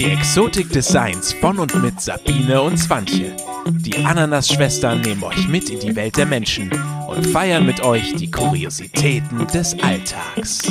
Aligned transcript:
Die 0.00 0.06
Exotik 0.06 0.70
des 0.70 0.88
Seins 0.88 1.34
von 1.34 1.58
und 1.58 1.74
mit 1.82 2.00
Sabine 2.00 2.62
und 2.62 2.78
Swantje. 2.78 3.36
Die 3.66 3.94
Ananas-Schwestern 4.02 5.02
nehmen 5.02 5.22
euch 5.22 5.46
mit 5.46 5.68
in 5.68 5.78
die 5.78 5.94
Welt 5.94 6.16
der 6.16 6.24
Menschen 6.24 6.72
und 7.06 7.26
feiern 7.26 7.66
mit 7.66 7.82
euch 7.82 8.14
die 8.14 8.30
Kuriositäten 8.30 9.46
des 9.48 9.76
Alltags. 9.82 10.62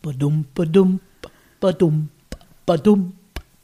Badum, 0.00 0.46
badum, 0.54 1.00
badum, 1.58 2.08
badum, 2.66 3.12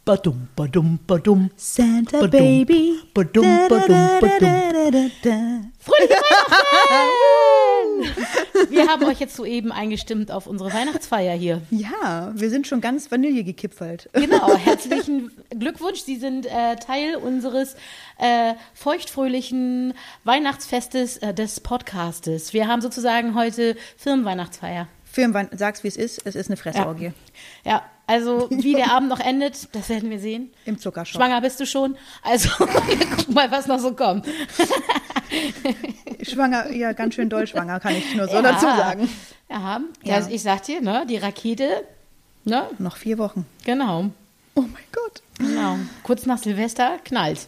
badum, 0.04 0.48
badum, 0.56 0.98
badum. 1.06 1.50
Santa 1.54 2.18
Badum, 2.22 2.40
Baby. 2.40 2.94
badum, 3.14 3.44
badum, 3.68 4.08
badum. 4.20 5.70
Fröhliche 5.78 6.16
Weihnachten! 6.16 7.62
Wir 8.70 8.86
haben 8.88 9.04
euch 9.04 9.20
jetzt 9.20 9.36
soeben 9.36 9.72
eingestimmt 9.72 10.30
auf 10.30 10.46
unsere 10.46 10.72
Weihnachtsfeier 10.72 11.34
hier. 11.34 11.62
Ja, 11.70 12.32
wir 12.34 12.50
sind 12.50 12.66
schon 12.66 12.80
ganz 12.80 13.10
Vanille 13.10 13.44
gekipfert. 13.44 14.08
Genau, 14.12 14.56
herzlichen 14.64 15.30
Glückwunsch. 15.50 16.00
Sie 16.00 16.16
sind 16.16 16.46
äh, 16.46 16.76
Teil 16.76 17.16
unseres 17.16 17.76
äh, 18.18 18.54
feuchtfröhlichen 18.74 19.94
Weihnachtsfestes 20.24 21.18
äh, 21.18 21.34
des 21.34 21.60
Podcastes. 21.60 22.52
Wir 22.52 22.66
haben 22.68 22.80
sozusagen 22.80 23.34
heute 23.34 23.76
Firmenweihnachtsfeier. 23.96 24.88
Firmenwein, 25.04 25.48
sag's 25.52 25.82
wie 25.82 25.88
es 25.88 25.96
ist, 25.96 26.20
es 26.26 26.34
ist 26.34 26.48
eine 26.48 26.56
Fressorgie. 26.56 27.12
Ja, 27.64 27.82
also 28.06 28.48
wie 28.50 28.74
der 28.74 28.92
Abend 28.92 29.08
noch 29.08 29.20
endet, 29.20 29.68
das 29.74 29.88
werden 29.88 30.10
wir 30.10 30.18
sehen. 30.20 30.50
Im 30.64 30.78
Zuckershop. 30.78 31.20
Schwanger 31.20 31.40
bist 31.40 31.58
du 31.60 31.66
schon? 31.66 31.96
Also 32.22 32.48
wir 32.58 33.06
gucken 33.06 33.34
mal, 33.34 33.50
was 33.50 33.66
noch 33.66 33.78
so 33.80 33.92
kommt. 33.92 34.26
Schwanger, 36.22 36.70
ja, 36.72 36.92
ganz 36.92 37.14
schön 37.14 37.28
doll 37.28 37.46
schwanger, 37.46 37.80
kann 37.80 37.94
ich 37.96 38.14
nur 38.14 38.26
so 38.28 38.34
Ja. 38.36 38.42
dazu 38.42 38.66
sagen. 38.66 39.08
Ja, 39.50 39.80
Ja. 40.02 40.18
ja. 40.20 40.26
ich 40.28 40.42
sag 40.42 40.62
dir, 40.64 40.80
ne, 40.80 41.04
die 41.08 41.16
Rakete, 41.16 41.84
ne, 42.44 42.66
Noch 42.78 42.96
vier 42.96 43.18
Wochen. 43.18 43.46
genau, 43.64 44.06
Oh 44.54 44.62
mein 44.62 44.84
Gott. 44.92 45.22
genau. 45.38 45.76
Kurz 46.02 46.24
nach 46.26 46.38
Silvester 46.38 46.98
knallt. 47.04 47.46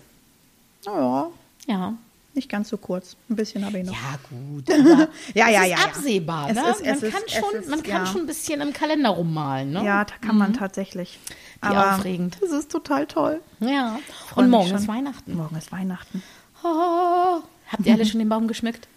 Oh, 0.87 0.91
ja, 0.91 1.31
Ja. 1.67 1.95
Nicht 2.39 2.49
ganz 2.49 2.69
so 2.71 2.77
kurz. 2.79 3.17
Ein 3.29 3.37
bisschen 3.37 3.65
habe 3.67 3.79
ich 3.81 3.85
noch. 3.87 3.93
Ja, 3.93 4.19
gut. 4.31 4.69
Ja, 5.35 5.49
ja, 5.51 5.63
ist 5.65 5.71
ja, 5.71 5.77
absehbar, 5.85 6.49
Es 6.51 6.55
ne? 6.57 6.63
ist- 6.71 6.81
es 6.81 7.03
man 7.03 7.11
kann, 7.13 7.23
schon, 7.29 7.61
ist- 7.61 7.69
man 7.69 7.83
kann 7.83 8.05
ja. 8.05 8.07
schon 8.07 8.21
ein 8.23 8.27
bisschen 8.27 8.61
im 8.63 8.73
Kalender 8.73 9.11
rummalen, 9.11 9.73
ne? 9.73 9.85
Ja, 9.85 10.05
da 10.05 10.15
kann 10.21 10.37
man 10.39 10.55
tatsächlich. 10.55 11.19
Wie 11.61 11.67
Aber 11.69 11.95
aufregend. 11.97 12.39
Das 12.41 12.51
ist 12.53 12.71
total 12.73 13.07
toll. 13.07 13.41
Ja. 13.61 13.99
Und 14.37 14.49
morgen 14.49 14.75
ist 14.75 14.89
Weihnachten. 14.89 15.35
Morgen 15.37 15.57
ist 15.57 15.71
Weihnachten. 15.73 16.23
Oh. 16.65 17.41
Habt 17.69 17.85
ihr 17.85 17.93
alle 17.93 18.07
schon 18.07 18.19
den 18.21 18.29
Baum 18.31 18.49
geschmückt? 18.49 18.89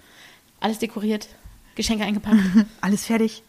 Alles 0.62 0.80
dekoriert? 0.80 1.28
Geschenke 1.76 2.04
eingepackt? 2.06 2.38
Alles 2.82 3.06
fertig. 3.06 3.44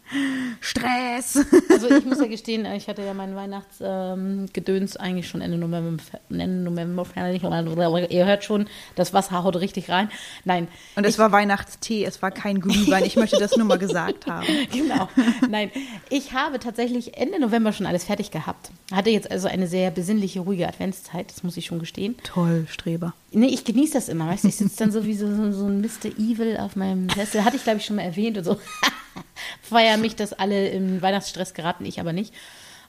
Stress. 0.61 1.45
Also 1.71 1.91
ich 1.91 2.05
muss 2.05 2.21
ja 2.21 2.27
gestehen, 2.27 2.67
ich 2.67 2.89
hatte 2.89 3.03
ja 3.03 3.15
mein 3.15 3.35
Weihnachtsgedöns 3.35 4.97
eigentlich 4.97 5.29
schon 5.29 5.41
Ende 5.41 5.59
November, 5.59 6.03
Ende 6.31 6.71
November 6.71 7.05
fertig. 7.05 7.43
Ihr 7.43 8.27
hört 8.27 8.45
schon, 8.45 8.69
das 8.95 9.13
Wasser 9.13 9.43
haut 9.43 9.57
richtig 9.57 9.89
rein. 9.91 10.11
Nein, 10.45 10.69
Und 10.97 11.05
es 11.05 11.19
war 11.19 11.33
Weihnachtstee, 11.33 12.05
es 12.05 12.23
war 12.23 12.31
kein 12.31 12.61
Glühwein. 12.61 13.05
Ich 13.05 13.17
möchte 13.17 13.39
das 13.39 13.57
nur 13.57 13.67
mal 13.67 13.79
gesagt 13.79 14.27
haben. 14.27 14.47
genau. 14.73 15.09
Nein, 15.49 15.71
ich 16.11 16.33
habe 16.33 16.59
tatsächlich 16.59 17.17
Ende 17.17 17.41
November 17.41 17.73
schon 17.73 17.87
alles 17.87 18.05
fertig 18.05 18.31
gehabt. 18.31 18.71
Hatte 18.93 19.11
jetzt 19.11 19.31
also 19.31 19.49
eine 19.49 19.67
sehr 19.67 19.91
besinnliche, 19.91 20.41
ruhige 20.41 20.69
Adventszeit, 20.69 21.31
das 21.31 21.43
muss 21.43 21.57
ich 21.57 21.67
schon 21.67 21.79
gestehen. 21.79 22.17
Toll, 22.25 22.67
Streber. 22.69 23.15
Nee, 23.33 23.47
ich 23.47 23.65
genieße 23.65 23.95
das 23.95 24.09
immer, 24.09 24.29
weißt 24.29 24.45
du, 24.45 24.49
ich 24.49 24.57
sitze 24.57 24.77
dann 24.79 24.93
so 24.93 25.05
wie 25.05 25.15
so, 25.15 25.27
so, 25.35 25.53
so 25.53 25.67
ein 25.67 25.81
Mr. 25.81 26.11
Evil 26.19 26.59
auf 26.59 26.77
meinem 26.77 27.09
Sessel. 27.09 27.45
Hatte 27.45 27.57
ich, 27.57 27.65
glaube 27.65 27.79
ich, 27.79 27.87
schon 27.87 27.97
mal 27.97 28.03
erwähnt 28.03 28.39
und 28.39 28.45
so. 28.45 28.59
Feiern 29.63 30.01
mich, 30.01 30.17
dass 30.17 30.33
alle 30.33 30.69
im 30.69 31.03
Weihnachtsstress 31.03 31.55
geraten, 31.55 31.85
ich 31.85 32.01
aber 32.01 32.13
nicht. 32.13 32.33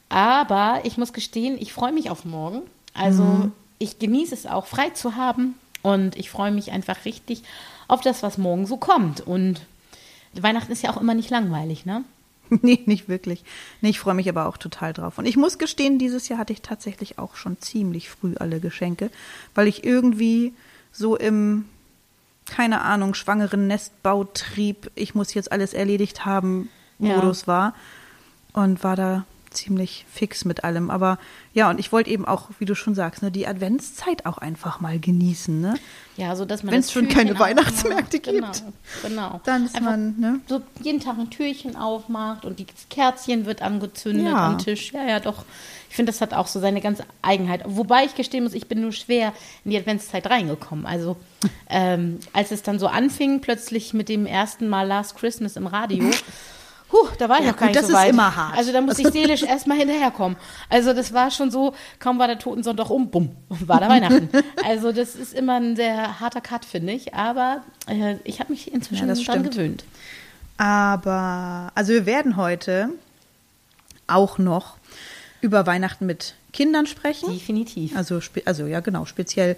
Aber 0.09 0.81
ich 0.83 0.97
muss 0.97 1.13
gestehen, 1.13 1.57
ich 1.59 1.73
freue 1.73 1.91
mich 1.91 2.09
auf 2.09 2.25
morgen. 2.25 2.61
Also 2.93 3.51
ich 3.79 3.99
genieße 3.99 4.33
es 4.33 4.45
auch, 4.45 4.65
frei 4.65 4.91
zu 4.91 5.15
haben. 5.15 5.55
Und 5.81 6.15
ich 6.15 6.29
freue 6.29 6.51
mich 6.51 6.71
einfach 6.71 7.05
richtig 7.05 7.43
auf 7.87 8.01
das, 8.01 8.23
was 8.23 8.37
morgen 8.37 8.65
so 8.65 8.77
kommt. 8.77 9.21
Und 9.21 9.61
Weihnachten 10.33 10.71
ist 10.71 10.81
ja 10.81 10.91
auch 10.91 11.01
immer 11.01 11.13
nicht 11.13 11.29
langweilig, 11.29 11.85
ne? 11.85 12.03
Nee, 12.61 12.81
nicht 12.85 13.09
wirklich. 13.09 13.43
Nee, 13.81 13.89
ich 13.89 13.99
freue 13.99 14.13
mich 14.13 14.29
aber 14.29 14.47
auch 14.47 14.57
total 14.57 14.93
drauf. 14.93 15.17
Und 15.17 15.25
ich 15.25 15.37
muss 15.37 15.57
gestehen, 15.57 15.97
dieses 15.97 16.27
Jahr 16.29 16.39
hatte 16.39 16.53
ich 16.53 16.61
tatsächlich 16.61 17.19
auch 17.19 17.35
schon 17.35 17.59
ziemlich 17.59 18.09
früh 18.09 18.35
alle 18.37 18.59
Geschenke, 18.59 19.09
weil 19.55 19.67
ich 19.67 19.83
irgendwie 19.83 20.53
so 20.91 21.15
im, 21.15 21.65
keine 22.45 22.81
Ahnung, 22.81 23.13
schwangeren 23.13 23.67
Nestbautrieb, 23.67 24.91
ich 24.95 25.15
muss 25.15 25.33
jetzt 25.33 25.51
alles 25.51 25.73
erledigt 25.73 26.25
haben, 26.25 26.69
Ja. 26.99 27.15
Modus 27.15 27.47
war. 27.47 27.73
Und 28.53 28.83
war 28.83 28.95
da 28.95 29.25
ziemlich 29.53 30.05
fix 30.11 30.45
mit 30.45 30.63
allem. 30.63 30.89
Aber 30.89 31.17
ja, 31.53 31.69
und 31.69 31.79
ich 31.79 31.91
wollte 31.91 32.09
eben 32.09 32.25
auch, 32.25 32.49
wie 32.59 32.65
du 32.65 32.75
schon 32.75 32.95
sagst, 32.95 33.21
ne, 33.23 33.31
die 33.31 33.47
Adventszeit 33.47 34.25
auch 34.25 34.37
einfach 34.37 34.81
mal 34.81 34.99
genießen. 34.99 35.61
Ne? 35.61 35.75
Ja, 36.17 36.35
so 36.35 36.45
dass 36.45 36.63
man 36.63 36.73
Wenn's 36.73 36.87
das 36.87 36.93
schon 36.93 37.07
Türchen 37.09 37.27
keine 37.27 37.39
Weihnachtsmärkte. 37.39 38.19
Genau, 38.19 38.47
gibt. 38.51 38.63
genau. 39.03 39.41
Dann 39.45 39.65
ist 39.65 39.75
Einfach 39.75 39.91
man, 39.91 40.19
ne? 40.19 40.39
so 40.47 40.61
jeden 40.81 40.99
Tag 40.99 41.17
ein 41.17 41.29
Türchen 41.29 41.75
aufmacht 41.75 42.45
und 42.45 42.59
das 42.59 42.67
Kerzchen 42.89 43.45
wird 43.45 43.61
angezündet 43.61 44.25
Ja. 44.25 44.47
am 44.47 44.57
Tisch. 44.57 44.91
Ja, 44.93 45.05
ja, 45.05 45.19
doch. 45.19 45.45
Ich 45.89 45.95
finde, 45.95 46.11
das 46.11 46.21
hat 46.21 46.33
auch 46.33 46.47
so 46.47 46.59
seine 46.59 46.81
ganze 46.81 47.05
Eigenheit. 47.21 47.61
Wobei 47.65 48.05
ich 48.05 48.15
gestehen 48.15 48.43
muss, 48.43 48.53
ich 48.53 48.67
bin 48.67 48.81
nur 48.81 48.91
schwer 48.93 49.31
in 49.63 49.69
die 49.69 49.77
Adventszeit 49.77 50.27
reingekommen. 50.27 50.87
Also, 50.87 51.17
ähm, 51.69 52.17
als 52.33 52.49
es 52.51 52.63
dann 52.63 52.79
so 52.79 52.87
anfing, 52.87 53.41
plötzlich 53.41 53.93
mit 53.93 54.09
dem 54.09 54.25
ersten 54.25 54.69
Mal 54.69 54.87
Last 54.87 55.15
Christmas 55.17 55.55
im 55.55 55.67
Radio, 55.67 56.09
Huh, 56.93 57.09
da 57.17 57.27
war 57.27 57.39
ich 57.39 57.45
Ja, 57.45 57.51
noch 57.51 57.57
gar 57.57 57.67
gut, 57.69 57.75
nicht 57.75 57.83
das 57.83 57.87
so 57.91 57.93
ist 57.97 57.99
weit. 58.03 58.09
immer 58.11 58.35
hart. 58.35 58.55
Also 58.55 58.71
da 58.71 58.79
musste 58.79 59.01
ich 59.01 59.07
seelisch 59.11 59.41
erstmal 59.43 59.77
hinterherkommen. 59.79 60.37
Also 60.69 60.93
das 60.93 61.11
war 61.11 61.31
schon 61.31 61.49
so, 61.51 61.73
kaum 61.99 62.19
war 62.19 62.27
der 62.27 62.37
Totensonntag 62.39 62.89
um, 62.91 63.09
bumm, 63.09 63.35
war 63.49 63.79
da 63.79 63.89
Weihnachten. 63.89 64.29
Also 64.63 64.91
das 64.91 65.15
ist 65.15 65.33
immer 65.33 65.55
ein 65.55 65.75
sehr 65.75 66.19
harter 66.19 66.39
Cut, 66.41 66.63
finde 66.65 66.93
ich. 66.93 67.13
Aber 67.15 67.63
äh, 67.87 68.15
ich 68.23 68.39
habe 68.39 68.51
mich 68.53 68.71
inzwischen 68.71 69.07
Ja, 69.07 69.13
das 69.15 69.21
stimmt. 69.23 69.51
gewöhnt. 69.51 69.83
Aber, 70.57 71.71
also 71.75 71.93
wir 71.93 72.05
werden 72.05 72.37
heute 72.37 72.89
auch 74.07 74.37
noch 74.37 74.75
über 75.41 75.65
Weihnachten 75.65 76.05
mit 76.05 76.35
Kindern 76.53 76.85
sprechen. 76.85 77.31
Definitiv. 77.33 77.97
Also, 77.97 78.19
also 78.45 78.67
ja, 78.67 78.79
genau, 78.79 79.05
speziell 79.05 79.57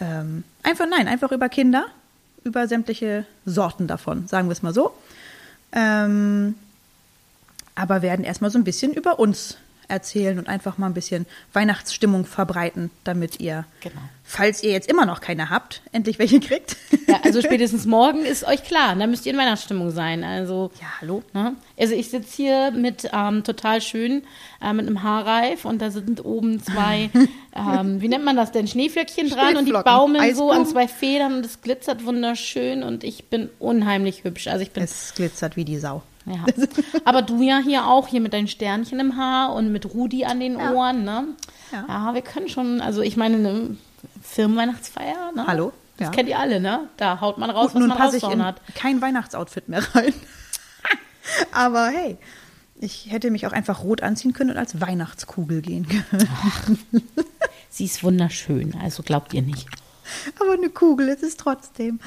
ähm, 0.00 0.44
einfach, 0.62 0.86
nein, 0.90 1.06
einfach 1.08 1.30
über 1.30 1.48
Kinder, 1.50 1.84
über 2.42 2.66
sämtliche 2.66 3.26
Sorten 3.44 3.86
davon, 3.86 4.26
sagen 4.28 4.48
wir 4.48 4.52
es 4.52 4.62
mal 4.62 4.72
so. 4.72 4.92
Ähm, 5.72 6.54
aber 7.80 8.02
werden 8.02 8.24
erstmal 8.24 8.50
so 8.50 8.58
ein 8.58 8.64
bisschen 8.64 8.92
über 8.92 9.18
uns 9.18 9.56
erzählen 9.88 10.38
und 10.38 10.48
einfach 10.48 10.78
mal 10.78 10.86
ein 10.86 10.94
bisschen 10.94 11.26
Weihnachtsstimmung 11.52 12.24
verbreiten, 12.24 12.92
damit 13.02 13.40
ihr, 13.40 13.64
Genau. 13.80 13.96
falls 14.22 14.62
ihr 14.62 14.70
jetzt 14.70 14.88
immer 14.88 15.04
noch 15.04 15.20
keine 15.20 15.50
habt, 15.50 15.82
endlich 15.90 16.20
welche 16.20 16.38
kriegt. 16.38 16.76
Ja, 17.08 17.18
also 17.24 17.40
spätestens 17.42 17.86
morgen 17.86 18.24
ist 18.24 18.44
euch 18.46 18.62
klar, 18.62 18.94
da 18.94 19.08
müsst 19.08 19.26
ihr 19.26 19.32
in 19.32 19.38
Weihnachtsstimmung 19.40 19.90
sein. 19.90 20.22
Also, 20.22 20.70
Ja, 20.80 20.86
hallo? 21.00 21.24
ne? 21.32 21.56
Also 21.76 21.94
ich 21.96 22.08
sitze 22.08 22.36
hier 22.36 22.70
mit 22.70 23.10
ähm, 23.12 23.42
total 23.42 23.80
schön, 23.80 24.22
äh, 24.62 24.72
mit 24.72 24.86
einem 24.86 25.02
Haarreif 25.02 25.64
und 25.64 25.82
da 25.82 25.90
sind 25.90 26.24
oben 26.24 26.62
zwei, 26.62 27.10
ähm, 27.56 28.00
wie 28.00 28.06
nennt 28.06 28.24
man 28.24 28.36
das 28.36 28.52
denn, 28.52 28.68
Schneeflöckchen 28.68 29.28
dran 29.28 29.56
und 29.56 29.64
die 29.66 29.72
baumeln 29.72 30.36
so 30.36 30.52
an 30.52 30.66
zwei 30.66 30.86
Federn 30.86 31.34
und 31.38 31.44
es 31.44 31.62
glitzert 31.62 32.04
wunderschön 32.04 32.84
und 32.84 33.02
ich 33.02 33.24
bin 33.24 33.50
unheimlich 33.58 34.22
hübsch. 34.22 34.46
Also 34.46 34.62
ich 34.62 34.70
bin 34.70 34.84
Es 34.84 35.14
glitzert 35.16 35.56
wie 35.56 35.64
die 35.64 35.78
Sau. 35.78 36.02
Ja. 36.26 36.44
Aber 37.04 37.22
du 37.22 37.42
ja 37.42 37.58
hier 37.58 37.86
auch, 37.86 38.06
hier 38.08 38.20
mit 38.20 38.32
deinen 38.32 38.48
Sternchen 38.48 39.00
im 39.00 39.16
Haar 39.16 39.54
und 39.54 39.72
mit 39.72 39.86
Rudi 39.94 40.24
an 40.24 40.40
den 40.40 40.58
Ja. 40.58 40.72
Ohren, 40.72 41.04
ne? 41.04 41.24
Ja. 41.72 41.84
Ja. 41.88 42.14
wir 42.14 42.22
können 42.22 42.48
schon, 42.48 42.80
also 42.80 43.00
ich 43.02 43.16
meine, 43.16 43.36
eine 43.36 43.76
Firmenweihnachtsfeier, 44.22 45.32
ne? 45.34 45.46
Hallo? 45.46 45.72
Das 45.96 46.06
Ja. 46.08 46.10
kennt 46.12 46.28
ihr 46.28 46.38
alle, 46.38 46.60
ne? 46.60 46.88
Da 46.96 47.20
haut 47.20 47.38
man 47.38 47.50
raus, 47.50 47.68
Gut, 47.68 47.74
was 47.74 47.80
nun 47.80 47.88
man 47.88 47.98
passe 47.98 48.16
ich 48.18 48.22
in 48.24 48.44
hat. 48.44 48.60
kein 48.74 49.00
Weihnachtsoutfit 49.00 49.68
mehr 49.68 49.82
rein. 49.94 50.12
Aber 51.52 51.88
hey, 51.88 52.16
ich 52.80 53.10
hätte 53.10 53.30
mich 53.30 53.46
auch 53.46 53.52
einfach 53.52 53.82
rot 53.84 54.02
anziehen 54.02 54.32
können 54.32 54.50
und 54.50 54.56
als 54.56 54.80
Weihnachtskugel 54.80 55.60
gehen 55.62 55.86
können. 55.88 56.28
Sie 57.68 57.84
ist 57.84 58.02
wunderschön, 58.02 58.74
also 58.82 59.02
glaubt 59.02 59.32
ihr 59.34 59.42
nicht. 59.42 59.66
Aber 60.40 60.52
eine 60.52 60.70
Kugel, 60.70 61.08
es 61.08 61.22
ist 61.22 61.40
trotzdem. 61.40 62.00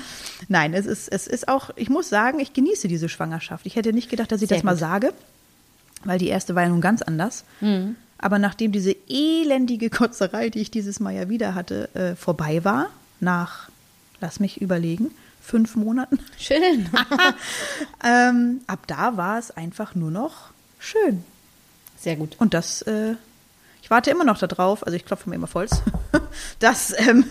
Nein, 0.48 0.74
es 0.74 0.86
ist, 0.86 1.08
es 1.08 1.28
ist 1.28 1.48
auch, 1.48 1.72
ich 1.76 1.90
muss 1.90 2.10
sagen, 2.10 2.40
ich 2.40 2.54
genieße 2.54 2.88
diese 2.88 3.10
Schwangerschaft. 3.10 3.66
Ich 3.66 3.76
hätte 3.76 3.94
nicht 3.94 4.10
gedacht, 4.10 4.32
dass 4.32 4.42
ich 4.42 4.50
Sehr 4.50 4.58
das 4.58 4.64
mal 4.64 4.72
gut. 4.72 4.80
sage, 4.80 5.14
weil 6.04 6.20
die 6.20 6.28
erste 6.28 6.56
war 6.56 6.64
ja 6.64 6.70
nun 6.70 6.82
ganz 6.82 7.02
anders. 7.02 7.44
Mhm. 7.62 7.96
Aber 8.18 8.40
nachdem 8.40 8.72
diese 8.72 8.96
elendige 9.10 9.90
Kotzerei, 9.90 10.50
die 10.50 10.62
ich 10.62 10.72
dieses 10.72 11.00
Mal 11.00 11.14
ja 11.14 11.30
wieder 11.30 11.56
hatte, 11.56 11.94
äh, 11.94 12.16
vorbei 12.16 12.64
war, 12.64 12.90
nach, 13.20 13.70
lass 14.22 14.40
mich 14.40 14.62
überlegen, 14.62 15.12
fünf 15.42 15.76
Monaten, 15.76 16.20
Schön. 16.40 16.90
ähm, 18.04 18.62
ab 18.66 18.88
da 18.88 19.18
war 19.18 19.40
es 19.40 19.52
einfach 19.52 19.94
nur 19.94 20.10
noch 20.10 20.52
schön. 20.80 21.24
Sehr 22.00 22.16
gut. 22.16 22.36
Und 22.40 22.54
das, 22.54 22.82
äh, 22.84 23.16
ich 23.82 23.90
warte 23.90 24.10
immer 24.10 24.24
noch 24.24 24.38
darauf, 24.38 24.86
also 24.86 24.96
ich 24.96 25.06
klopfe 25.06 25.30
mir 25.30 25.36
immer 25.36 25.50
Holz, 25.54 25.82
dass 26.60 26.98
ähm, 26.98 27.26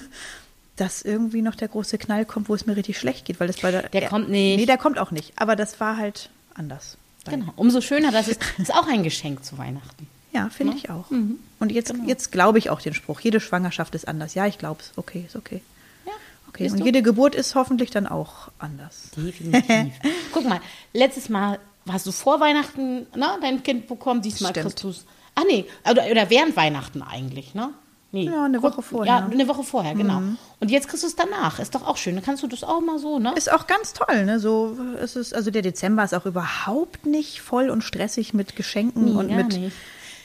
dass 0.77 1.03
irgendwie 1.03 1.43
noch 1.43 1.55
der 1.55 1.69
große 1.69 1.99
Knall 1.99 2.25
kommt, 2.25 2.49
wo 2.49 2.55
es 2.55 2.67
mir 2.67 2.77
richtig 2.77 2.99
schlecht 2.99 3.25
geht, 3.27 3.41
weil 3.41 3.47
das 3.47 3.61
bei 3.61 3.71
der. 3.71 3.89
Der 3.89 4.09
kommt 4.09 4.29
nicht. 4.29 4.59
Nee, 4.59 4.67
der 4.67 4.79
kommt 4.79 4.99
auch 4.99 5.11
nicht. 5.11 5.33
Aber 5.37 5.57
das 5.57 5.81
war 5.81 5.97
halt 5.97 6.31
anders. 6.55 6.97
Genau. 7.25 7.53
Umso 7.57 7.81
schöner, 7.81 8.11
dass 8.11 8.29
es 8.29 8.39
ist 8.59 8.75
auch 8.75 8.89
ein 8.89 9.03
Geschenk 9.03 9.45
zu 9.45 9.59
Weihnachten. 9.59 10.07
Ja, 10.33 10.49
finde 10.49 10.75
ich 10.77 10.89
auch. 10.89 11.11
Und 11.11 11.73
jetzt, 11.73 11.93
jetzt 12.07 12.33
glaube 12.33 12.59
ich 12.59 12.71
auch 12.71 12.81
den 12.81 12.95
Spruch. 12.95 13.21
Jede 13.21 13.39
Schwangerschaft 13.39 13.95
ist 13.95 14.09
anders. 14.09 14.35
Ja, 14.35 14.47
ich 14.47 14.57
glaube 14.57 14.81
es. 14.81 14.93
Okay, 14.97 15.25
ist 15.27 15.37
okay. 15.37 15.61
Ja. 16.07 16.13
Okay. 16.49 16.71
Und 16.71 16.81
du? 16.81 16.85
jede 16.87 17.03
Geburt 17.03 17.35
ist 17.35 17.55
hoffentlich 17.55 17.91
dann 17.91 18.07
auch 18.07 18.49
anders. 18.59 19.11
Definitiv. 19.15 19.93
Guck 20.33 20.49
mal, 20.49 20.61
letztes 20.95 21.29
Mal 21.29 21.59
hast 21.87 22.07
du 22.07 22.13
vor 22.13 22.41
Weihnachten 22.41 23.07
ne, 23.15 23.39
dein 23.43 23.63
Kind 23.63 23.87
bekommen, 23.89 24.23
diesmal 24.23 24.53
Stimmt. 24.53 24.67
kriegst 24.67 24.85
du 24.85 24.89
es. 24.89 25.05
Ach 25.35 25.45
nee, 25.47 25.67
oder, 25.91 26.07
oder 26.11 26.31
während 26.31 26.57
Weihnachten 26.57 27.03
eigentlich, 27.03 27.55
ne? 27.55 27.71
Nee. 28.15 28.27
Ja, 28.27 28.45
eine 28.45 28.63
Woche 28.63 28.83
vorher. 28.83 29.23
Mhm. 29.23 29.27
Ja, 29.31 29.33
eine 29.33 29.49
Woche 29.49 29.63
vorher, 29.65 29.95
genau. 29.95 30.21
Und 30.61 30.71
jetzt 30.71 30.87
kriegst 30.89 31.03
du 31.03 31.07
es 31.07 31.17
danach. 31.17 31.59
Ist 31.59 31.75
doch 31.75 31.87
auch 31.87 31.97
schön. 31.97 32.15
Dann 32.15 32.23
kannst 32.25 32.43
du 32.43 32.47
das 32.47 32.63
auch 32.63 32.81
mal 32.83 32.99
so, 32.99 33.19
ne? 33.19 33.33
Ist 33.37 33.51
auch 33.51 33.67
ganz 33.67 33.95
toll, 33.95 34.27
ne? 34.27 34.39
So 34.39 34.77
ist 35.03 35.17
es, 35.17 35.33
also 35.33 35.51
der 35.51 35.63
Dezember 35.63 36.05
ist 36.05 36.15
auch 36.15 36.27
überhaupt 36.27 37.07
nicht 37.07 37.41
voll 37.41 37.71
und 37.71 37.83
stressig 37.83 38.35
mit 38.35 38.55
Geschenken 38.55 39.07
Nee, 39.07 39.11
und 39.13 39.35
mit 39.35 39.59
nicht. 39.59 39.77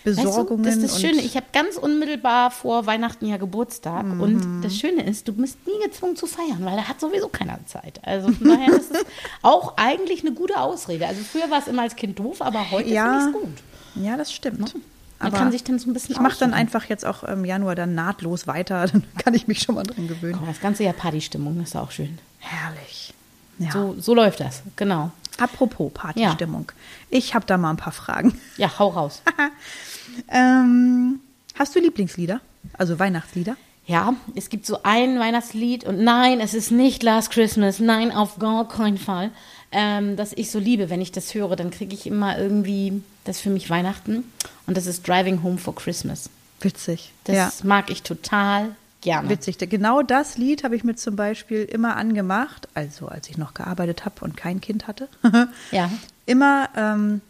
Besorgungen. 0.04 0.66
Weißt 0.66 0.78
du, 0.78 0.82
das 0.82 0.92
ist 0.92 0.96
das 0.96 1.02
Schöne. 1.02 1.22
Ich 1.22 1.36
habe 1.36 1.46
ganz 1.54 1.78
unmittelbar 1.78 2.52
vor 2.52 2.86
Weihnachten 2.86 3.26
ja 3.26 3.38
Geburtstag. 3.38 4.06
Mhm. 4.06 4.22
Und 4.22 4.62
das 4.64 4.76
Schöne 4.76 5.06
ist, 5.06 5.28
du 5.28 5.34
bist 5.34 5.58
nie 5.66 5.82
gezwungen 5.86 6.16
zu 6.18 6.28
feiern, 6.28 6.60
weil 6.64 6.76
da 6.78 6.84
hat 6.90 7.00
sowieso 7.00 7.30
keiner 7.30 7.60
Zeit. 7.68 8.00
Also 8.06 8.32
von 8.32 8.50
daher 8.50 8.74
ist 8.74 8.92
es 8.92 9.06
auch 9.42 9.76
eigentlich 9.78 10.22
eine 10.26 10.34
gute 10.34 10.60
Ausrede. 10.60 11.08
Also 11.08 11.22
früher 11.24 11.50
war 11.50 11.60
es 11.60 11.68
immer 11.68 11.84
als 11.84 11.96
Kind 11.96 12.20
doof, 12.20 12.42
aber 12.42 12.70
heute 12.72 12.90
Ja. 12.90 13.18
ich 13.20 13.26
es 13.28 13.32
gut. 13.34 14.04
ja, 14.04 14.18
das 14.18 14.32
stimmt. 14.34 14.76
Man 15.20 15.32
kann 15.32 15.52
sich 15.52 15.64
dann 15.64 15.80
so 15.80 15.90
ein 15.90 15.94
bisschen 15.94 16.14
Ich 16.16 16.22
mache 16.22 16.38
dann 16.40 16.54
einfach 16.54 16.86
jetzt 16.86 17.06
auch 17.06 17.24
im 17.24 17.44
Januar 17.44 17.76
dann 17.76 17.96
nahtlos 17.96 18.46
weiter. 18.48 18.88
Dann 18.92 19.04
kann 19.18 19.34
ich 19.34 19.48
mich 19.48 19.60
schon 19.62 19.76
mal 19.76 19.84
dran 19.84 20.08
gewöhnen. 20.08 20.36
Komm, 20.38 20.48
das 20.48 20.60
ganze 20.60 20.84
Jahr 20.84 20.94
Partystimmung, 20.94 21.58
das 21.60 21.70
ist 21.70 21.76
auch 21.76 21.92
schön. 21.92 22.20
Herrlich. 22.40 23.14
Ja. 23.60 23.72
So, 23.72 23.96
so 24.00 24.14
läuft 24.14 24.40
das, 24.40 24.62
genau. 24.76 25.12
Apropos 25.40 25.92
Partystimmung. 25.94 26.72
Ich 27.10 27.34
habe 27.34 27.46
da 27.46 27.58
mal 27.58 27.72
ein 27.72 27.78
paar 27.78 27.94
Fragen. 27.94 28.40
Ja, 28.58 28.80
hau 28.80 28.90
raus. 28.90 29.22
Ähm, 30.30 31.20
hast 31.58 31.76
du 31.76 31.80
Lieblingslieder? 31.80 32.42
Also 32.78 32.98
Weihnachtslieder? 32.98 33.56
Ja, 33.86 34.16
es 34.36 34.50
gibt 34.50 34.66
so 34.66 34.80
ein 34.84 35.20
Weihnachtslied 35.20 35.86
und 35.86 36.04
nein, 36.04 36.42
es 36.42 36.54
ist 36.54 36.72
nicht 36.72 37.04
Last 37.04 37.32
Christmas, 37.32 37.80
nein, 37.80 38.12
auf 38.12 38.38
gar 38.38 38.68
keinen 38.68 38.98
Fall, 38.98 39.32
ähm, 39.72 40.18
das 40.18 40.34
ich 40.34 40.52
so 40.52 40.60
liebe. 40.60 40.90
Wenn 40.90 41.02
ich 41.02 41.14
das 41.14 41.34
höre, 41.34 41.56
dann 41.56 41.72
kriege 41.72 41.94
ich 41.94 42.06
immer 42.06 42.38
irgendwie 42.38 43.02
das 43.28 43.40
für 43.40 43.50
mich 43.50 43.70
Weihnachten 43.70 44.24
und 44.66 44.78
das 44.78 44.86
ist 44.86 45.08
Driving 45.08 45.44
Home 45.44 45.58
for 45.58 45.76
Christmas. 45.76 46.30
Witzig. 46.62 47.14
Das 47.26 47.36
ja. 47.36 47.52
mag 47.64 47.90
ich 47.90 48.04
total 48.04 48.76
gerne. 49.02 49.30
Witzig. 49.30 49.58
Genau 49.58 50.02
das 50.02 50.38
Lied 50.38 50.64
habe 50.64 50.76
ich 50.76 50.84
mir 50.84 50.96
zum 50.96 51.16
Beispiel 51.16 51.64
immer 51.64 51.96
angemacht, 51.96 52.68
also 52.74 53.08
als 53.08 53.30
ich 53.30 53.38
noch 53.38 53.54
gearbeitet 53.54 54.06
habe 54.06 54.16
und 54.22 54.36
kein 54.36 54.62
Kind 54.62 54.88
hatte. 54.88 55.08
Ja. 55.72 55.90
Immer, 56.26 56.70
ähm, 56.76 57.22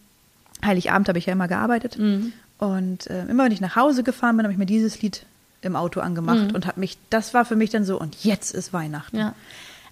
Heiligabend 0.65 1.07
habe 1.07 1.19
ich 1.19 1.27
ja 1.27 1.33
immer 1.33 1.47
gearbeitet. 1.47 1.99
Mhm. 1.99 2.33
Und 2.57 3.07
äh, 3.07 3.25
immer, 3.25 3.45
wenn 3.45 3.51
ich 3.51 3.61
nach 3.61 3.75
Hause 3.75 4.01
gefahren 4.01 4.37
bin, 4.37 4.45
habe 4.45 4.53
ich 4.53 4.57
mir 4.57 4.65
dieses 4.65 4.99
Lied 5.03 5.23
im 5.61 5.75
Auto 5.75 5.99
angemacht 5.99 6.53
und 6.53 6.65
habe 6.65 6.79
mich, 6.79 6.97
das 7.11 7.33
war 7.35 7.45
für 7.45 7.55
mich 7.55 7.69
dann 7.69 7.83
so, 7.83 7.99
und 7.99 8.23
jetzt 8.23 8.55
ist 8.55 8.73
Weihnachten. 8.73 9.17
Mhm. 9.17 9.21
Ja. 9.21 9.35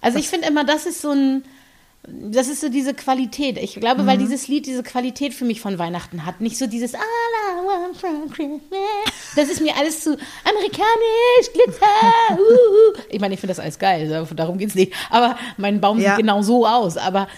Also 0.00 0.18
ich 0.18 0.28
finde 0.28 0.48
immer, 0.48 0.64
das 0.64 0.86
ist 0.86 1.00
so 1.00 1.10
ein, 1.10 1.44
das 2.08 2.48
ist 2.48 2.60
so 2.60 2.68
diese 2.68 2.94
Qualität. 2.94 3.58
Ich 3.58 3.74
glaube, 3.74 4.02
Mhm. 4.02 4.06
weil 4.06 4.18
dieses 4.18 4.46
Lied 4.48 4.66
diese 4.66 4.82
Qualität 4.82 5.34
für 5.34 5.44
mich 5.44 5.60
von 5.60 5.78
Weihnachten 5.78 6.24
hat. 6.24 6.40
Nicht 6.40 6.56
so 6.58 6.66
dieses 6.66 6.94
All 6.94 7.00
I 7.00 7.66
want 7.66 7.96
for 7.96 8.10
Christmas. 8.34 8.60
Das 9.34 9.48
ist 9.48 9.60
mir 9.60 9.76
alles 9.76 10.00
zu 10.04 10.16
amerikanisch, 10.44 11.52
Glitzer. 11.52 11.86
Uh, 12.30 12.34
uh. 12.42 13.00
Ich 13.10 13.20
meine, 13.20 13.34
ich 13.34 13.40
finde 13.40 13.52
das 13.52 13.60
alles 13.60 13.78
geil, 13.78 14.26
darum 14.34 14.58
geht's 14.58 14.74
nicht. 14.74 14.92
Aber 15.10 15.36
mein 15.56 15.80
Baum 15.80 15.98
Ja. 16.00 16.10
sieht 16.10 16.18
genau 16.24 16.42
so 16.42 16.66
aus. 16.66 16.96
Aber 16.96 17.28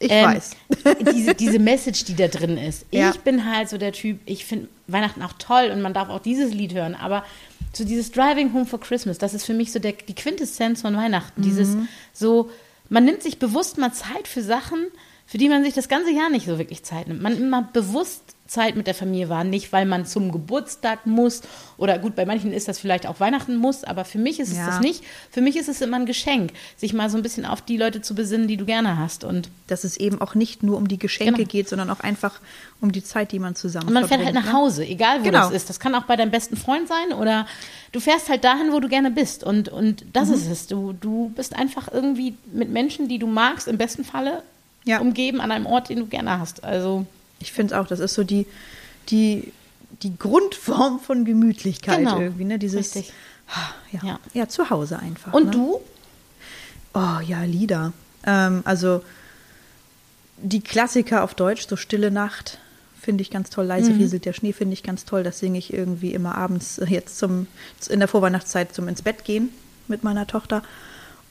Ich 0.00 0.10
ähm, 0.10 0.26
weiß. 0.26 0.50
diese, 1.14 1.34
diese 1.34 1.58
Message, 1.58 2.04
die 2.04 2.14
da 2.16 2.28
drin 2.28 2.56
ist. 2.58 2.84
Ja. 2.90 3.10
Ich 3.10 3.20
bin 3.20 3.50
halt 3.50 3.68
so 3.68 3.78
der 3.78 3.92
Typ, 3.92 4.18
ich 4.26 4.44
finde 4.44 4.68
Weihnachten 4.86 5.22
auch 5.22 5.32
toll 5.38 5.70
und 5.72 5.80
man 5.82 5.94
darf 5.94 6.08
auch 6.08 6.18
dieses 6.20 6.52
Lied 6.52 6.74
hören, 6.74 6.94
aber 6.94 7.24
so 7.72 7.84
dieses 7.84 8.10
Driving 8.12 8.52
Home 8.52 8.66
for 8.66 8.80
Christmas, 8.80 9.18
das 9.18 9.34
ist 9.34 9.44
für 9.46 9.54
mich 9.54 9.72
so 9.72 9.78
der, 9.78 9.92
die 9.92 10.14
Quintessenz 10.14 10.82
von 10.82 10.96
Weihnachten. 10.96 11.42
Dieses 11.42 11.70
Mhm. 11.70 11.88
so, 12.12 12.50
man 12.88 13.04
nimmt 13.04 13.22
sich 13.22 13.38
bewusst 13.38 13.78
mal 13.78 13.92
Zeit 13.92 14.28
für 14.28 14.42
Sachen, 14.42 14.86
für 15.26 15.38
die 15.38 15.48
man 15.48 15.64
sich 15.64 15.74
das 15.74 15.88
ganze 15.88 16.10
Jahr 16.10 16.28
nicht 16.28 16.46
so 16.46 16.58
wirklich 16.58 16.84
Zeit 16.84 17.08
nimmt. 17.08 17.22
Man 17.22 17.48
mal 17.48 17.68
bewusst 17.72 18.33
Zeit 18.46 18.76
mit 18.76 18.86
der 18.86 18.94
Familie 18.94 19.30
wahr, 19.30 19.42
nicht 19.42 19.72
weil 19.72 19.86
man 19.86 20.04
zum 20.04 20.30
Geburtstag 20.30 21.06
muss 21.06 21.40
oder 21.78 21.98
gut, 21.98 22.14
bei 22.14 22.26
manchen 22.26 22.52
ist 22.52 22.68
das 22.68 22.78
vielleicht 22.78 23.06
auch 23.06 23.18
Weihnachten 23.18 23.56
muss, 23.56 23.84
aber 23.84 24.04
für 24.04 24.18
mich 24.18 24.38
ist 24.38 24.50
es 24.50 24.58
Ja. 24.58 24.66
das 24.66 24.80
nicht. 24.80 25.02
Für 25.30 25.40
mich 25.40 25.56
ist 25.56 25.68
es 25.68 25.80
immer 25.80 25.96
ein 25.96 26.04
Geschenk, 26.04 26.52
sich 26.76 26.92
mal 26.92 27.08
so 27.08 27.16
ein 27.16 27.22
bisschen 27.22 27.46
auf 27.46 27.62
die 27.62 27.78
Leute 27.78 28.02
zu 28.02 28.14
besinnen, 28.14 28.46
die 28.46 28.58
du 28.58 28.66
gerne 28.66 28.98
hast 28.98 29.24
und 29.24 29.48
Dass 29.66 29.82
es 29.84 29.96
eben 29.96 30.20
auch 30.20 30.34
nicht 30.34 30.62
nur 30.62 30.76
um 30.76 30.88
die 30.88 30.98
Geschenke 30.98 31.36
Genau. 31.38 31.48
geht, 31.48 31.70
sondern 31.70 31.88
auch 31.88 32.00
einfach 32.00 32.38
um 32.82 32.92
die 32.92 33.02
Zeit, 33.02 33.32
die 33.32 33.38
man 33.38 33.54
zusammen 33.56 33.88
Und 33.88 33.94
man 33.94 34.06
fährt 34.06 34.22
halt 34.22 34.34
nach 34.34 34.44
ne? 34.44 34.52
Hause, 34.52 34.84
egal 34.84 35.20
wo 35.20 35.24
Genau. 35.24 35.38
das 35.38 35.50
ist. 35.52 35.70
Das 35.70 35.80
kann 35.80 35.94
auch 35.94 36.04
bei 36.04 36.16
deinem 36.16 36.30
besten 36.30 36.58
Freund 36.58 36.86
sein 36.86 37.16
oder 37.18 37.46
du 37.92 37.98
fährst 38.00 38.28
halt 38.28 38.44
dahin, 38.44 38.72
wo 38.72 38.80
du 38.80 38.88
gerne 38.88 39.10
bist. 39.10 39.42
Und, 39.42 39.70
und 39.70 40.04
das 40.12 40.28
Mhm. 40.28 40.34
ist 40.34 40.46
es. 40.50 40.66
Du, 40.66 40.92
du 40.92 41.30
bist 41.34 41.56
einfach 41.56 41.88
irgendwie 41.90 42.34
mit 42.52 42.68
Menschen, 42.68 43.08
die 43.08 43.18
du 43.18 43.26
magst, 43.26 43.68
im 43.68 43.78
besten 43.78 44.04
Falle 44.04 44.42
Ja. 44.84 44.98
umgeben 45.00 45.40
an 45.40 45.50
einem 45.50 45.64
Ort, 45.64 45.88
den 45.88 46.00
du 46.00 46.06
gerne 46.06 46.38
hast. 46.38 46.62
Also 46.62 47.06
Ich 47.44 47.52
finde 47.52 47.74
es 47.74 47.80
auch, 47.80 47.86
das 47.86 48.00
ist 48.00 48.14
so 48.14 48.24
die, 48.24 48.46
die, 49.08 49.52
die 50.02 50.16
Grundform 50.18 50.98
von 51.00 51.24
Gemütlichkeit 51.24 51.98
Genau. 51.98 52.20
irgendwie, 52.20 52.44
ne? 52.44 52.58
Dieses 52.58 52.94
Richtig. 52.96 53.12
Ja, 53.92 54.00
ja. 54.02 54.20
Ja. 54.32 54.48
zu 54.48 54.70
Hause 54.70 54.98
einfach. 54.98 55.32
und 55.32 55.46
ne? 55.46 55.50
du? 55.52 55.80
Oh 56.94 57.20
ja, 57.26 57.42
Lieder. 57.44 57.92
Ähm, 58.26 58.62
also 58.64 59.02
die 60.38 60.60
Klassiker 60.62 61.22
auf 61.22 61.34
Deutsch, 61.34 61.66
so 61.68 61.76
Stille 61.76 62.10
Nacht, 62.10 62.58
finde 63.00 63.22
ich 63.22 63.30
ganz 63.30 63.50
toll. 63.50 63.66
Leise 63.66 63.90
rieselt 63.94 64.24
der 64.24 64.32
Schnee, 64.32 64.52
finde 64.52 64.72
ich 64.72 64.82
ganz 64.82 65.04
toll. 65.04 65.22
Das 65.22 65.38
singe 65.38 65.58
ich 65.58 65.72
irgendwie 65.72 66.14
immer 66.14 66.34
abends 66.36 66.78
äh, 66.78 66.86
jetzt 66.86 67.18
zum 67.18 67.46
in 67.88 67.98
der 67.98 68.08
Vorweihnachtszeit 68.08 68.74
zum 68.74 68.88
ins 68.88 69.02
Bett 69.02 69.24
gehen 69.24 69.50
mit 69.88 70.02
meiner 70.04 70.26
Tochter. 70.26 70.62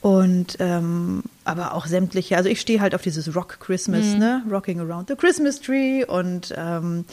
Und 0.03 0.57
ähm, 0.59 1.23
aber 1.45 1.73
auch 1.73 1.85
sämtliche, 1.85 2.35
also 2.37 2.49
ich 2.49 2.59
stehe 2.59 2.81
halt 2.81 2.93
auf 2.93 3.01
dieses 3.01 3.35
Rock 3.35 3.59
Christmas, 3.61 4.15
ne? 4.17 4.43
Rocking 4.51 4.79
Around 4.81 5.07
the 5.07 5.15
Christmas 5.15 5.61
Tree 5.61 6.03
und 6.03 6.53
ähm, 6.57 7.05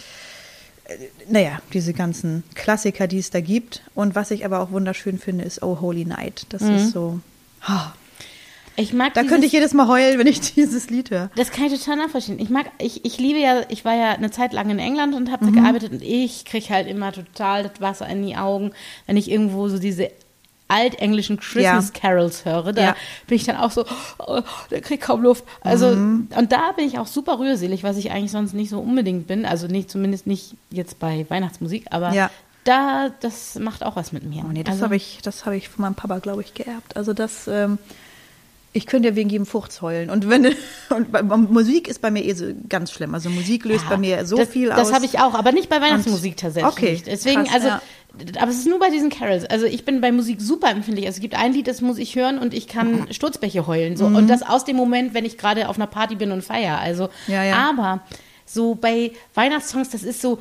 äh, 0.87 0.97
naja, 1.29 1.61
diese 1.73 1.93
ganzen 1.93 2.43
Klassiker, 2.57 3.07
die 3.07 3.19
es 3.21 3.31
da 3.31 3.41
gibt. 3.41 3.83
Und 3.95 4.17
was 4.17 4.33
ich 4.33 4.45
aber 4.45 4.59
auch 4.59 4.73
wunderschön 4.73 5.19
finde, 5.21 5.45
ist 5.45 5.63
Oh 5.63 5.81
Holy 5.81 6.05
Night. 6.05 6.47
Das 6.49 6.63
ist 6.63 6.91
so. 6.91 7.21
ah, 7.63 7.93
Ich 8.75 8.93
mag 8.93 9.15
da 9.15 9.21
dieses, 9.21 9.31
könnte 9.33 9.47
ich 9.47 9.53
jedes 9.53 9.73
Mal 9.73 9.87
heulen, 9.87 10.19
wenn 10.19 10.27
ich 10.27 10.41
dieses 10.55 10.91
Lied 10.91 11.13
höre. 11.13 11.31
Das 11.37 11.53
kann 11.53 11.67
ich 11.67 11.79
total 11.79 11.97
nachvollziehen. 11.99 12.41
Ich 12.41 12.51
mag, 12.51 12.73
ich, 12.79 13.05
ich 13.05 13.19
liebe 13.19 13.39
ja, 13.39 13.61
ich 13.69 13.85
war 13.85 13.95
ja 13.95 14.11
eine 14.15 14.33
Zeit 14.33 14.53
lang 14.53 14.69
in 14.69 14.81
England 14.81 15.15
und 15.15 15.29
Mhm. 15.29 15.31
habe 15.33 15.45
da 15.47 15.53
gearbeitet 15.53 15.93
und 15.93 16.03
ich 16.03 16.45
kriege 16.45 16.69
halt 16.71 16.89
immer 16.89 17.13
total 17.13 17.63
das 17.69 17.81
Wasser 17.81 18.09
in 18.09 18.27
die 18.27 18.35
Augen, 18.37 18.73
wenn 19.07 19.17
ich 19.17 19.31
irgendwo 19.31 19.69
so 19.69 19.79
diese 19.79 20.11
altenglischen 20.71 21.39
Christmas 21.39 21.93
Ja. 21.95 22.01
Carols 22.01 22.45
höre. 22.45 22.73
Da 22.73 22.83
Ja. 22.83 22.97
bin 23.27 23.37
ich 23.37 23.45
dann 23.45 23.57
auch 23.57 23.71
so, 23.71 23.85
oh, 24.19 24.41
der 24.71 24.81
kriegt 24.81 25.03
kaum 25.03 25.23
Luft. 25.23 25.45
Also, 25.63 25.89
Mhm. 25.91 26.29
und 26.37 26.53
da 26.53 26.73
bin 26.73 26.87
ich 26.87 26.99
auch 26.99 27.07
super 27.07 27.39
rührselig, 27.39 27.83
was 27.83 27.97
ich 27.97 28.11
eigentlich 28.11 28.31
sonst 28.31 28.55
nicht 28.55 28.71
so 28.71 28.79
unbedingt 28.81 29.27
bin. 29.27 29.45
Also 29.45 29.67
nicht, 29.67 29.91
zumindest 29.91 30.27
nicht 30.27 30.55
jetzt 30.71 30.99
bei 30.99 31.27
Weihnachtsmusik, 31.29 31.87
aber 31.91 32.13
Ja. 32.13 32.31
da, 32.65 33.11
das 33.21 33.57
macht 33.59 33.83
auch 33.85 33.97
was 33.97 34.13
mit 34.13 34.25
mir. 34.25 34.45
Oh 34.47 34.53
nee, 34.53 34.63
das 34.63 34.75
also, 34.75 34.85
habe 34.85 34.97
ich, 34.97 35.19
das 35.23 35.45
habe 35.47 35.57
ich 35.57 35.69
von 35.69 35.83
meinem 35.83 35.95
Papa, 35.95 36.19
glaube 36.19 36.43
ich, 36.43 36.55
geerbt. 36.55 36.97
Also 36.97 37.13
das, 37.13 37.49
ähm, 37.49 37.79
ich 38.73 38.87
könnte 38.87 39.09
ja 39.09 39.17
wegen 39.17 39.29
jedem 39.31 39.47
Furz 39.47 39.83
heulen. 39.83 40.11
Und 40.11 40.29
wenn 40.29 40.47
und 40.91 41.11
bei, 41.11 41.23
Musik 41.23 41.89
ist 41.89 42.01
bei 42.01 42.13
mir 42.13 42.25
eh 42.25 42.35
so 42.35 42.45
ganz 42.69 42.93
schlimm. 42.93 43.15
Also 43.15 43.29
Musik 43.29 43.65
löst 43.65 43.83
Ja, 43.85 43.91
bei 43.91 43.97
mir 43.97 44.25
so 44.27 44.37
das, 44.37 44.49
viel 44.49 44.71
aus. 44.71 44.79
Das 44.79 44.93
habe 44.93 45.05
ich 45.07 45.19
auch, 45.19 45.35
aber 45.35 45.51
nicht 45.51 45.69
bei 45.69 45.81
Weihnachtsmusik 45.81 46.37
tatsächlich. 46.37 46.71
Okay. 46.73 47.03
Deswegen, 47.05 47.45
krass, 47.45 47.55
also, 47.55 47.67
ja. 47.69 47.83
Aber 48.39 48.51
es 48.51 48.59
ist 48.59 48.67
nur 48.67 48.79
bei 48.79 48.91
diesen 48.91 49.09
Carols. 49.11 49.45
Also 49.45 49.67
ich 49.67 49.85
bin 49.85 50.01
bei 50.01 50.13
Musik 50.13 50.41
super 50.41 50.71
empfindlich. 50.71 51.07
Also 51.07 51.17
es 51.19 51.21
gibt 51.21 51.35
ein 51.35 51.53
Lied, 51.53 51.67
das 51.69 51.81
muss 51.81 51.99
ich 51.99 52.17
hören 52.17 52.39
und 52.39 52.53
ich 52.55 52.69
kann 52.69 52.93
Mhm. 53.03 53.13
Sturzbäche 53.13 53.67
heulen. 53.67 53.97
So. 53.97 54.07
Und 54.07 54.29
das 54.29 54.43
aus 54.43 54.65
dem 54.65 54.77
Moment, 54.77 55.15
wenn 55.15 55.25
ich 55.25 55.39
gerade 55.39 55.69
auf 55.69 55.77
einer 55.77 55.87
Party 55.87 56.17
bin 56.17 56.33
und 56.33 56.43
feier. 56.43 56.79
Also, 56.79 57.09
Ja, 57.29 57.43
ja. 57.45 57.71
aber 57.71 58.01
so 58.47 58.75
bei 58.75 59.13
Weihnachtssongs, 59.35 59.91
das 59.91 60.03
ist 60.03 60.21
so. 60.21 60.39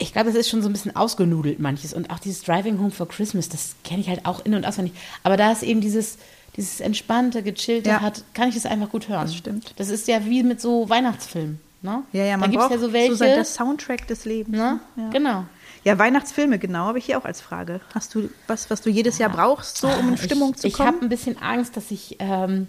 Ich 0.00 0.12
glaube, 0.12 0.28
das 0.28 0.36
ist 0.36 0.48
schon 0.48 0.62
so 0.62 0.68
ein 0.68 0.72
bisschen 0.72 0.94
ausgenudelt 0.94 1.58
manches. 1.58 1.92
Und 1.92 2.10
auch 2.10 2.20
dieses 2.20 2.42
Driving 2.42 2.78
Home 2.78 2.92
for 2.92 3.08
Christmas, 3.08 3.48
das 3.48 3.74
kenne 3.82 4.00
ich 4.00 4.08
halt 4.08 4.26
auch 4.26 4.44
in- 4.44 4.54
und 4.54 4.64
auswendig. 4.64 4.94
Aber 5.24 5.36
da 5.36 5.50
ist 5.50 5.64
eben 5.64 5.80
dieses, 5.80 6.18
dieses 6.56 6.80
entspannte, 6.80 7.42
gechillte 7.42 7.90
Ja. 7.90 8.00
hat, 8.00 8.22
kann 8.32 8.48
ich 8.48 8.54
das 8.54 8.64
einfach 8.64 8.90
gut 8.90 9.08
hören. 9.08 9.22
Das 9.22 9.34
stimmt. 9.34 9.74
Das 9.76 9.88
ist 9.88 10.06
ja 10.06 10.24
wie 10.24 10.44
mit 10.44 10.60
so 10.60 10.88
Weihnachtsfilmen. 10.88 11.58
Ne? 11.82 12.02
ja, 12.12 12.24
ja, 12.24 12.30
da 12.32 12.36
man 12.38 12.50
gibt's 12.50 12.64
braucht 12.66 12.74
ja 12.74 12.80
so 12.80 12.92
welche. 12.92 13.14
sein- 13.16 13.34
der 13.34 13.44
Soundtrack 13.44 14.06
des 14.08 14.24
Lebens. 14.24 14.56
Ne? 14.56 14.80
Ja. 14.96 15.10
Genau. 15.10 15.44
Ja, 15.84 15.98
Weihnachtsfilme, 15.98 16.58
genau, 16.58 16.86
habe 16.86 16.98
ich 16.98 17.06
hier 17.06 17.18
auch 17.18 17.24
als 17.24 17.40
Frage. 17.40 17.80
Hast 17.94 18.14
du 18.14 18.28
was, 18.46 18.68
was 18.70 18.80
du 18.82 18.90
jedes 18.90 19.18
Jahr 19.18 19.30
brauchst, 19.30 19.78
so 19.78 19.88
um 19.88 20.10
in 20.10 20.18
Stimmung 20.18 20.50
ich, 20.54 20.60
zu 20.60 20.66
Ich 20.68 20.74
kommen? 20.74 20.86
habe 20.88 20.98
ein 21.04 21.08
bisschen 21.08 21.40
Angst, 21.40 21.76
dass 21.76 21.90
ich 21.90 22.16
ähm, 22.18 22.66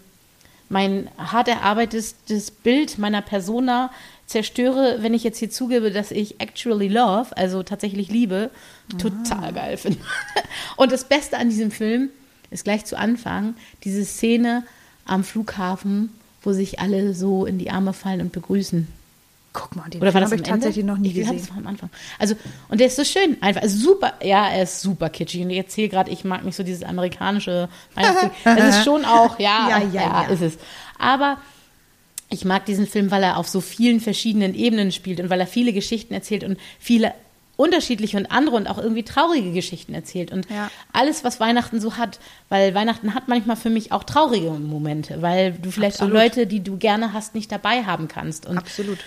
mein 0.69 1.09
hart 1.17 1.47
erarbeitetes 1.47 2.15
Bild 2.63 2.97
meiner 2.97 3.21
Persona 3.21 3.91
zerstöre, 4.27 4.97
wenn 5.01 5.13
ich 5.15 5.23
jetzt 5.23 5.39
hier 5.39 5.49
zugebe, 5.49 5.89
dass 5.91 6.11
ich 6.11 6.39
actually 6.39 6.87
love, 6.87 7.35
also 7.35 7.63
tatsächlich 7.63 8.09
Liebe, 8.09 8.51
Ah. 8.93 8.97
total 8.97 9.53
geil 9.53 9.77
finde. 9.77 9.99
Und 10.75 10.91
das 10.91 11.03
Beste 11.03 11.37
an 11.37 11.49
diesem 11.49 11.69
Film, 11.71 12.09
ist 12.51 12.63
gleich 12.63 12.85
zu 12.85 12.97
Anfang 12.97 13.53
diese 13.83 14.03
Szene 14.05 14.63
am 15.05 15.23
Flughafen, 15.23 16.09
wo 16.41 16.53
sich 16.53 16.79
alle 16.79 17.13
so 17.13 17.45
in 17.45 17.59
die 17.59 17.69
Arme 17.69 17.93
fallen 17.93 18.21
und 18.21 18.31
begrüßen. 18.31 18.87
Guck 19.51 19.75
mal, 19.75 19.89
den 19.89 20.01
Oder 20.01 20.13
war 20.13 20.21
das 20.21 20.31
habe 20.31 20.41
ich 20.41 20.47
tatsächlich 20.47 20.85
noch 20.85 20.97
nie 20.97 21.09
ich 21.09 21.15
gesehen. 21.15 21.37
das 21.39 21.49
war 21.49 21.57
am 21.57 21.67
Anfang. 21.67 21.89
Also, 22.19 22.35
und 22.69 22.79
der 22.79 22.87
ist 22.87 22.95
so 22.97 23.03
schön, 23.03 23.37
einfach 23.41 23.61
also 23.63 23.77
super, 23.77 24.13
ja, 24.23 24.47
er 24.47 24.63
ist 24.63 24.81
super 24.81 25.09
kitschig. 25.09 25.41
Und 25.41 25.49
ich 25.49 25.57
erzähle 25.57 25.89
gerade, 25.89 26.11
ich 26.11 26.23
mag 26.23 26.43
nicht 26.45 26.55
so 26.55 26.63
dieses 26.63 26.83
amerikanische 26.83 27.67
Weihnachtsding. 27.95 28.31
Es 28.57 28.75
ist 28.77 28.83
schon 28.83 29.05
auch, 29.05 29.39
ja, 29.39 29.67
Ja, 29.69 29.79
ja, 29.79 29.87
ja, 29.91 30.01
ja. 30.23 30.29
ist 30.29 30.41
es. 30.41 30.57
Aber 30.99 31.37
ich 32.29 32.45
mag 32.45 32.65
diesen 32.65 32.85
Film, 32.85 33.09
weil 33.09 33.23
er 33.23 33.37
auf 33.37 33.47
so 33.47 33.59
vielen 33.59 33.99
verschiedenen 33.99 34.53
Ebenen 34.53 34.91
spielt 34.91 35.19
und 35.19 35.29
weil 35.31 35.39
er 35.39 35.47
viele 35.47 35.73
Geschichten 35.73 36.13
erzählt 36.13 36.43
und 36.43 36.57
viele 36.79 37.13
unterschiedliche 37.57 38.15
und 38.17 38.27
andere 38.31 38.55
und 38.55 38.67
auch 38.67 38.77
irgendwie 38.77 39.03
traurige 39.03 39.51
Geschichten 39.51 39.93
erzählt 39.93 40.31
und 40.31 40.49
Ja. 40.49 40.69
alles, 40.93 41.23
was 41.25 41.39
Weihnachten 41.41 41.81
so 41.81 41.97
hat, 41.97 42.19
weil 42.47 42.73
Weihnachten 42.73 43.13
hat 43.15 43.27
manchmal 43.27 43.57
für 43.57 43.69
mich 43.69 43.91
auch 43.91 44.03
traurige 44.05 44.51
Momente, 44.51 45.21
weil 45.21 45.53
du 45.53 45.69
vielleicht 45.71 45.95
Absolut. 45.95 46.15
auch 46.15 46.21
Leute, 46.21 46.47
die 46.47 46.61
du 46.61 46.77
gerne 46.77 47.11
hast, 47.13 47.35
nicht 47.35 47.51
dabei 47.51 47.83
haben 47.83 48.07
kannst. 48.07 48.45
Und 48.45 48.59
Absolut. 48.59 48.99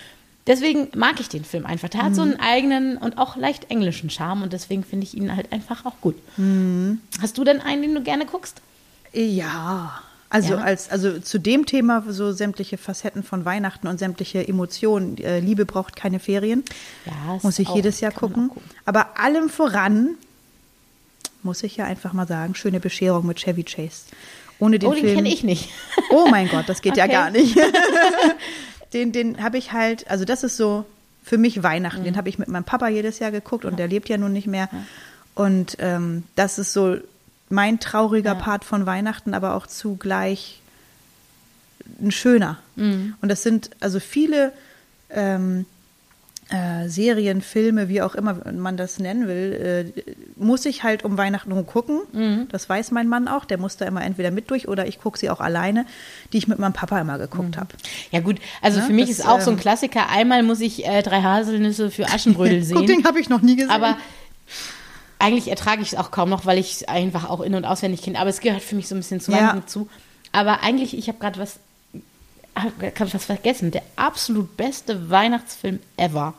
Deswegen 0.45 0.89
mag 0.95 1.19
ich 1.21 1.29
den 1.29 1.45
Film 1.45 1.65
einfach. 1.65 1.87
Der 1.89 2.03
hat 2.03 2.15
so 2.15 2.21
einen 2.21 2.37
eigenen 2.39 2.97
und 2.97 3.17
auch 3.17 3.37
leicht 3.37 3.71
englischen 3.71 4.09
Charme 4.09 4.43
und 4.43 4.51
deswegen 4.53 4.83
finde 4.83 5.05
ich 5.05 5.15
ihn 5.15 5.33
halt 5.35 5.51
einfach 5.53 5.85
auch 5.85 5.95
gut. 6.01 6.15
Hast 7.21 7.37
du 7.37 7.43
denn 7.45 7.61
einen, 7.61 7.81
den 7.81 7.95
du 7.95 8.01
gerne 8.03 8.25
guckst? 8.25 8.61
Ja. 9.13 10.01
Also, 10.29 10.55
Ja. 10.55 10.61
als, 10.61 10.89
also 10.89 11.19
zu 11.19 11.37
dem 11.39 11.65
Thema 11.67 12.03
so 12.09 12.31
sämtliche 12.33 12.77
Facetten 12.77 13.23
von 13.23 13.45
Weihnachten 13.45 13.87
und 13.87 13.99
sämtliche 13.99 14.45
Emotionen. 14.47 15.17
Äh, 15.19 15.39
Liebe 15.39 15.65
braucht 15.65 15.95
keine 15.95 16.19
Ferien. 16.19 16.63
Ja, 17.05 17.37
muss 17.43 17.59
ich 17.59 17.67
auch- 17.69 17.75
jedes 17.75 17.99
Jahr 18.01 18.11
gucken. 18.11 18.49
gucken. 18.49 18.63
Aber 18.83 19.17
allem 19.19 19.47
voran 19.49 20.15
muss 21.43 21.61
ich 21.63 21.77
ja 21.77 21.85
einfach 21.85 22.13
mal 22.13 22.27
sagen, 22.27 22.55
schöne 22.55 22.79
Bescherung 22.79 23.27
mit 23.27 23.37
Chevy 23.39 23.63
Chase. 23.63 24.05
Ohne 24.59 24.79
den 24.79 24.89
oh, 24.89 24.93
den 24.93 25.03
Film. 25.03 25.15
kenne 25.17 25.29
ich 25.29 25.43
nicht. 25.43 25.69
Oh 26.09 26.27
mein 26.29 26.47
Gott, 26.49 26.67
das 26.67 26.81
geht 26.81 26.97
ja 26.97 27.03
Okay. 27.05 27.13
gar 27.13 27.29
nicht. 27.31 27.55
den 28.93 29.11
den 29.11 29.43
habe 29.43 29.57
ich 29.57 29.71
halt, 29.71 30.09
also 30.09 30.25
das 30.25 30.43
ist 30.43 30.57
so 30.57 30.85
für 31.23 31.37
mich 31.37 31.63
Weihnachten. 31.63 32.01
Mhm. 32.01 32.05
Den 32.05 32.17
habe 32.17 32.29
ich 32.29 32.37
mit 32.37 32.49
meinem 32.49 32.65
Papa 32.65 32.87
jedes 32.87 33.19
Jahr 33.19 33.31
geguckt 33.31 33.65
und 33.65 33.77
der 33.79 33.87
lebt 33.87 34.09
ja 34.09 34.17
nun 34.17 34.33
nicht 34.33 34.47
mehr. 34.47 34.69
Und 35.35 35.77
ähm, 35.79 36.23
das 36.35 36.59
ist 36.59 36.73
so 36.73 36.97
mein 37.49 37.79
trauriger 37.79 38.33
Ja. 38.33 38.39
Part 38.39 38.65
von 38.65 38.85
Weihnachten, 38.85 39.33
aber 39.33 39.55
auch 39.55 39.67
zugleich 39.67 40.61
ein 42.01 42.11
schöner. 42.11 42.59
Mhm. 42.75 43.15
Und 43.21 43.29
das 43.29 43.43
sind 43.43 43.71
also 43.79 43.99
viele 43.99 44.51
ähm, 45.09 45.65
äh, 46.53 46.87
Serien, 46.87 47.41
Filme, 47.41 47.89
wie 47.89 48.01
auch 48.03 48.13
immer 48.13 48.37
man 48.51 48.77
das 48.77 48.99
nennen 48.99 49.27
will, 49.27 49.93
äh, 49.97 50.01
muss 50.35 50.65
ich 50.65 50.83
halt 50.83 51.03
um 51.03 51.17
Weihnachten 51.17 51.51
rum 51.51 51.65
gucken. 51.65 52.01
Mhm. 52.11 52.47
Das 52.51 52.69
weiß 52.69 52.91
mein 52.91 53.07
Mann 53.07 53.27
auch. 53.27 53.45
Der 53.45 53.57
muss 53.57 53.75
da 53.77 53.85
immer 53.85 54.03
entweder 54.03 54.29
mit 54.29 54.51
durch 54.51 54.67
oder 54.67 54.85
ich 54.87 54.99
gucke 54.99 55.17
sie 55.17 55.29
auch 55.31 55.39
alleine, 55.41 55.85
die 56.31 56.37
ich 56.37 56.47
mit 56.47 56.59
meinem 56.59 56.73
Papa 56.73 57.01
immer 57.01 57.17
geguckt 57.17 57.57
habe. 57.57 57.69
Ja 58.11 58.19
gut, 58.19 58.37
also 58.61 58.79
Ne, 58.79 58.85
für 58.85 58.93
mich 58.93 59.09
das, 59.09 59.19
ist 59.19 59.27
auch 59.27 59.41
so 59.41 59.49
ein 59.49 59.57
ähm, 59.57 59.61
Klassiker. 59.61 60.09
Einmal 60.09 60.43
muss 60.43 60.59
ich 60.61 60.85
äh, 60.85 61.01
drei 61.01 61.21
Haselnüsse 61.21 61.89
für 61.89 62.05
Aschenbrödel 62.05 62.63
sehen. 62.63 62.77
Guck, 62.77 62.87
den 62.87 63.03
habe 63.05 63.19
ich 63.19 63.29
noch 63.29 63.41
nie 63.41 63.55
gesehen. 63.55 63.71
Aber 63.71 63.97
eigentlich 65.19 65.47
ertrage 65.47 65.81
ich 65.81 65.93
es 65.93 65.97
auch 65.97 66.11
kaum 66.11 66.29
noch, 66.29 66.45
weil 66.45 66.57
ich 66.57 66.73
es 66.73 66.87
einfach 66.87 67.29
auch 67.29 67.41
in- 67.41 67.55
und 67.55 67.65
auswendig 67.65 68.01
kenne. 68.01 68.19
Aber 68.19 68.29
es 68.29 68.41
gehört 68.41 68.61
für 68.61 68.75
mich 68.75 68.87
so 68.87 68.95
ein 68.95 68.99
bisschen 68.99 69.19
zu 69.21 69.31
Ja. 69.31 69.37
Weihnachten 69.37 69.67
zu. 69.67 69.87
Aber 70.31 70.61
eigentlich, 70.63 70.97
ich 70.97 71.07
habe 71.07 71.17
gerade 71.19 71.39
was, 71.39 71.59
hab 72.55 72.79
grad 72.95 73.13
was 73.13 73.25
vergessen. 73.25 73.71
Der 73.71 73.83
absolut 73.95 74.55
beste 74.57 75.09
Weihnachtsfilm 75.09 75.79
ever, 75.97 76.33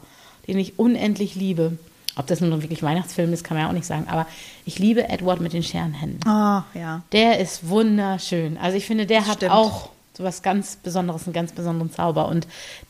den 0.47 0.59
ich 0.59 0.79
unendlich 0.79 1.35
liebe. 1.35 1.79
Ob 2.17 2.29
das 2.29 2.41
nun 2.41 2.63
wirklich 2.63 2.83
Weihnachtsfilm 2.83 3.33
ist, 3.33 3.43
kann 3.43 3.57
man 3.57 3.65
ja 3.65 3.69
auch 3.71 3.75
nicht 3.75 3.87
sagen. 3.87 4.07
Aber 4.09 4.27
ich 4.65 4.79
liebe 4.79 5.09
Edward 5.09 5.41
mit 5.41 5.53
den 5.53 5.65
Scherenhänden. 5.65 6.27
Ah, 6.29 6.65
ja. 6.75 7.03
Der 7.11 7.41
ist 7.41 7.69
wunderschön. 7.69 8.57
Also 8.59 8.77
ich 8.77 8.87
finde, 8.87 9.07
der 9.07 9.21
Das 9.21 9.29
hat 9.29 9.37
stimmt. 9.39 9.53
auch 9.53 9.91
so 10.17 10.23
was 10.23 10.43
ganz 10.43 10.77
Besonderes, 10.77 11.25
einen 11.25 11.33
ganz 11.33 11.51
besonderen 11.53 11.91
Zauber. 11.93 12.29
Und 12.29 12.47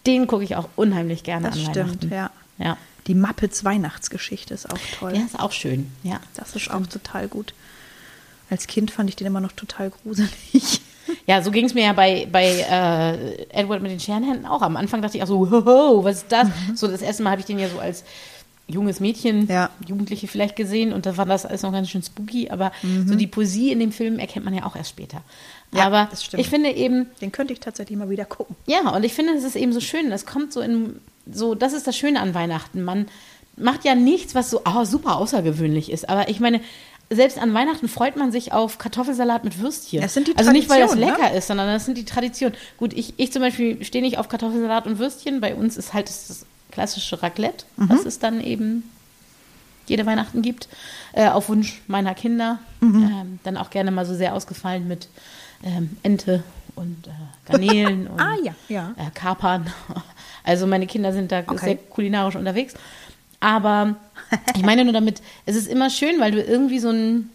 den 0.06 0.26
gucke 0.26 0.44
ich 0.44 0.56
auch 0.56 0.68
unheimlich 0.76 1.22
gerne 1.22 1.46
Das 1.48 1.56
an 1.56 1.62
stimmt, 1.70 1.76
Weihnachten. 1.76 2.10
ja. 2.12 2.30
Ja. 2.58 2.76
Die 3.06 3.14
Muppets 3.14 3.64
Weihnachtsgeschichte 3.64 4.52
ist 4.52 4.68
auch 4.70 4.78
toll. 4.98 5.12
Der 5.14 5.24
ist 5.24 5.40
auch 5.40 5.52
schön. 5.52 5.90
Ja. 6.02 6.20
das 6.34 6.54
ist 6.54 6.70
auch 6.70 6.86
total 6.86 7.28
gut. 7.28 7.54
Als 8.50 8.66
Kind 8.66 8.90
fand 8.90 9.08
ich 9.08 9.16
den 9.16 9.26
immer 9.26 9.40
noch 9.40 9.52
total 9.52 9.88
gruselig. 9.90 10.82
Ja, 11.26 11.42
so 11.42 11.50
ging 11.50 11.64
es 11.66 11.74
mir 11.74 11.84
ja 11.84 11.92
bei, 11.92 12.26
bei 12.30 12.44
äh, 12.46 13.44
Edward 13.60 13.82
mit 13.82 13.90
den 13.90 14.00
Scherenhänden 14.00 14.46
auch. 14.46 14.62
Am 14.62 14.76
Anfang 14.76 15.02
dachte 15.02 15.16
ich 15.16 15.22
auch 15.22 15.26
so, 15.28 15.38
hoho, 15.50 16.04
was 16.04 16.18
ist 16.18 16.26
das? 16.32 16.48
So 16.74 16.88
das 16.88 17.02
erste 17.02 17.22
Mal 17.22 17.30
habe 17.30 17.40
ich 17.40 17.46
den 17.46 17.58
ja 17.58 17.68
so 17.68 17.78
als 17.78 18.04
junges 18.66 18.98
Mädchen, 19.00 19.42
Mhm. 19.42 19.48
Ja. 19.50 19.70
Jugendliche 19.86 20.26
vielleicht 20.26 20.56
gesehen 20.56 20.92
und 20.94 21.04
da 21.04 21.16
war 21.18 21.26
das 21.26 21.44
alles 21.44 21.62
noch 21.62 21.72
ganz 21.72 21.90
schön 21.90 22.02
spooky, 22.02 22.48
aber 22.50 22.72
Mhm. 22.82 23.08
so 23.08 23.14
die 23.14 23.26
Poesie 23.26 23.70
in 23.72 23.78
dem 23.80 23.92
Film 23.92 24.18
erkennt 24.18 24.44
man 24.46 24.54
ja 24.54 24.64
auch 24.64 24.74
erst 24.76 24.90
später. 24.90 25.20
Ja, 25.72 25.84
aber 25.86 26.08
das 26.10 26.24
stimmt. 26.24 26.40
ich 26.40 26.48
finde 26.48 26.70
eben, 26.70 27.06
Den 27.20 27.30
könnte 27.32 27.52
ich 27.52 27.60
tatsächlich 27.60 27.98
mal 27.98 28.08
wieder 28.08 28.24
gucken. 28.24 28.56
ja, 28.66 28.80
und 28.94 29.04
ich 29.04 29.12
finde, 29.12 29.32
es 29.34 29.44
ist 29.44 29.56
eben 29.56 29.72
so 29.72 29.80
schön. 29.80 30.10
Es 30.12 30.24
kommt 30.24 30.52
so 30.52 30.60
in, 30.60 31.00
so, 31.30 31.54
das 31.54 31.72
ist 31.74 31.86
das 31.86 31.96
Schöne 31.96 32.20
an 32.20 32.32
Weihnachten. 32.34 32.82
Man 32.84 33.06
macht 33.56 33.84
ja 33.84 33.94
nichts, 33.94 34.34
was 34.34 34.50
so 34.50 34.62
oh, 34.64 34.84
super 34.84 35.16
außergewöhnlich 35.16 35.90
ist. 35.90 36.08
Aber 36.08 36.28
ich 36.28 36.40
meine, 36.40 36.60
selbst 37.10 37.38
an 37.38 37.52
Weihnachten 37.54 37.88
freut 37.88 38.16
man 38.16 38.32
sich 38.32 38.52
auf 38.52 38.78
Kartoffelsalat 38.78 39.44
mit 39.44 39.60
Würstchen. 39.60 40.00
Das 40.02 40.14
sind 40.14 40.28
die 40.28 40.36
also 40.36 40.50
nicht, 40.52 40.68
weil 40.68 40.80
das 40.80 40.90
Traditionen, 40.92 41.16
lecker 41.18 41.30
ne? 41.32 41.38
ist, 41.38 41.46
sondern 41.46 41.66
das 41.68 41.84
sind 41.84 41.98
die 41.98 42.04
Traditionen. 42.04 42.56
Gut, 42.78 42.92
ich, 42.92 43.14
ich 43.18 43.32
zum 43.32 43.42
Beispiel 43.42 43.84
stehe 43.84 44.02
nicht 44.02 44.18
auf 44.18 44.28
Kartoffelsalat 44.28 44.86
und 44.86 44.98
Würstchen. 44.98 45.40
Bei 45.40 45.54
uns 45.54 45.76
ist 45.76 45.92
halt 45.92 46.08
das, 46.08 46.28
das 46.28 46.46
klassische 46.70 47.22
Raclette, 47.22 47.66
Mhm. 47.76 47.88
was 47.90 48.04
es 48.04 48.18
dann 48.18 48.40
eben 48.40 48.90
jede 49.86 50.06
Weihnachten 50.06 50.40
gibt, 50.42 50.68
äh, 51.12 51.28
auf 51.28 51.48
Wunsch 51.50 51.82
meiner 51.86 52.14
Kinder. 52.14 52.58
Mhm. 52.80 53.02
Ähm, 53.02 53.38
dann 53.44 53.56
auch 53.58 53.70
gerne 53.70 53.90
mal 53.90 54.06
so 54.06 54.14
sehr 54.14 54.34
ausgefallen 54.34 54.88
mit 54.88 55.08
ähm, 55.62 55.96
Ente 56.02 56.42
und 56.74 57.06
äh, 57.06 57.10
Garnelen 57.50 58.06
und 58.08 58.18
Ah, 58.20 58.34
ja, 58.42 58.54
ja. 58.68 58.94
Äh, 58.96 59.10
Kapern. 59.14 59.66
Also 60.46 60.66
meine 60.66 60.86
Kinder 60.86 61.12
sind 61.14 61.32
da 61.32 61.38
Okay. 61.46 61.58
sehr 61.64 61.76
kulinarisch 61.76 62.36
unterwegs. 62.36 62.74
Aber 63.40 63.96
ich 64.56 64.62
meine 64.62 64.84
nur 64.84 64.92
damit, 64.92 65.20
es 65.46 65.56
ist 65.56 65.68
immer 65.68 65.90
schön, 65.90 66.20
weil 66.20 66.32
du 66.32 66.42
irgendwie 66.42 66.78
so 66.78 66.90
ein, 66.90 67.30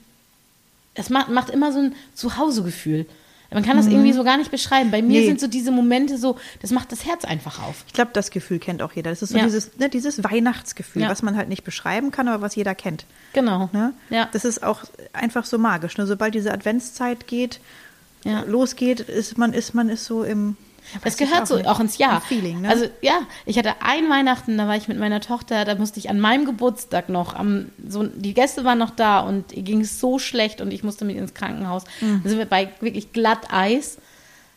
es 0.96 1.10
macht, 1.10 1.30
macht 1.30 1.50
immer 1.50 1.72
so 1.72 1.80
ein 1.80 1.96
Zuhausegefühl. 2.16 3.06
Man 3.52 3.64
kann 3.64 3.78
das 3.78 3.88
irgendwie 3.88 4.14
so 4.14 4.24
gar 4.24 4.38
nicht 4.38 4.52
beschreiben. 4.52 4.92
Bei 4.92 5.02
mir 5.02 5.08
Mhm. 5.08 5.14
Nee. 5.22 5.26
sind 5.26 5.40
so 5.40 5.48
diese 5.48 5.72
Momente 5.72 6.20
so, 6.20 6.38
das 6.62 6.70
macht 6.70 6.92
das 6.92 7.04
Herz 7.06 7.26
einfach 7.26 7.60
auf. 7.64 7.84
Ich 7.88 7.94
glaube, 7.94 8.12
das 8.14 8.30
Gefühl 8.30 8.60
kennt 8.60 8.84
auch 8.84 8.92
jeder. 8.94 9.10
Das 9.10 9.24
ist 9.24 9.30
so 9.30 9.38
Ja. 9.40 9.44
dieses, 9.44 9.76
ne, 9.80 9.90
dieses 9.90 10.24
Weihnachtsgefühl, 10.24 11.02
Ja. 11.02 11.10
was 11.10 11.24
man 11.24 11.36
halt 11.36 11.50
nicht 11.50 11.64
beschreiben 11.64 12.12
kann, 12.12 12.28
aber 12.28 12.42
was 12.44 12.54
jeder 12.56 12.76
kennt. 12.76 13.06
Genau. 13.34 13.68
Ne? 13.74 13.94
Ja. 14.12 14.30
Das 14.34 14.46
ist 14.46 14.62
auch 14.62 14.84
einfach 15.14 15.46
so 15.46 15.58
magisch. 15.58 15.98
Ne? 15.98 16.06
Sobald 16.06 16.36
diese 16.36 16.54
Adventszeit 16.54 17.26
geht, 17.26 17.60
Ja. 18.24 18.42
losgeht, 18.42 19.00
ist 19.00 19.40
man, 19.40 19.54
ist 19.54 19.74
man 19.74 19.90
ist 19.90 20.06
so 20.06 20.24
im. 20.24 20.56
Das 21.04 21.18
gehört 21.18 21.48
so 21.48 21.58
nicht, 21.58 21.68
auch 21.68 21.80
ins 21.80 21.98
Jahr. 21.98 22.22
Feeling, 22.22 22.62
ne? 22.62 22.70
Also 22.70 22.86
ja, 23.02 23.22
ich 23.46 23.58
hatte 23.58 23.74
ein 23.82 24.10
Weihnachten, 24.10 24.58
da 24.58 24.68
war 24.68 24.76
ich 24.76 24.88
mit 24.88 25.00
meiner 25.00 25.22
Tochter, 25.22 25.66
da 25.66 25.76
musste 25.76 26.00
ich 26.00 26.10
an 26.10 26.20
meinem 26.20 26.46
Geburtstag 26.46 27.10
noch, 27.10 27.34
am, 27.34 27.70
so, 27.88 28.04
die 28.04 28.34
Gäste 28.34 28.66
waren 28.66 28.80
noch 28.80 28.92
da 28.92 29.20
und 29.20 29.54
ihr 29.54 29.64
ging 29.64 29.82
es 29.82 30.00
so 30.00 30.20
schlecht 30.20 30.62
und 30.62 30.72
ich 30.72 30.84
musste 30.84 31.06
mit 31.06 31.18
ins 31.18 31.34
Krankenhaus. 31.34 31.84
Mhm. 32.02 32.22
Da 32.24 32.30
sind 32.30 32.38
wir 32.40 32.46
bei 32.46 32.70
wirklich 32.80 33.14
Glatteis 33.14 33.98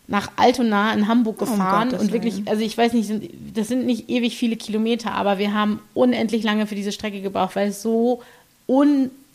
nach 0.08 0.32
Altona 0.36 0.92
in 0.92 1.08
Hamburg 1.08 1.38
gefahren 1.38 1.90
Gottes 1.90 2.02
und 2.02 2.12
wirklich, 2.12 2.42
also 2.46 2.62
ich 2.62 2.76
weiß 2.76 2.92
nicht, 2.92 3.10
das 3.54 3.68
sind 3.68 3.86
nicht 3.86 4.10
ewig 4.10 4.36
viele 4.36 4.56
Kilometer, 4.56 5.12
aber 5.12 5.38
wir 5.38 5.54
haben 5.54 5.80
unendlich 5.94 6.42
lange 6.42 6.66
für 6.66 6.74
diese 6.74 6.92
Strecke 6.92 7.20
gebraucht, 7.20 7.56
weil 7.56 7.68
es 7.68 7.82
so 7.82 8.22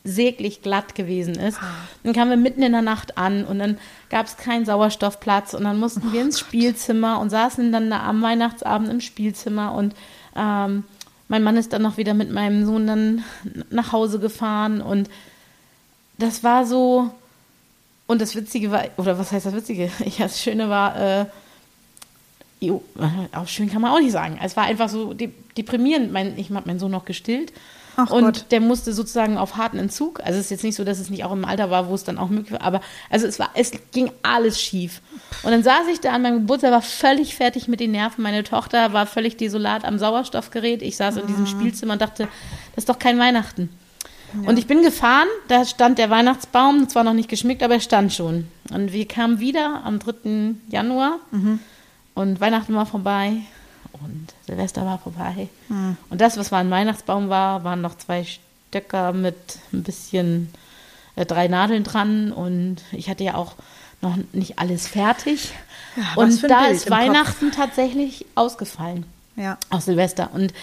unsäglich 0.08 0.62
glatt 0.62 0.96
gewesen 0.96 1.36
ist. 1.36 1.60
Dann 2.04 2.14
kamen 2.14 2.30
wir 2.30 2.38
mitten 2.38 2.64
in 2.64 2.72
der 2.72 2.82
Nacht 2.82 3.18
an 3.18 3.44
und 3.44 3.60
dann 3.60 3.78
gab 4.10 4.26
es 4.26 4.38
keinen 4.38 4.66
Sauerstoffplatz 4.66 5.54
und 5.54 5.66
dann 5.66 5.80
mussten 5.80 6.14
wir 6.14 6.22
ins 6.22 6.40
Spielzimmer 6.40 7.20
und 7.20 7.30
saßen 7.30 7.72
dann 7.72 7.90
da 7.90 8.04
am 8.04 8.22
Weihnachtsabend 8.22 8.90
im 8.90 9.02
Spielzimmer 9.02 9.74
und 9.74 9.94
ähm, 10.36 10.86
mein 11.28 11.44
Mann 11.44 11.58
ist 11.58 11.74
dann 11.74 11.82
noch 11.82 11.98
wieder 11.98 12.14
mit 12.14 12.32
meinem 12.32 12.66
Sohn 12.66 12.88
dann 12.88 13.24
nach 13.70 13.92
Hause 13.92 14.20
gefahren 14.20 14.82
und 14.82 15.10
das 16.18 16.44
war 16.44 16.66
so, 16.66 17.12
und 18.08 18.22
das 18.22 18.34
Witzige 18.36 18.72
war, 18.72 18.86
oder 18.96 19.20
was 19.20 19.32
heißt 19.34 19.46
das 19.46 19.54
Witzige? 19.54 19.92
Ja, 20.00 20.26
das 20.26 20.42
Schöne 20.42 20.70
war, 20.70 20.96
äh, 20.96 21.26
jo, 22.62 22.82
auch 23.34 23.48
schön 23.48 23.70
kann 23.70 23.82
man 23.82 23.92
auch 23.92 24.00
nicht 24.00 24.14
sagen. 24.14 24.40
Es 24.42 24.56
war 24.56 24.64
einfach 24.64 24.88
so 24.88 25.14
de 25.14 25.30
deprimierend. 25.58 26.12
Mein, 26.12 26.38
ich 26.38 26.50
habe 26.50 26.68
meinen 26.68 26.80
Sohn 26.80 26.92
noch 26.92 27.06
gestillt. 27.06 27.52
Ach 28.00 28.12
und 28.12 28.24
Gott. 28.24 28.46
der 28.51 28.62
musste 28.62 28.94
sozusagen 28.94 29.38
auf 29.38 29.58
harten 29.58 29.77
Entzug. 29.80 30.20
Also 30.22 30.38
es 30.39 30.46
ist 30.46 30.51
jetzt 30.51 30.63
nicht 30.63 30.75
so, 30.75 30.84
dass 30.84 31.00
es 31.00 31.10
nicht 31.10 31.24
auch 31.24 31.32
im 31.32 31.44
Alter 31.46 31.70
war, 31.72 31.89
wo 31.89 31.96
es 31.96 32.04
dann 32.04 32.18
auch 32.20 32.30
möglich 32.30 32.51
war. 32.54 32.62
Aber 32.62 32.82
also 33.10 33.25
es 33.27 33.39
war, 33.39 33.50
es 33.56 33.72
ging 33.92 34.12
alles 34.22 34.62
schief. 34.62 35.01
Und 35.44 35.51
dann 35.51 35.63
saß 35.63 35.88
ich 35.92 36.00
da 36.00 36.12
an 36.13 36.22
meinem 36.22 36.39
Geburtstag, 36.42 36.72
war 36.72 36.82
völlig 36.84 37.36
fertig 37.36 37.68
mit 37.68 37.80
den 37.80 37.92
Nerven. 37.92 38.22
Meine 38.24 38.44
Tochter 38.44 38.94
war 38.94 39.08
völlig 39.08 39.36
desolat 39.38 39.84
am 39.84 39.98
Sauerstoffgerät. 39.98 40.82
Ich 40.84 40.96
saß 40.96 41.18
in 41.18 41.27
diesem 41.27 41.46
Ah. 41.46 41.48
Spielzimmer 41.48 41.94
und 41.94 42.01
dachte, 42.01 42.27
das 42.75 42.84
ist 42.84 42.89
doch 42.89 43.00
kein 43.00 43.18
Weihnachten. 43.20 43.70
Und 44.46 44.60
ich 44.60 44.68
bin 44.68 44.84
gefahren, 44.84 45.27
da 45.48 45.66
stand 45.66 45.98
der 45.98 46.10
Weihnachtsbaum, 46.10 46.89
zwar 46.89 47.04
noch 47.06 47.13
nicht 47.13 47.30
geschmückt, 47.30 47.63
aber 47.63 47.75
er 47.75 47.80
stand 47.80 48.12
schon. 48.13 48.48
Und 48.72 48.92
wir 48.92 49.08
kamen 49.08 49.39
wieder 49.39 49.82
am 49.86 50.00
3. 50.00 50.56
Januar 50.70 51.20
und 52.13 52.42
Weihnachten 52.42 52.75
war 52.75 52.86
vorbei 52.86 53.38
und 54.04 54.27
Silvester 54.46 54.86
war 54.86 55.00
vorbei. 55.00 55.48
Und 56.10 56.22
das, 56.22 56.38
was 56.38 56.51
war 56.51 56.60
ein 56.60 56.70
Weihnachtsbaum 56.72 57.30
war, 57.30 57.63
waren 57.63 57.82
noch 57.82 57.98
zwei 57.98 58.25
Stöcker 58.25 59.13
mit 59.13 59.36
ein 59.74 59.84
bisschen 59.84 60.50
äh, 61.16 61.25
drei 61.25 61.48
Nadeln 61.48 61.84
dran 61.84 62.32
und 62.32 62.77
ich 62.92 63.10
hatte 63.10 63.24
ja 63.24 63.36
auch 63.36 63.56
noch 64.01 64.16
nicht 64.34 64.60
alles 64.60 64.88
fertig. 64.88 65.51
Ja, 65.96 66.04
und 66.16 66.44
da 66.44 66.62
Bild 66.66 66.72
ist 66.75 66.86
im 66.86 66.89
Kopf. 66.94 67.00
Weihnachten 67.01 67.51
tatsächlich 67.51 68.25
ausgefallen. 68.36 69.06
Ja. 69.36 69.58
Aus 69.70 69.86
Silvester. 69.86 70.30
Und 70.34 70.54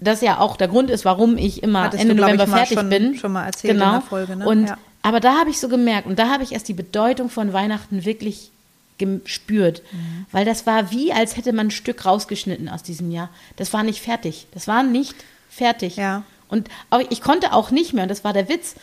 das 0.00 0.20
ja 0.20 0.38
auch 0.38 0.56
der 0.56 0.68
Grund 0.68 0.90
ist, 0.90 1.04
warum 1.04 1.36
ich 1.38 1.62
immer 1.62 1.82
Hattest 1.84 2.02
Ende 2.02 2.14
du, 2.14 2.20
ich, 2.20 2.26
November 2.26 2.46
mal 2.46 2.56
fertig 2.58 2.78
schon- 2.78 2.88
bin. 2.88 3.14
schon 3.16 3.32
mal 3.32 3.46
erzählt 3.46 3.74
in 3.74 3.80
genau. 3.80 3.92
der 3.92 4.00
Folge, 4.02 4.36
ne? 4.36 4.46
Und 4.46 4.66
Ja. 4.66 4.78
aber 5.02 5.20
da 5.20 5.38
habe 5.38 5.50
ich 5.50 5.58
so 5.60 5.68
gemerkt 5.68 6.06
und 6.06 6.18
da 6.18 6.28
habe 6.30 6.42
ich 6.42 6.52
erst 6.52 6.68
die 6.68 6.74
Bedeutung 6.74 7.28
von 7.30 7.52
Weihnachten 7.52 8.04
wirklich 8.04 8.50
gespürt, 8.98 9.82
Mhm. 9.92 10.26
weil 10.32 10.44
das 10.44 10.66
war 10.66 10.90
wie, 10.90 11.12
als 11.12 11.36
hätte 11.36 11.52
man 11.52 11.68
ein 11.68 11.70
Stück 11.70 12.04
rausgeschnitten 12.06 12.68
aus 12.68 12.82
diesem 12.82 13.10
Jahr. 13.10 13.28
Das 13.56 13.72
war 13.72 13.82
nicht 13.82 14.00
fertig. 14.02 14.46
Das 14.52 14.66
war 14.68 14.82
nicht 14.82 15.14
fertig. 15.50 15.96
Ja. 15.96 16.22
Und 16.48 16.68
auch, 16.90 17.00
ich 17.10 17.20
konnte 17.20 17.52
auch 17.52 17.70
nicht 17.70 17.92
mehr, 17.92 18.04
und 18.04 18.08
das 18.10 18.24
war 18.24 18.32
der 18.32 18.48
Witz, 18.48 18.74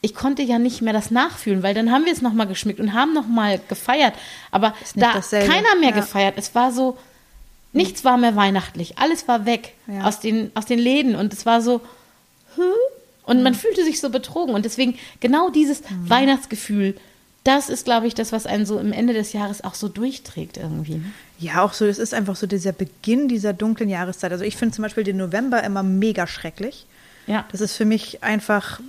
ich 0.00 0.14
konnte 0.14 0.42
ja 0.42 0.58
nicht 0.58 0.82
mehr 0.82 0.92
das 0.92 1.10
nachfühlen, 1.10 1.62
weil 1.62 1.74
dann 1.74 1.90
haben 1.90 2.04
wir 2.04 2.12
es 2.12 2.20
nochmal 2.20 2.46
geschmückt 2.46 2.78
und 2.80 2.92
haben 2.92 3.14
nochmal 3.14 3.60
gefeiert. 3.68 4.14
Aber 4.50 4.74
da 4.96 5.14
dasselbe. 5.14 5.48
keiner 5.50 5.74
mehr 5.80 5.90
Ja. 5.90 5.96
gefeiert. 5.96 6.34
Es 6.36 6.54
war 6.54 6.72
so, 6.72 6.98
nichts 7.72 8.04
war 8.04 8.16
mehr 8.18 8.36
weihnachtlich. 8.36 8.98
Alles 8.98 9.26
war 9.28 9.46
weg 9.46 9.72
Ja. 9.86 10.04
aus, 10.04 10.20
den, 10.20 10.50
aus 10.54 10.66
den 10.66 10.78
Läden. 10.78 11.14
Und 11.16 11.32
es 11.32 11.46
war 11.46 11.62
so, 11.62 11.80
Hä? 12.56 12.62
und 13.24 13.42
man 13.42 13.54
fühlte 13.54 13.82
sich 13.84 14.00
so 14.00 14.10
betrogen. 14.10 14.54
Und 14.54 14.64
deswegen 14.66 14.98
genau 15.20 15.48
dieses 15.50 15.80
Mhm. 15.88 16.10
Weihnachtsgefühl, 16.10 16.96
das 17.44 17.68
ist, 17.68 17.84
glaube 17.84 18.06
ich, 18.06 18.14
das, 18.14 18.32
was 18.32 18.46
einen 18.46 18.64
so 18.64 18.78
im 18.78 18.92
Ende 18.92 19.12
des 19.12 19.34
Jahres 19.34 19.62
auch 19.62 19.74
so 19.74 19.88
durchträgt 19.88 20.56
irgendwie. 20.56 21.02
Ja, 21.38 21.62
auch 21.62 21.74
so, 21.74 21.84
es 21.84 21.98
ist 21.98 22.14
einfach 22.14 22.36
so 22.36 22.46
dieser 22.46 22.72
Beginn 22.72 23.28
dieser 23.28 23.52
dunklen 23.52 23.90
Jahreszeit. 23.90 24.32
Also 24.32 24.44
ich 24.44 24.56
finde 24.56 24.74
zum 24.74 24.82
Beispiel 24.82 25.04
den 25.04 25.18
November 25.18 25.62
immer 25.62 25.82
mega 25.82 26.26
schrecklich. 26.26 26.86
Ja, 27.26 27.46
Das 27.52 27.60
ist 27.60 27.76
für 27.76 27.84
mich 27.84 28.22
einfach, 28.22 28.80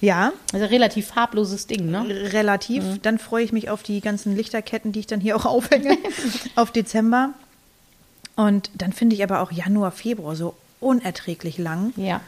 ja, 0.00 0.32
also 0.52 0.66
relativ 0.66 1.08
farbloses 1.08 1.66
Ding, 1.66 1.90
ne? 1.90 2.04
relativ. 2.32 2.84
Dann 3.02 3.18
freue 3.18 3.44
ich 3.44 3.52
mich 3.52 3.70
auf 3.70 3.82
die 3.82 4.00
ganzen 4.00 4.36
Lichterketten, 4.36 4.92
die 4.92 5.00
ich 5.00 5.06
dann 5.06 5.20
hier 5.20 5.36
auch 5.36 5.46
aufhänge, 5.46 5.98
auf 6.56 6.70
Dezember. 6.70 7.30
Und 8.36 8.70
dann 8.74 8.92
finde 8.92 9.16
ich 9.16 9.22
aber 9.22 9.40
auch 9.40 9.52
Januar, 9.52 9.92
Februar 9.92 10.36
so 10.36 10.54
unerträglich 10.80 11.58
lang. 11.58 11.92
Ja. 11.96 12.20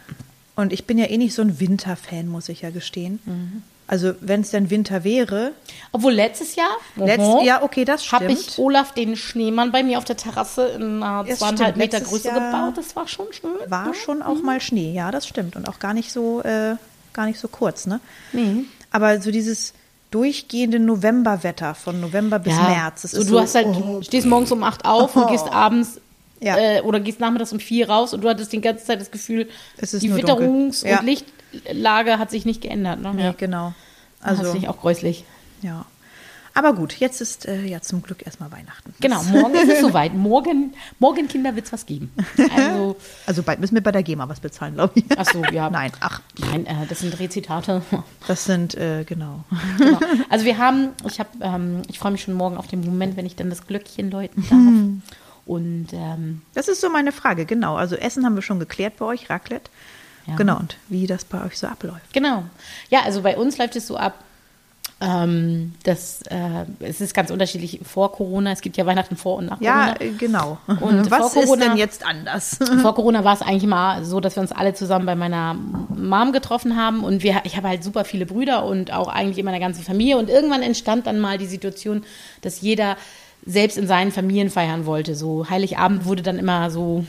Und 0.54 0.73
ich 0.73 0.87
bin 0.87 0.99
ja 0.99 1.06
eh 1.06 1.18
nicht 1.18 1.35
so 1.35 1.42
ein 1.42 1.61
Winterfan, 1.61 2.28
muss 2.28 2.49
ich 2.49 2.62
ja 2.62 2.70
gestehen. 2.70 3.62
Also 3.88 4.14
wenn 4.21 4.40
es 4.40 4.50
denn 4.50 4.69
Winter 4.71 5.05
wäre, 5.05 5.52
Obwohl 5.93 6.12
letztes 6.12 6.57
Jahr, 6.57 6.71
letzt, 6.97 7.21
oho, 7.21 7.43
ja, 7.45 7.62
okay, 7.62 7.85
das 7.85 8.11
habe 8.11 8.25
stimmt. 8.31 8.49
ich 8.49 8.59
Olaf 8.59 8.93
den 8.95 9.14
Schneemann 9.16 9.71
bei 9.71 9.85
mir 9.85 9.99
auf 9.99 10.05
der 10.05 10.16
Terrasse 10.16 10.66
in 10.69 11.02
einer 11.02 11.25
Ja, 11.28 11.37
zweieinhalb. 11.37 11.76
Meter 11.76 11.99
Letztes 11.99 12.11
Größe 12.12 12.28
Jahr 12.28 12.50
gebaut. 12.66 12.76
Das 12.78 12.97
war 12.97 13.07
schon 13.07 13.26
schön. 13.33 13.50
war 13.69 13.87
ne? 13.88 13.95
schon 13.95 14.23
auch 14.23 14.43
mal 14.43 14.61
Schnee, 14.61 14.93
ja, 14.93 15.11
das 15.12 15.26
stimmt. 15.28 15.55
Und 15.55 15.69
auch 15.69 15.78
gar 15.78 15.95
nicht 15.95 16.11
so, 16.12 16.43
äh, 16.43 16.75
gar 17.12 17.26
nicht 17.26 17.38
so 17.38 17.47
kurz, 17.47 17.87
ne? 17.87 18.00
Nee. 18.33 18.64
Aber 18.90 19.21
so 19.21 19.31
dieses 19.31 19.73
durchgehende 20.11 20.78
Novemberwetter 20.81 21.75
von 21.75 22.00
November 22.00 22.38
bis 22.38 22.55
März. 22.55 23.02
Das 23.02 23.11
so, 23.12 23.21
ist 23.21 23.28
du 23.28 23.35
so, 23.35 23.40
hast 23.40 23.55
halt, 23.55 23.66
oh, 23.69 24.02
stehst 24.02 24.26
morgens 24.26 24.50
um 24.52 24.62
acht 24.62 24.85
auf 24.85 25.14
und 25.14 25.25
Oh. 25.25 25.31
gehst 25.31 25.47
abends 25.52 26.00
Ja. 26.40 26.57
äh, 26.59 26.81
oder 26.83 27.00
gehst 27.00 27.21
nachmittags 27.21 27.52
um 27.52 27.61
vier 27.61 27.88
raus 27.88 28.14
und 28.14 28.23
du 28.23 28.28
hattest 28.28 28.52
die 28.52 28.61
ganze 28.61 28.85
Zeit 28.85 29.00
das 29.00 29.11
Gefühl, 29.11 29.49
Es 29.78 29.95
ist 29.95 30.02
die 30.02 30.12
Witterungs-. 30.14 30.83
Ja. 30.87 31.00
und 31.00 31.07
Lichtlage 31.53 32.19
hat 32.19 32.31
sich 32.31 32.45
nicht 32.45 32.61
geändert. 32.61 33.00
Ne? 33.00 33.15
nee, 33.15 33.35
genau. 33.37 33.75
Also, 34.21 34.43
das 34.43 34.53
finde 34.53 34.67
ich 34.67 34.71
auch 34.71 34.81
gräuslich. 34.81 35.25
ja. 35.62 35.87
Aber 36.55 36.73
gut, 36.73 36.95
jetzt 36.95 37.21
ist 37.21 37.45
äh, 37.47 37.67
ja 37.67 37.83
zum 37.83 38.00
Glück 38.00 38.25
erstmal 38.25 38.50
Weihnachten. 38.50 38.95
Genau, 38.99 39.23
morgen 39.25 39.55
ist 39.57 39.69
es 39.71 39.81
soweit. 39.83 40.15
Morgen, 40.15 40.73
morgen 40.99 41.29
Kinder, 41.29 41.55
wird 41.55 41.67
es 41.67 41.73
was 41.75 41.85
geben. 41.85 42.11
Also, 42.57 42.97
Also 43.26 43.43
bald 43.43 43.61
müssen 43.61 43.75
wir 43.75 43.83
bei 43.83 43.93
der 43.93 44.03
GEMA 44.03 44.26
was 44.31 44.41
bezahlen, 44.41 44.73
glaube 44.73 44.93
ich. 44.95 45.05
ach 45.19 45.26
so, 45.31 45.45
ja. 45.45 45.69
Nein, 45.69 45.93
ach, 46.00 46.23
Nein, 46.38 46.65
äh, 46.65 46.87
das 46.88 47.00
sind 47.00 47.19
Rezitate. 47.21 47.83
das 48.26 48.47
sind, 48.47 48.75
äh, 48.75 49.05
genau. 49.05 49.45
genau. 49.76 50.00
Also 50.31 50.47
wir 50.47 50.57
haben, 50.57 50.93
ich 51.07 51.21
habe, 51.21 51.29
ähm, 51.43 51.83
ich 51.91 51.99
freue 51.99 52.12
mich 52.12 52.23
schon 52.23 52.33
morgen 52.33 52.57
auf 52.57 52.69
den 52.69 52.81
Moment, 52.81 53.19
wenn 53.19 53.26
ich 53.26 53.37
dann 53.37 53.50
das 53.50 53.67
Glöckchen 53.67 54.11
läuten 54.11 54.41
darf. 54.45 54.53
Hm. 54.53 55.03
Und 55.44 55.88
ähm, 55.92 56.40
Das 56.55 56.68
ist 56.68 56.81
so 56.81 56.88
meine 56.88 57.12
Frage, 57.12 57.44
genau. 57.44 57.77
Also 57.77 57.97
Essen 57.97 58.25
haben 58.25 58.35
wir 58.35 58.40
schon 58.42 58.61
geklärt 58.61 58.97
bei 58.97 59.05
euch, 59.05 59.29
Raclette. 59.29 59.70
Ja. 60.27 60.35
Genau, 60.37 60.59
und 60.59 60.77
wie 60.89 61.07
das 61.07 61.25
bei 61.25 61.45
euch 61.45 61.59
so 61.59 61.67
abläuft. 61.67 62.12
genau. 62.12 62.45
Ja, 62.91 63.01
also 63.05 63.23
bei 63.23 63.37
uns 63.37 63.59
läuft 63.59 63.77
es 63.77 63.87
so 63.87 63.97
ab. 63.97 64.15
Ähm, 64.99 65.75
das, 65.85 66.23
äh, 66.31 66.65
es 66.81 67.03
ist 67.03 67.12
ganz 67.12 67.31
unterschiedlich 67.31 67.81
vor 67.85 68.12
Corona. 68.12 68.53
Es 68.53 68.62
gibt 68.62 68.79
ja 68.79 68.87
Weihnachten 68.87 69.17
vor 69.17 69.37
und 69.37 69.47
nach 69.47 69.61
Ja, 69.61 69.93
Corona. 69.93 70.01
äh, 70.01 70.11
genau. 70.17 70.59
Und 70.81 71.11
was 71.11 71.35
vor 71.35 71.43
ist 71.43 71.49
Corona- 71.51 71.69
denn 71.69 71.77
jetzt 71.77 72.05
anders? 72.07 72.59
Vor 72.83 72.95
Corona 72.95 73.23
war 73.23 73.35
es 73.35 73.43
eigentlich 73.43 73.65
immer 73.65 74.05
so, 74.05 74.21
dass 74.21 74.37
wir 74.37 74.41
uns 74.41 74.53
alle 74.53 74.73
zusammen 74.73 75.05
bei 75.05 75.15
meiner 75.15 75.53
Mom 75.55 76.33
getroffen 76.33 76.77
haben 76.77 77.05
und 77.05 77.23
wir, 77.23 77.43
ich 77.45 77.59
habe 77.59 77.69
halt 77.69 77.85
super 77.85 78.07
viele 78.07 78.25
Brüder 78.25 78.65
und 78.65 78.91
auch 78.91 79.09
eigentlich 79.09 79.37
in 79.39 79.45
meiner 79.45 79.61
ganzen 79.61 79.85
Familie 79.85 80.17
und 80.17 80.31
irgendwann 80.31 80.62
entstand 80.62 81.07
dann 81.07 81.21
mal 81.21 81.37
die 81.37 81.47
Situation, 81.47 82.03
dass 82.41 82.62
jeder 82.62 82.97
selbst 83.45 83.77
in 83.77 83.87
seinen 83.87 84.12
Familien 84.12 84.49
feiern 84.49 84.87
wollte. 84.87 85.15
So 85.15 85.51
Heiligabend 85.51 86.07
wurde 86.07 86.23
dann 86.23 86.39
immer 86.39 86.71
so 86.71 87.05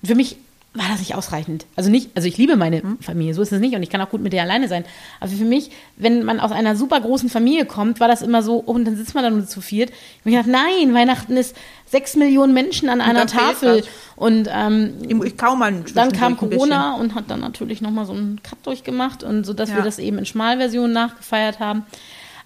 und 0.00 0.06
für 0.08 0.14
mich 0.14 0.38
war 0.74 0.88
das 0.88 1.00
nicht 1.00 1.14
ausreichend. 1.14 1.66
Also 1.76 1.90
nicht, 1.90 2.10
also 2.14 2.26
ich 2.26 2.38
liebe 2.38 2.56
meine 2.56 2.82
Familie, 3.00 3.34
so 3.34 3.42
ist 3.42 3.52
es 3.52 3.60
nicht 3.60 3.74
und 3.76 3.82
ich 3.82 3.90
kann 3.90 4.00
auch 4.00 4.08
gut 4.08 4.22
mit 4.22 4.32
der 4.32 4.42
alleine 4.42 4.68
sein. 4.68 4.86
Aber 5.20 5.30
für 5.30 5.44
mich, 5.44 5.70
wenn 5.96 6.24
man 6.24 6.40
aus 6.40 6.50
einer 6.50 6.76
super 6.76 6.98
großen 6.98 7.28
Familie 7.28 7.66
kommt, 7.66 8.00
war 8.00 8.08
das 8.08 8.22
immer 8.22 8.42
so, 8.42 8.62
oh, 8.64 8.72
und 8.72 8.86
dann 8.86 8.96
sitzt 8.96 9.14
man 9.14 9.22
da 9.22 9.28
nur 9.28 9.46
zu 9.46 9.60
viert. 9.60 9.90
Ich 9.90 9.96
habe 10.20 10.30
mir 10.30 10.42
gedacht, 10.42 10.64
nein, 10.78 10.94
Weihnachten 10.94 11.36
ist 11.36 11.54
sechs 11.84 12.16
Millionen 12.16 12.54
Menschen 12.54 12.88
an 12.88 13.02
einer 13.02 13.26
Tafel. 13.26 13.84
Und 14.16 14.48
ähm, 14.50 14.94
Ich 15.22 15.36
kaum 15.36 15.58
mal 15.58 15.84
dann 15.94 16.12
kam 16.12 16.38
Corona 16.38 16.94
und 16.94 17.14
hat 17.14 17.24
dann 17.28 17.40
natürlich 17.40 17.82
nochmal 17.82 18.06
so 18.06 18.12
einen 18.14 18.42
Cut 18.42 18.64
durchgemacht 18.64 19.22
und 19.24 19.44
so, 19.44 19.52
dass 19.52 19.68
Ja. 19.70 19.76
wir 19.76 19.82
das 19.82 19.98
eben 19.98 20.16
in 20.16 20.24
Schmalversion 20.26 20.90
nachgefeiert 20.90 21.58
haben. 21.60 21.84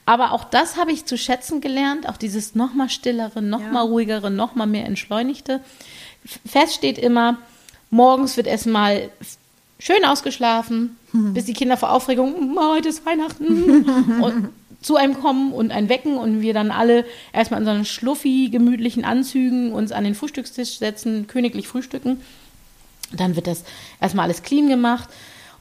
Aber 0.04 0.32
auch 0.32 0.44
das 0.44 0.76
habe 0.76 0.90
ich 0.90 1.04
zu 1.04 1.16
schätzen 1.16 1.60
gelernt, 1.60 2.08
auch 2.08 2.16
dieses 2.16 2.56
nochmal 2.56 2.88
stillere, 2.88 3.40
nochmal 3.40 3.84
Ja. 3.84 3.90
ruhigere, 3.90 4.30
nochmal 4.32 4.66
mehr 4.66 4.84
entschleunigte. 4.86 5.60
Fest 6.44 6.74
steht 6.74 6.98
immer, 6.98 7.38
morgens 7.90 8.36
wird 8.36 8.46
erstmal 8.46 9.10
schön 9.78 10.04
ausgeschlafen, 10.04 10.96
Mhm. 11.12 11.34
bis 11.34 11.44
die 11.44 11.52
Kinder 11.54 11.76
vor 11.76 11.92
Aufregung, 11.92 12.54
"Mm, 12.54 12.58
heute 12.58 12.88
ist 12.88 13.06
Weihnachten, 13.06 13.84
und 14.22 14.48
zu 14.82 14.96
einem 14.96 15.18
kommen 15.20 15.52
und 15.52 15.70
ein 15.72 15.88
wecken 15.88 16.16
und 16.16 16.42
wir 16.42 16.52
dann 16.54 16.70
alle 16.70 17.04
erstmal 17.32 17.60
in 17.60 17.66
so 17.66 17.72
einen 17.72 17.84
schluffi, 17.84 18.48
gemütlichen 18.50 19.04
Anzügen 19.04 19.72
uns 19.72 19.90
an 19.92 20.04
den 20.04 20.14
Frühstückstisch 20.14 20.78
setzen, 20.78 21.26
königlich 21.26 21.66
frühstücken. 21.68 22.20
Dann 23.12 23.34
wird 23.36 23.46
das 23.46 23.64
erstmal 24.00 24.24
alles 24.24 24.42
clean 24.42 24.68
gemacht 24.68 25.08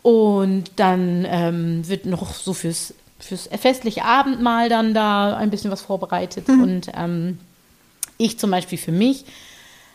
und 0.01 0.65
dann 0.75 1.25
ähm, 1.29 1.87
wird 1.87 2.05
noch 2.05 2.33
so 2.35 2.53
fürs, 2.53 2.93
fürs 3.19 3.49
festliche 3.59 4.03
Abendmahl 4.03 4.69
dann 4.69 4.93
da 4.93 5.35
ein 5.37 5.49
bisschen 5.49 5.71
was 5.71 5.81
vorbereitet. 5.81 6.47
Und 6.49 6.89
ähm, 6.95 7.39
ich 8.17 8.37
zum 8.37 8.51
Beispiel 8.51 8.77
für 8.77 8.91
mich 8.91 9.25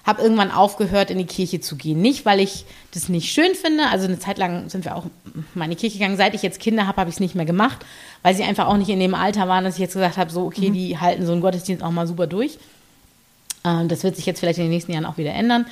habe 0.04 0.22
irgendwann 0.22 0.50
aufgehört, 0.50 1.10
in 1.10 1.18
die 1.18 1.26
Kirche 1.26 1.60
zu 1.60 1.76
gehen. 1.76 2.00
Nicht, 2.00 2.24
weil 2.24 2.40
ich 2.40 2.64
das 2.94 3.08
nicht 3.08 3.32
schön 3.32 3.54
finde. 3.54 3.88
Also 3.90 4.06
eine 4.06 4.18
Zeit 4.18 4.38
lang 4.38 4.68
sind 4.68 4.84
wir 4.84 4.96
auch 4.96 5.04
mal 5.54 5.64
in 5.64 5.70
die 5.70 5.76
Kirche 5.76 5.98
gegangen. 5.98 6.16
Seit 6.16 6.34
ich 6.34 6.42
jetzt 6.42 6.58
Kinder 6.58 6.86
habe, 6.86 7.00
habe 7.00 7.10
ich 7.10 7.16
es 7.16 7.20
nicht 7.20 7.34
mehr 7.34 7.44
gemacht, 7.44 7.84
weil 8.22 8.34
sie 8.34 8.42
einfach 8.42 8.66
auch 8.66 8.76
nicht 8.76 8.88
in 8.88 9.00
dem 9.00 9.14
Alter 9.14 9.46
waren, 9.48 9.64
dass 9.64 9.74
ich 9.74 9.80
jetzt 9.80 9.94
gesagt 9.94 10.16
habe, 10.16 10.30
so, 10.30 10.46
okay, 10.46 10.70
die 10.70 10.98
halten 10.98 11.26
so 11.26 11.32
einen 11.32 11.40
Gottesdienst 11.40 11.82
auch 11.82 11.90
mal 11.90 12.06
super 12.06 12.26
durch. 12.26 12.58
Ähm, 13.64 13.88
Das 13.88 14.02
wird 14.02 14.16
sich 14.16 14.26
jetzt 14.26 14.40
vielleicht 14.40 14.58
in 14.58 14.64
den 14.64 14.72
nächsten 14.72 14.92
Jahren 14.92 15.06
auch 15.06 15.18
wieder 15.18 15.34
ändern. 15.34 15.66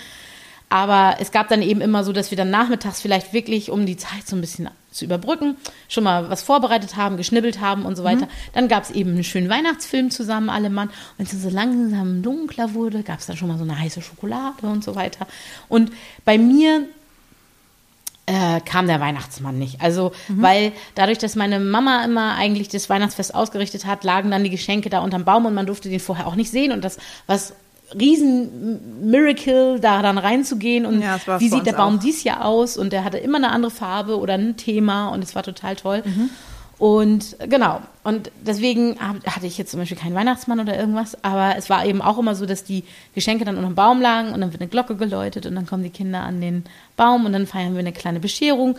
Aber 0.71 1.17
es 1.19 1.33
gab 1.33 1.49
dann 1.49 1.63
eben 1.63 1.81
immer 1.81 2.05
so, 2.05 2.13
dass 2.13 2.31
wir 2.31 2.37
dann 2.37 2.51
nachmittags 2.51 3.01
vielleicht 3.01 3.33
wirklich, 3.33 3.71
um 3.71 3.87
die 3.87 3.97
Zeit 3.97 4.27
so 4.27 4.37
ein 4.37 4.41
bisschen 4.41 4.69
zu 4.91 5.05
überbrücken, 5.05 5.57
schon 5.89 6.05
mal 6.05 6.29
was 6.29 6.43
vorbereitet 6.43 6.97
haben, 6.97 7.17
geschnibbelt 7.17 7.61
haben 7.61 7.85
und 7.85 7.97
so 7.97 8.05
weiter. 8.05 8.29
Dann 8.53 8.69
gab 8.69 8.83
es 8.83 8.91
eben 8.91 9.11
einen 9.11 9.25
schönen 9.25 9.49
Weihnachtsfilm 9.49 10.11
zusammen, 10.11 10.51
alle 10.51 10.71
Mann. 10.71 10.89
Und 10.89 11.19
wenn 11.19 11.27
es 11.27 11.43
so 11.43 11.51
langsam 11.51 12.23
dunkler 12.23 12.75
wurde, 12.75 13.03
gab 13.03 13.21
es 13.21 13.27
dann 13.27 13.37
schon 13.37 13.49
mal 13.49 13.59
so 13.59 13.65
eine 13.65 13.79
heiße 13.79 14.03
Schokolade 14.03 14.67
und 14.67 14.85
so 14.85 14.95
weiter. 14.95 15.27
Und 15.69 15.91
bei 16.25 16.37
mir 16.37 16.87
äh, 18.27 18.61
kam 18.61 18.87
der 18.87 19.01
Weihnachtsmann 19.01 19.59
nicht. 19.59 19.81
Also, 19.81 20.13
weil 20.29 20.73
dadurch, 20.95 21.17
dass 21.17 21.35
meine 21.35 21.61
Mama 21.61 22.05
immer 22.05 22.35
eigentlich 22.35 22.69
das 22.69 22.91
Weihnachtsfest 22.91 23.35
ausgerichtet 23.35 23.87
hat, 23.87 24.05
lagen 24.05 24.31
dann 24.31 24.45
die 24.45 24.51
Geschenke 24.51 24.91
da 24.91 25.01
unterm 25.01 25.25
Baum 25.25 25.47
und 25.47 25.55
man 25.55 25.65
durfte 25.65 25.89
den 25.89 26.01
vorher 26.01 26.27
auch 26.27 26.35
nicht 26.35 26.51
sehen. 26.51 26.73
Und 26.73 26.85
das 26.85 26.99
was 27.27 27.55
riesen 27.99 29.09
Miracle, 29.09 29.81
da 29.81 30.03
dann 30.03 30.19
reinzugehen 30.19 30.85
und 30.87 31.01
Ja, 31.01 31.19
wie 31.39 31.49
sieht 31.49 31.67
der 31.67 31.73
Baum 31.73 31.97
auch. 31.97 32.01
dies 32.01 32.25
Jahr 32.25 32.45
aus 32.45 32.77
und 32.77 32.93
der 32.93 33.05
hatte 33.05 33.19
immer 33.19 33.39
eine 33.39 33.51
andere 33.51 33.71
Farbe 33.71 34.19
oder 34.19 34.35
ein 34.35 34.57
Thema 34.57 35.09
und 35.09 35.23
es 35.23 35.35
war 35.35 35.43
total 35.43 35.77
toll. 35.77 36.03
Mhm. 36.05 36.31
Und 36.79 37.37
genau, 37.49 37.81
und 38.05 38.31
deswegen 38.41 39.01
hatte 39.01 39.47
ich 39.47 39.59
jetzt 39.59 39.73
zum 39.73 39.81
Beispiel 39.81 39.99
keinen 39.99 40.15
Weihnachtsmann 40.15 40.61
oder 40.61 40.79
irgendwas, 40.79 41.23
aber 41.25 41.57
es 41.57 41.69
war 41.69 41.85
eben 41.85 42.01
auch 42.01 42.19
immer 42.19 42.37
so, 42.37 42.47
dass 42.47 42.63
die 42.63 42.85
Geschenke 43.17 43.45
dann 43.45 43.57
unterm 43.57 43.75
Baum 43.75 44.01
lagen 44.01 44.33
und 44.33 44.41
dann 44.41 44.53
wird 44.53 44.63
eine 44.63 44.71
Glocke 44.71 44.95
geläutet 44.95 45.45
und 45.47 45.57
dann 45.57 45.67
kommen 45.67 45.83
die 45.83 45.91
Kinder 45.91 46.21
an 46.21 46.41
den 46.41 46.63
Baum 46.97 47.27
und 47.27 47.33
dann 47.33 47.49
feiern 47.49 47.73
wir 47.73 47.81
eine 47.81 47.93
kleine 47.93 48.21
Bescherung, 48.21 48.77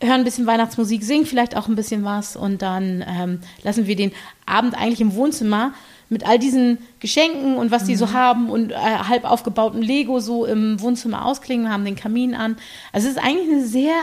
hören 0.00 0.20
ein 0.20 0.24
bisschen 0.24 0.46
Weihnachtsmusik, 0.46 1.04
singen 1.04 1.26
vielleicht 1.26 1.58
auch 1.58 1.68
ein 1.68 1.76
bisschen 1.76 2.04
was 2.04 2.36
und 2.36 2.62
dann 2.62 3.04
ähm, 3.06 3.40
lassen 3.62 3.86
wir 3.86 3.96
den 3.96 4.12
Abend 4.46 4.74
eigentlich 4.74 5.02
im 5.02 5.14
Wohnzimmer 5.14 5.72
mit 6.08 6.26
all 6.26 6.38
diesen 6.38 6.78
Geschenken 7.00 7.56
und 7.56 7.70
was 7.70 7.84
die 7.84 7.96
so 7.96 8.12
haben 8.12 8.48
und 8.48 8.70
äh, 8.70 8.74
halb 8.76 9.24
aufgebauten 9.24 9.82
Lego 9.82 10.20
so 10.20 10.44
im 10.44 10.80
Wohnzimmer 10.80 11.24
ausklingen, 11.24 11.70
haben 11.70 11.84
den 11.84 11.96
Kamin 11.96 12.34
an. 12.34 12.56
Also 12.92 13.08
es 13.08 13.16
ist 13.16 13.22
eigentlich 13.22 13.50
eine 13.50 13.66
sehr 13.66 13.94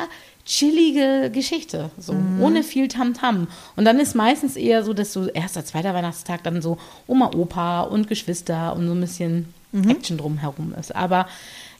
chillige 0.45 1.29
Geschichte, 1.31 1.89
so 1.97 2.13
ohne 2.41 2.63
viel 2.63 2.89
Tamtam. 2.89 3.47
Und 3.77 3.85
dann 3.85 3.99
ist 3.99 4.13
meistens 4.13 4.57
eher 4.57 4.83
so, 4.83 4.93
dass 4.93 5.13
so 5.13 5.27
erster, 5.27 5.63
zweiter 5.63 5.93
Weihnachtstag 5.93 6.43
dann 6.43 6.61
so 6.61 6.77
Oma, 7.07 7.31
Opa 7.33 7.81
und 7.81 8.09
Geschwister 8.09 8.75
und 8.75 8.87
so 8.87 8.93
ein 8.93 8.99
bisschen 8.99 9.53
Action 9.87 10.17
drumherum 10.17 10.73
ist. 10.77 10.93
Aber 10.95 11.27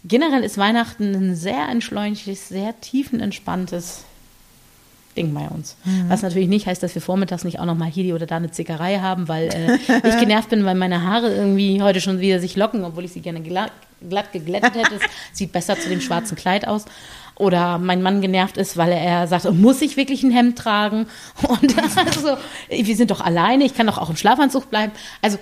generell 0.06 0.44
ist 0.44 0.58
Weihnachten 0.58 1.14
ein 1.14 1.36
sehr 1.36 1.68
entschleunigtes, 1.68 2.48
sehr 2.48 2.80
tiefenentspanntes 2.80 4.06
Ding 5.15 5.34
bei 5.34 5.47
uns. 5.47 5.76
Was 6.08 6.21
natürlich 6.21 6.49
nicht 6.49 6.65
heißt, 6.65 6.82
dass 6.82 6.95
wir 6.95 7.02
vormittags 7.02 7.43
nicht 7.43 7.60
auch 7.60 7.65
noch 7.65 7.78
mal 7.78 7.89
hier 7.89 8.04
die 8.04 8.13
oder 8.13 8.26
da 8.26 8.38
eine 8.38 8.52
Zickerei 8.52 8.99
haben, 8.99 9.28
weil 9.28 9.49
äh, 9.49 10.08
ich 10.08 10.17
genervt 10.19 10.49
bin, 10.49 10.65
weil 10.65 10.76
meine 10.76 11.04
Haare 11.04 11.34
irgendwie 11.34 11.82
heute 11.82 12.02
schon 12.02 12.19
wieder 12.19 12.39
sich 12.39 12.56
locken, 12.56 12.84
obwohl 12.84 13.06
ich 13.06 13.12
sie 13.12 13.21
gerne 13.21 13.41
glatt, 13.41 13.71
glatt 14.08 14.32
geglättet 14.32 14.76
hätte. 14.76 14.99
Sieht 15.34 15.52
besser 15.52 15.78
zu 15.80 15.89
dem 15.89 16.02
schwarzen 16.02 16.36
Kleid 16.36 16.67
aus. 16.67 16.86
Oder 17.36 17.80
mein 17.80 18.02
Mann 18.04 18.21
genervt 18.21 18.58
ist, 18.58 18.78
weil 18.78 18.91
er 18.91 19.28
sagt, 19.28 19.52
muss 19.52 19.82
ich 19.82 19.97
wirklich 19.97 20.23
ein 20.23 20.32
Hemd 20.32 20.58
tragen? 20.58 21.08
Und 21.47 21.76
also, 21.97 22.38
wir 22.69 22.95
sind 22.95 23.12
doch 23.12 23.21
alleine, 23.21 23.63
ich 23.63 23.76
kann 23.76 23.88
doch 23.88 23.97
auch 23.97 24.10
im 24.10 24.15
Schlafanzug 24.15 24.69
bleiben. 24.69 24.91
Also 25.21 25.39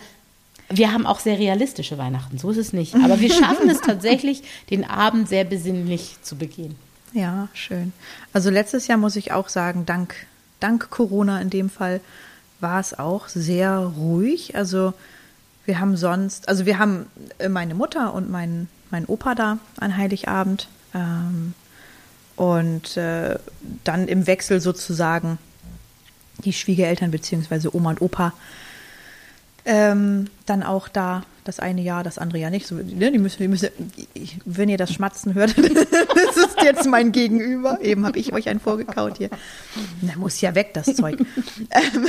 wir 0.69 0.93
haben 0.93 1.05
auch 1.05 1.19
sehr 1.19 1.37
realistische 1.37 1.97
Weihnachten, 1.97 2.37
so 2.37 2.49
ist 2.49 2.57
es 2.57 2.71
nicht. 2.71 2.95
Aber 2.95 3.19
wir 3.19 3.29
schaffen 3.29 3.69
es 3.69 3.81
tatsächlich, 3.81 4.41
den 4.69 4.85
Abend 4.85 5.27
sehr 5.27 5.43
besinnlich 5.43 6.15
zu 6.21 6.37
begehen. 6.37 6.75
Ja, 7.13 7.49
schön. 7.53 7.91
Also 8.33 8.49
letztes 8.49 8.87
Jahr 8.87 8.97
muss 8.97 9.15
ich 9.15 9.31
auch 9.31 9.49
sagen, 9.49 9.85
dank, 9.85 10.15
dank 10.59 10.89
Corona 10.89 11.41
in 11.41 11.49
dem 11.49 11.69
Fall 11.69 11.99
war 12.59 12.79
es 12.79 12.97
auch 12.97 13.27
sehr 13.27 13.77
ruhig. 13.79 14.55
Also 14.55 14.93
wir 15.65 15.79
haben 15.79 15.97
sonst, 15.97 16.47
also 16.47 16.65
wir 16.65 16.79
haben 16.79 17.07
äh, 17.37 17.49
meine 17.49 17.75
Mutter 17.75 18.13
und 18.13 18.29
mein, 18.29 18.67
mein 18.91 19.05
Opa 19.05 19.35
da 19.35 19.57
an 19.77 19.97
Heiligabend. 19.97 20.69
Ähm, 20.93 21.53
und 22.37 22.97
äh, 22.97 23.37
dann 23.83 24.07
im 24.07 24.25
Wechsel 24.25 24.61
sozusagen 24.61 25.37
die 26.43 26.53
Schwiegereltern 26.53 27.11
beziehungsweise 27.11 27.75
Oma 27.75 27.91
und 27.91 28.01
Opa 28.01 28.33
ähm, 29.65 30.27
dann 30.45 30.63
auch 30.63 30.87
da 30.87 31.23
das 31.43 31.59
eine 31.59 31.81
Jahr, 31.81 32.03
das 32.03 32.19
andere 32.19 32.37
Jahr 32.39 32.51
nicht. 32.51 32.67
So, 32.67 32.75
ne, 32.75 33.11
die 33.11 33.17
müssen, 33.17 33.37
die 33.41 33.47
müssen, 33.47 33.69
ich- 34.13 34.37
wenn 34.45 34.69
ihr 34.69 34.77
das 34.77 34.93
Schmatzen 34.93 35.33
hört, 35.33 35.57
das 35.57 36.37
ist 36.37 36.61
jetzt 36.63 36.85
mein 36.87 37.11
Gegenüber. 37.11 37.79
Eben 37.81 38.05
habe 38.05 38.19
ich 38.19 38.31
euch 38.33 38.47
einen 38.49 38.59
vorgekaut 38.59 39.17
hier. 39.17 39.29
Na, 40.01 40.13
muss 40.17 40.39
ja 40.41 40.53
weg, 40.53 40.73
das 40.75 40.95
Zeug. 40.95 41.19
ähm, 41.71 42.07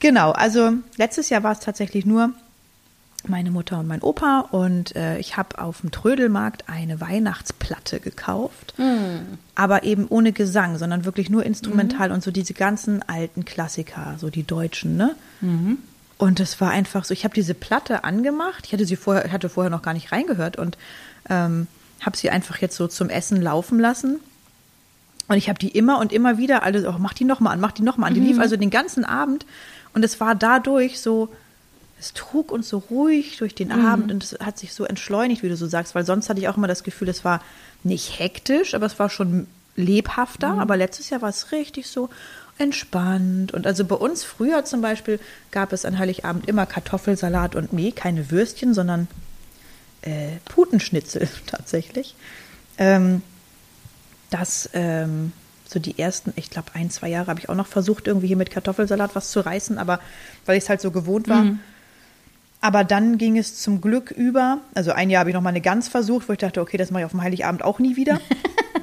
genau, 0.00 0.32
also 0.32 0.72
letztes 0.96 1.28
Jahr 1.30 1.42
war 1.42 1.52
es 1.52 1.60
tatsächlich 1.60 2.06
nur 2.06 2.30
meine 3.28 3.50
Mutter 3.50 3.80
und 3.80 3.88
mein 3.88 4.02
Opa 4.02 4.40
und 4.52 4.94
äh, 4.94 5.18
ich 5.18 5.36
habe 5.36 5.58
auf 5.60 5.80
dem 5.80 5.90
Trödelmarkt 5.90 6.68
eine 6.68 7.00
Weihnachtsplatte 7.00 7.98
gekauft, 7.98 8.74
aber 9.56 9.82
eben 9.82 10.06
ohne 10.08 10.30
Gesang, 10.32 10.78
sondern 10.78 11.04
wirklich 11.04 11.28
nur 11.28 11.44
instrumental 11.44 12.12
und 12.12 12.22
so 12.22 12.30
diese 12.30 12.54
ganzen 12.54 13.02
alten 13.08 13.44
Klassiker, 13.44 14.14
so 14.18 14.30
die 14.30 14.44
deutschen, 14.44 14.96
ne? 14.96 15.16
Und 16.18 16.40
es 16.40 16.60
war 16.60 16.70
einfach 16.70 17.04
so, 17.04 17.12
ich 17.12 17.24
habe 17.24 17.34
diese 17.34 17.54
Platte 17.54 18.04
angemacht, 18.04 18.64
ich 18.66 18.72
hatte 18.72 18.86
sie 18.86 18.96
vorher, 18.96 19.30
hatte 19.30 19.48
vorher 19.48 19.70
noch 19.70 19.82
gar 19.82 19.92
nicht 19.94 20.12
reingehört 20.12 20.56
und 20.56 20.78
ähm, 21.28 21.66
habe 22.00 22.16
sie 22.16 22.30
einfach 22.30 22.58
jetzt 22.58 22.76
so 22.76 22.88
zum 22.88 23.10
Essen 23.10 23.42
laufen 23.42 23.78
lassen. 23.78 24.20
Und 25.28 25.36
ich 25.36 25.48
habe 25.48 25.58
die 25.58 25.68
immer 25.68 25.98
und 25.98 26.12
immer 26.12 26.38
wieder 26.38 26.62
alle, 26.62 26.88
oh, 26.88 26.96
mach 26.98 27.12
die 27.12 27.24
noch 27.24 27.40
mal 27.40 27.50
an, 27.50 27.60
mach 27.60 27.72
die 27.72 27.82
noch 27.82 27.96
mal 27.96 28.06
an. 28.06 28.14
Die 28.14 28.20
lief 28.20 28.38
also 28.38 28.56
den 28.56 28.70
ganzen 28.70 29.04
Abend 29.04 29.44
und 29.92 30.04
es 30.04 30.20
war 30.20 30.34
dadurch 30.34 31.00
so, 31.00 31.28
es 31.98 32.12
trug 32.12 32.52
uns 32.52 32.68
so 32.68 32.78
ruhig 32.78 33.38
durch 33.38 33.54
den 33.54 33.72
Abend 33.72 34.12
und 34.12 34.22
es 34.22 34.38
hat 34.38 34.58
sich 34.58 34.72
so 34.72 34.84
entschleunigt, 34.84 35.42
wie 35.42 35.48
du 35.48 35.56
so 35.56 35.66
sagst, 35.66 35.94
weil 35.94 36.04
sonst 36.04 36.28
hatte 36.28 36.38
ich 36.38 36.48
auch 36.48 36.56
immer 36.56 36.68
das 36.68 36.84
Gefühl, 36.84 37.08
es 37.08 37.24
war 37.24 37.42
nicht 37.82 38.18
hektisch, 38.18 38.74
aber 38.74 38.86
es 38.86 38.98
war 38.98 39.10
schon 39.10 39.46
lebhafter. 39.74 40.58
Aber 40.58 40.76
letztes 40.76 41.10
Jahr 41.10 41.22
war 41.22 41.30
es 41.30 41.52
richtig 41.52 41.88
so 41.88 42.08
entspannt. 42.58 43.52
Und 43.52 43.66
also 43.66 43.84
bei 43.84 43.96
uns 43.96 44.24
früher 44.24 44.64
zum 44.64 44.80
Beispiel 44.80 45.20
gab 45.50 45.72
es 45.72 45.84
an 45.84 45.98
Heiligabend 45.98 46.48
immer 46.48 46.66
Kartoffelsalat 46.66 47.54
und 47.54 47.72
Mehl, 47.72 47.92
keine 47.92 48.30
Würstchen, 48.30 48.74
sondern 48.74 49.08
äh, 50.02 50.36
Putenschnitzel 50.46 51.28
tatsächlich. 51.46 52.14
Ähm, 52.78 53.22
das 54.30 54.70
ähm, 54.72 55.32
so 55.68 55.80
die 55.80 55.98
ersten, 55.98 56.32
ich 56.36 56.50
glaube, 56.50 56.70
ein, 56.74 56.90
zwei 56.90 57.08
Jahre 57.08 57.28
habe 57.28 57.40
ich 57.40 57.48
auch 57.48 57.54
noch 57.54 57.66
versucht, 57.66 58.06
irgendwie 58.06 58.28
hier 58.28 58.36
mit 58.36 58.50
Kartoffelsalat 58.50 59.14
was 59.14 59.30
zu 59.30 59.40
reißen, 59.40 59.78
aber 59.78 60.00
weil 60.44 60.56
ich 60.56 60.64
es 60.64 60.70
halt 60.70 60.80
so 60.80 60.90
gewohnt 60.90 61.28
war. 61.28 61.44
Aber 62.60 62.84
dann 62.84 63.18
ging 63.18 63.36
es 63.36 63.60
zum 63.60 63.80
Glück 63.80 64.10
über. 64.10 64.58
Also 64.74 64.92
ein 64.92 65.10
Jahr 65.10 65.20
habe 65.20 65.30
ich 65.30 65.34
noch 65.34 65.42
mal 65.42 65.50
eine 65.50 65.60
Gans 65.60 65.88
versucht, 65.88 66.28
wo 66.28 66.32
ich 66.32 66.38
dachte, 66.38 66.60
okay, 66.60 66.76
das 66.76 66.90
mache 66.90 67.02
ich 67.02 67.04
auf 67.04 67.10
dem 67.10 67.22
Heiligabend 67.22 67.62
auch 67.62 67.78
nie 67.78 67.96
wieder. 67.96 68.20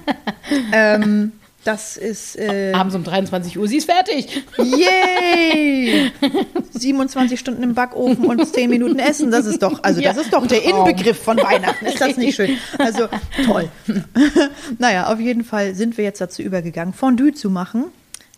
ähm, 0.73 1.31
das 1.63 1.97
ist 1.97 2.37
äh, 2.37 2.73
Abends 2.73 2.95
um 2.95 3.03
23 3.03 3.57
Uhr, 3.57 3.67
sie 3.67 3.77
ist 3.77 3.85
fertig. 3.89 4.43
Yay! 4.57 6.11
27 6.71 7.39
Stunden 7.39 7.63
im 7.63 7.73
Backofen 7.73 8.25
und 8.25 8.45
10 8.45 8.69
Minuten 8.69 8.99
essen, 8.99 9.31
das 9.31 9.45
ist 9.45 9.61
doch, 9.63 9.83
also 9.83 10.01
das 10.01 10.15
Ja, 10.15 10.21
ist 10.21 10.33
doch 10.33 10.45
der 10.47 10.61
Traum. 10.61 10.87
Inbegriff 10.87 11.21
von 11.21 11.37
Weihnachten. 11.37 11.85
Ist 11.85 12.01
das 12.01 12.17
nicht 12.17 12.35
schön? 12.35 12.57
Also 12.77 13.07
toll. 13.45 13.69
naja, 14.79 15.11
auf 15.11 15.19
jeden 15.19 15.43
Fall 15.43 15.75
sind 15.75 15.97
wir 15.97 16.03
jetzt 16.03 16.19
dazu 16.21 16.41
übergegangen, 16.41 16.93
Fondue 16.93 17.33
zu 17.33 17.49
machen. 17.49 17.85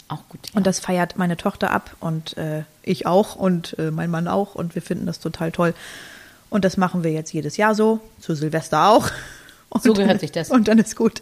Auch 0.08 0.28
gut. 0.30 0.40
Ja. 0.52 0.58
Und 0.58 0.68
das 0.68 0.80
feiert 0.80 1.18
meine 1.18 1.36
Tochter 1.38 1.72
ab 1.72 1.96
und 2.00 2.38
äh, 2.38 2.64
ich 2.84 3.08
auch 3.08 3.36
und 3.36 3.76
äh, 3.80 3.90
mein 3.90 4.12
Mann 4.12 4.28
auch 4.28 4.54
und 4.56 4.76
wir 4.76 4.82
finden 4.82 5.08
das 5.08 5.20
total 5.20 5.52
toll. 5.52 5.74
Und 6.52 6.64
das 6.64 6.78
machen 6.78 7.04
wir 7.04 7.12
jetzt 7.12 7.34
jedes 7.34 7.58
Jahr 7.58 7.74
so, 7.74 8.00
zu 8.20 8.36
Silvester 8.36 8.88
auch. 8.90 9.10
Und 9.70 9.84
So 9.84 9.94
gehört 9.94 10.12
dann, 10.12 10.20
sich 10.20 10.32
das. 10.32 10.52
Und 10.52 10.68
dann 10.68 10.78
ist 10.78 10.96
gut. 10.96 11.22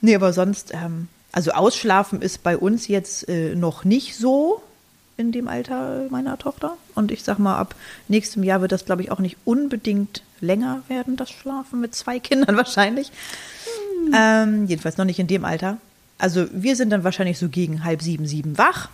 Nee, 0.00 0.14
aber 0.14 0.32
sonst, 0.32 0.72
ähm, 0.72 1.08
also 1.32 1.52
ausschlafen 1.52 2.22
ist 2.22 2.42
bei 2.42 2.56
uns 2.56 2.88
jetzt 2.88 3.28
äh, 3.28 3.54
noch 3.54 3.84
nicht 3.84 4.16
so 4.16 4.62
in 5.16 5.32
dem 5.32 5.48
Alter 5.48 6.06
meiner 6.10 6.38
Tochter. 6.38 6.76
Und 6.94 7.12
ich 7.12 7.22
sag 7.22 7.38
mal, 7.38 7.58
ab 7.58 7.74
nächstem 8.08 8.42
Jahr 8.42 8.60
wird 8.60 8.72
das, 8.72 8.84
glaube 8.84 9.02
ich, 9.02 9.10
auch 9.10 9.18
nicht 9.18 9.36
unbedingt 9.44 10.22
länger 10.40 10.82
werden, 10.88 11.16
das 11.16 11.30
Schlafen 11.30 11.80
mit 11.80 11.94
zwei 11.94 12.18
Kindern 12.20 12.56
wahrscheinlich. 12.56 13.12
Ähm, 14.16 14.66
jedenfalls 14.66 14.96
noch 14.96 15.04
nicht 15.04 15.18
in 15.18 15.26
dem 15.26 15.44
Alter. 15.44 15.76
Also 16.18 16.46
wir 16.52 16.76
sind 16.76 16.90
dann 16.90 17.04
wahrscheinlich 17.04 17.38
so 17.38 17.48
gegen 17.48 17.84
halb 17.84 18.02
sieben, 18.02 18.26
sieben 18.26 18.58
wach. 18.58 18.88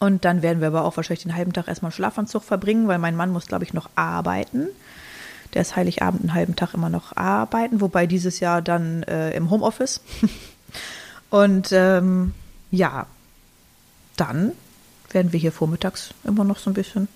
Und 0.00 0.24
dann 0.24 0.42
werden 0.42 0.60
wir 0.60 0.68
aber 0.68 0.84
auch 0.84 0.96
wahrscheinlich 0.96 1.22
den 1.22 1.34
halben 1.34 1.52
Tag 1.52 1.68
erstmal 1.68 1.92
Schlafanzug 1.92 2.42
verbringen, 2.42 2.88
weil 2.88 2.98
mein 2.98 3.16
Mann 3.16 3.30
muss, 3.30 3.46
glaube 3.46 3.64
ich, 3.64 3.72
noch 3.72 3.88
arbeiten. 3.94 4.66
Der 5.54 5.62
ist 5.62 5.76
Heiligabend 5.76 6.22
einen 6.22 6.34
halben 6.34 6.56
Tag 6.56 6.74
immer 6.74 6.88
noch 6.88 7.16
arbeiten, 7.16 7.80
wobei 7.80 8.06
dieses 8.06 8.40
Jahr 8.40 8.60
dann 8.60 9.04
äh, 9.04 9.30
im 9.36 9.50
Homeoffice. 9.50 10.00
Und 11.34 11.72
ähm, 11.72 12.32
ja, 12.70 13.06
dann 14.16 14.52
werden 15.10 15.32
wir 15.32 15.40
hier 15.40 15.50
vormittags 15.50 16.10
immer 16.22 16.44
noch 16.44 16.58
so 16.58 16.70
ein 16.70 16.74
bisschen 16.74 17.08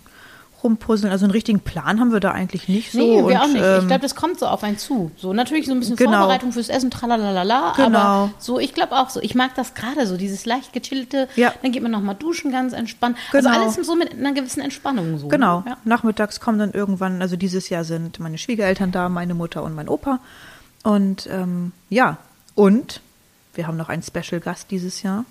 rumpuzzeln. 0.65 1.13
Also 1.13 1.25
einen 1.25 1.31
richtigen 1.31 1.61
Plan 1.61 2.01
haben 2.01 2.11
wir 2.11 2.19
da 2.19 2.33
eigentlich 2.33 2.67
nicht 2.69 2.91
so. 2.91 2.99
Nee, 2.99 3.19
wir 3.19 3.25
Und, 3.25 3.37
auch 3.37 3.47
nicht. 3.47 3.59
ich 3.59 3.63
ähm, 3.63 3.87
glaube, 3.87 4.01
das 4.03 4.17
kommt 4.17 4.41
so 4.41 4.47
auf 4.47 4.65
einen 4.65 4.77
zu. 4.77 5.13
So 5.17 5.33
natürlich 5.33 5.67
so 5.67 5.73
ein 5.73 5.79
bisschen 5.79 5.95
Genau. 5.95 6.19
Vorbereitung 6.19 6.51
fürs 6.51 6.69
Essen, 6.69 6.91
tralalala, 6.91 7.75
Genau. 7.77 7.97
aber 7.97 8.31
so, 8.41 8.59
ich 8.59 8.75
glaube 8.75 8.97
auch 8.97 9.09
so. 9.09 9.21
Ich 9.21 9.37
mag 9.37 9.55
das 9.55 9.75
gerade 9.75 10.05
so, 10.09 10.17
dieses 10.17 10.47
leicht 10.47 10.73
gechillte. 10.73 11.29
Ja. 11.37 11.55
Dann 11.63 11.71
geht 11.71 11.85
man 11.85 11.93
nochmal 11.93 12.17
duschen, 12.17 12.51
ganz 12.51 12.73
entspannt. 12.73 13.17
Genau. 13.31 13.51
Also 13.51 13.61
alles 13.61 13.87
so 13.87 13.95
mit 13.95 14.13
einer 14.15 14.33
gewissen 14.33 14.63
Entspannung 14.63 15.19
so. 15.19 15.29
Genau. 15.29 15.63
Ja. 15.65 15.77
Nachmittags 15.85 16.41
kommen 16.41 16.59
dann 16.59 16.73
irgendwann, 16.73 17.23
also 17.23 17.37
dieses 17.37 17.69
Jahr 17.69 17.85
sind 17.85 18.19
meine 18.19 18.39
Schwiegereltern 18.39 18.91
da, 18.91 19.09
meine 19.09 19.35
Mutter 19.35 19.63
und 19.63 19.77
mein 19.77 19.89
Opa. 19.89 20.19
Und 20.83 21.29
ähm, 21.31 21.71
ja, 21.89 22.17
und 22.57 23.01
wir 23.59 23.67
haben 23.67 23.77
noch 23.77 23.89
einen 23.89 24.03
Special-Gast 24.05 24.71
dieses 24.71 25.03
Jahr. 25.03 25.25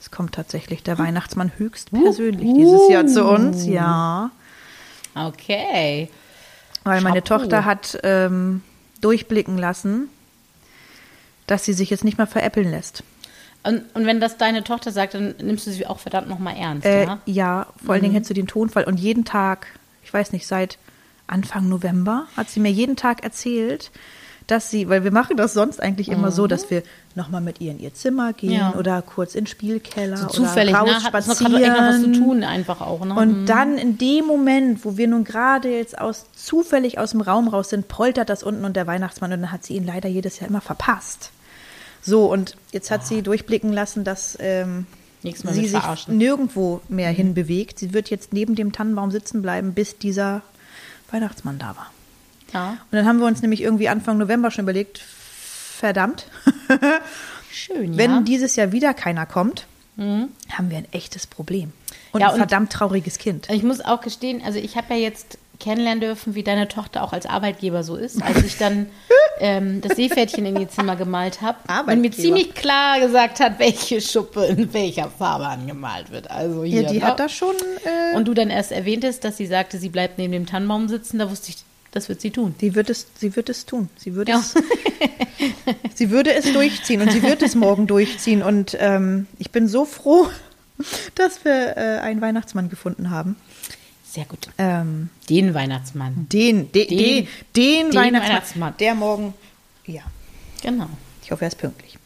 Es 0.00 0.10
kommt 0.10 0.34
tatsächlich 0.34 0.82
der 0.82 0.98
Weihnachtsmann 0.98 1.52
höchstpersönlich 1.58 2.54
dieses 2.54 2.88
Jahr 2.88 3.06
zu 3.06 3.22
uns, 3.26 3.66
ja. 3.66 4.30
Okay. 5.14 6.08
Weil 6.84 7.02
meine 7.02 7.20
Chapeau. 7.20 7.40
Tochter 7.40 7.66
hat 7.66 7.98
ähm, 8.02 8.62
durchblicken 9.02 9.58
lassen, 9.58 10.08
dass 11.46 11.66
sie 11.66 11.74
sich 11.74 11.90
jetzt 11.90 12.02
nicht 12.02 12.16
mehr 12.16 12.26
veräppeln 12.26 12.70
lässt. 12.70 13.04
Und, 13.62 13.82
und 13.94 14.06
wenn 14.06 14.20
das 14.20 14.38
deine 14.38 14.64
Tochter 14.64 14.90
sagt, 14.90 15.12
dann 15.12 15.34
nimmst 15.42 15.66
du 15.66 15.70
sie 15.70 15.86
auch 15.86 15.98
verdammt 15.98 16.30
nochmal 16.30 16.56
ernst, 16.56 16.86
Äh, 16.86 17.04
ja? 17.04 17.18
ja, 17.26 17.66
vor 17.84 17.92
allen 17.92 18.02
Dingen 18.02 18.14
hättest 18.14 18.30
du 18.30 18.34
den 18.34 18.46
Tonfall. 18.46 18.84
Und 18.84 18.98
jeden 18.98 19.26
Tag, 19.26 19.66
ich 20.02 20.14
weiß 20.14 20.32
nicht, 20.32 20.46
seit 20.46 20.78
Anfang 21.26 21.68
November 21.68 22.26
hat 22.38 22.48
sie 22.48 22.60
mir 22.60 22.72
jeden 22.72 22.96
Tag 22.96 23.22
erzählt, 23.22 23.90
dass 24.50 24.70
sie, 24.70 24.88
weil 24.88 25.04
wir 25.04 25.12
machen 25.12 25.36
das 25.36 25.54
sonst 25.54 25.80
eigentlich 25.80 26.08
immer 26.08 26.30
so, 26.32 26.46
dass 26.46 26.70
wir 26.70 26.82
nochmal 27.14 27.40
mit 27.40 27.60
ihr 27.60 27.70
in 27.72 27.78
ihr 27.78 27.94
Zimmer 27.94 28.32
gehen 28.32 28.52
Ja. 28.52 28.74
oder 28.76 29.02
kurz 29.02 29.34
in 29.34 29.42
den 29.44 29.46
Spielkeller 29.48 30.16
So 30.16 30.24
oder 30.24 30.32
zufällig, 30.34 30.74
raus 30.74 30.88
ne? 30.88 30.94
Hat 31.02 31.24
spazieren. 31.24 31.52
gerade 31.52 31.64
irgendwas 31.64 31.94
was 31.94 32.02
zu 32.02 32.12
tun 32.12 32.44
einfach 32.44 32.80
auch, 32.80 33.04
ne? 33.04 33.14
Und 33.14 33.46
dann 33.46 33.78
in 33.78 33.98
dem 33.98 34.26
Moment, 34.26 34.84
wo 34.84 34.96
wir 34.96 35.08
nun 35.08 35.24
gerade 35.24 35.70
jetzt 35.70 35.98
aus 35.98 36.26
zufällig 36.34 36.98
aus 36.98 37.10
dem 37.12 37.20
Raum 37.20 37.48
raus 37.48 37.70
sind, 37.70 37.88
poltert 37.88 38.28
das 38.28 38.42
unten 38.42 38.64
und 38.64 38.76
der 38.76 38.86
Weihnachtsmann 38.86 39.32
und 39.32 39.40
dann 39.42 39.52
hat 39.52 39.64
sie 39.64 39.74
ihn 39.76 39.84
leider 39.86 40.08
jedes 40.08 40.40
Jahr 40.40 40.48
immer 40.50 40.60
verpasst. 40.60 41.30
So, 42.02 42.26
und 42.32 42.56
jetzt 42.72 42.90
hat 42.90 43.06
sie 43.06 43.22
durchblicken 43.22 43.72
lassen, 43.72 44.04
dass 44.04 44.36
ähm, 44.40 44.86
sie 45.22 45.32
sich 45.66 45.70
verarschen. 45.72 46.16
nirgendwo 46.16 46.80
mehr 46.88 47.10
hinbewegt. 47.10 47.78
Sie 47.78 47.92
wird 47.92 48.08
jetzt 48.10 48.32
neben 48.32 48.54
dem 48.54 48.72
Tannenbaum 48.72 49.10
sitzen 49.10 49.42
bleiben, 49.42 49.74
bis 49.74 49.98
dieser 49.98 50.42
Weihnachtsmann 51.10 51.58
da 51.58 51.76
war. 51.76 51.90
Ja. 52.52 52.70
Und 52.70 52.78
dann 52.92 53.06
haben 53.06 53.18
wir 53.18 53.26
uns 53.26 53.42
nämlich 53.42 53.62
irgendwie 53.62 53.88
Anfang 53.88 54.18
November 54.18 54.50
schon 54.50 54.64
überlegt, 54.64 54.98
verdammt, 54.98 56.26
Schön, 57.52 57.96
Wenn 57.98 58.10
ja. 58.10 58.20
dieses 58.20 58.54
Jahr 58.56 58.70
wieder 58.72 58.94
keiner 58.94 59.26
kommt, 59.26 59.66
haben 59.98 60.70
wir 60.70 60.78
ein 60.78 60.86
echtes 60.92 61.26
Problem. 61.26 61.72
Und 62.12 62.20
Ja, 62.20 62.28
ein 62.28 62.32
und- 62.34 62.38
verdammt 62.38 62.72
trauriges 62.72 63.18
Kind. 63.18 63.48
Ich 63.50 63.62
muss 63.62 63.80
auch 63.80 64.00
gestehen, 64.00 64.40
also 64.44 64.58
ich 64.58 64.76
habe 64.76 64.94
ja 64.94 65.00
jetzt 65.00 65.36
kennenlernen 65.58 66.00
dürfen, 66.00 66.34
wie 66.34 66.42
deine 66.42 66.68
Tochter 66.68 67.02
auch 67.02 67.12
als 67.12 67.26
Arbeitgeber 67.26 67.82
so 67.84 67.96
ist. 67.96 68.22
Als 68.22 68.42
ich 68.44 68.56
dann 68.56 68.86
ähm, 69.40 69.82
das 69.82 69.96
Seepferdchen 69.96 70.46
in 70.46 70.56
ihr 70.58 70.70
Zimmer 70.70 70.96
gemalt 70.96 71.42
habe 71.42 71.58
und 71.92 72.00
mir 72.00 72.10
ziemlich 72.12 72.54
klar 72.54 72.98
gesagt 72.98 73.40
hat, 73.40 73.58
welche 73.58 74.00
Schuppe 74.00 74.46
in 74.46 74.72
welcher 74.72 75.10
Farbe 75.10 75.46
angemalt 75.48 76.10
wird. 76.10 76.30
Also 76.30 76.64
hier, 76.64 76.82
Ja, 76.82 76.88
die 76.92 76.98
ne? 77.00 77.04
hat 77.04 77.20
das 77.20 77.32
schon. 77.32 77.54
Äh, 77.84 78.16
Und 78.16 78.26
du 78.26 78.32
dann 78.32 78.48
erst 78.48 78.72
erwähntest, 78.72 79.22
dass 79.24 79.36
sie 79.36 79.46
sagte, 79.46 79.76
sie 79.78 79.90
bleibt 79.90 80.16
neben 80.16 80.32
dem 80.32 80.46
Tannenbaum 80.46 80.88
sitzen, 80.88 81.18
da 81.18 81.30
wusste 81.30 81.50
ich, 81.50 81.56
das 81.92 82.08
wird 82.08 82.20
sie 82.20 82.30
tun. 82.30 82.54
sie 82.60 82.74
wird 82.74 82.88
es, 82.90 83.06
sie 83.18 83.34
wird 83.36 83.48
es 83.48 83.66
tun. 83.66 83.88
Sie 83.96 84.14
würde 84.14 84.32
Ja. 84.32 84.38
es, 84.38 84.54
sie 85.94 86.10
würde 86.10 86.32
es 86.34 86.52
durchziehen 86.52 87.00
und 87.02 87.10
sie 87.12 87.22
wird 87.22 87.42
es 87.42 87.54
morgen 87.54 87.86
durchziehen. 87.86 88.42
Und 88.42 88.76
ähm, 88.80 89.26
ich 89.38 89.50
bin 89.50 89.68
so 89.68 89.84
froh, 89.84 90.28
dass 91.14 91.44
wir 91.44 91.76
äh, 91.76 91.98
einen 92.00 92.20
Weihnachtsmann 92.20 92.68
gefunden 92.70 93.10
haben. 93.10 93.36
Sehr 94.04 94.24
gut. 94.24 94.48
Ähm, 94.58 95.08
Den 95.28 95.54
Weihnachtsmann. 95.54 96.26
den, 96.32 96.72
de, 96.72 96.86
Den- 96.86 96.98
den, 96.98 97.28
den, 97.56 97.94
Weihnachtsmann, 97.94 98.12
Weihnachtsmann. 98.30 98.74
der 98.80 98.94
morgen. 98.94 99.34
Ja, 99.86 100.02
Genau. 100.62 100.88
ich 101.22 101.30
hoffe, 101.30 101.44
er 101.44 101.48
ist 101.48 101.58
pünktlich. 101.58 101.96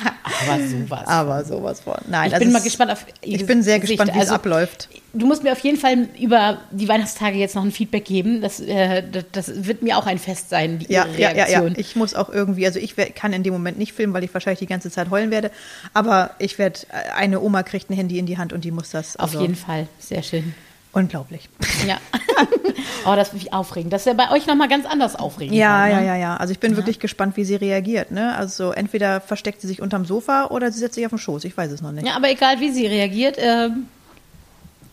Aber 0.00 0.60
sowas. 0.68 1.06
Aber 1.08 1.44
sowas 1.44 1.80
von. 1.80 1.94
Nein, 2.08 2.26
ich 2.26 2.30
das 2.32 2.38
bin 2.40 2.52
mal 2.52 2.62
gespannt 2.62 2.90
auf 2.92 3.04
Ich 3.20 3.44
bin 3.46 3.62
sehr 3.62 3.80
Gesicht. 3.80 3.98
gespannt, 3.98 4.14
wie 4.14 4.18
es 4.22 4.26
Also, 4.26 4.34
abläuft. 4.34 4.88
Du 5.14 5.26
musst 5.26 5.42
mir 5.42 5.52
auf 5.52 5.58
jeden 5.60 5.78
Fall 5.78 6.08
über 6.20 6.58
die 6.70 6.86
Weihnachtstage 6.88 7.38
jetzt 7.38 7.54
noch 7.56 7.64
ein 7.64 7.72
Feedback 7.72 8.04
geben. 8.04 8.40
Das, 8.40 8.60
äh, 8.60 9.02
das, 9.10 9.24
das 9.32 9.64
wird 9.66 9.82
mir 9.82 9.96
auch 9.98 10.06
ein 10.06 10.18
Fest 10.18 10.50
sein, 10.50 10.78
die 10.78 10.92
Ja, 10.92 11.06
ihre 11.06 11.20
ja, 11.20 11.30
ja, 11.30 11.36
ja. 11.36 11.44
Reaktion. 11.44 11.74
Ich 11.76 11.96
muss 11.96 12.14
auch 12.14 12.28
irgendwie, 12.28 12.66
also 12.66 12.78
ich 12.78 12.94
kann 13.14 13.32
in 13.32 13.42
dem 13.42 13.52
Moment 13.52 13.78
nicht 13.78 13.92
filmen, 13.94 14.12
weil 14.12 14.22
ich 14.24 14.32
wahrscheinlich 14.32 14.60
die 14.60 14.66
ganze 14.66 14.90
Zeit 14.90 15.10
heulen 15.10 15.30
werde. 15.30 15.50
Aber 15.94 16.30
ich 16.38 16.58
werde, 16.58 16.80
eine 17.16 17.40
Oma 17.40 17.62
kriegt 17.62 17.90
ein 17.90 17.94
Handy 17.94 18.18
in 18.18 18.26
die 18.26 18.38
Hand 18.38 18.52
und 18.52 18.64
die 18.64 18.70
muss 18.70 18.90
das. 18.90 19.16
auf 19.16 19.22
Also, 19.30 19.40
jeden 19.40 19.56
Fall. 19.56 19.88
Sehr 19.98 20.22
schön. 20.22 20.54
Unglaublich. 20.92 21.48
Ja. 21.86 21.98
oh, 23.06 23.14
das 23.14 23.32
wird 23.32 23.42
mich 23.44 23.52
aufregend. 23.52 23.92
Das 23.92 24.02
ist 24.02 24.06
ja 24.06 24.14
bei 24.14 24.30
euch 24.30 24.46
nochmal 24.46 24.68
ganz 24.68 24.86
anders 24.86 25.16
aufregend. 25.16 25.54
Ja, 25.54 25.86
ja, 25.86 26.00
ne? 26.00 26.06
ja, 26.06 26.16
ja. 26.16 26.36
Also 26.36 26.52
ich 26.52 26.58
bin 26.60 26.76
wirklich 26.76 26.98
gespannt, 26.98 27.36
wie 27.36 27.44
sie 27.44 27.56
reagiert. 27.56 28.10
Ne? 28.10 28.34
Also 28.36 28.72
entweder 28.72 29.20
versteckt 29.20 29.60
sie 29.60 29.66
sich 29.66 29.82
unterm 29.82 30.06
Sofa 30.06 30.46
oder 30.46 30.72
sie 30.72 30.78
setzt 30.78 30.94
sich 30.94 31.04
auf 31.04 31.10
den 31.10 31.18
Schoß. 31.18 31.44
Ich 31.44 31.56
weiß 31.56 31.70
es 31.72 31.82
noch 31.82 31.92
nicht. 31.92 32.06
Ja, 32.06 32.16
aber 32.16 32.30
egal 32.30 32.60
wie 32.60 32.70
sie 32.72 32.86
reagiert, 32.86 33.36
ähm, 33.38 33.86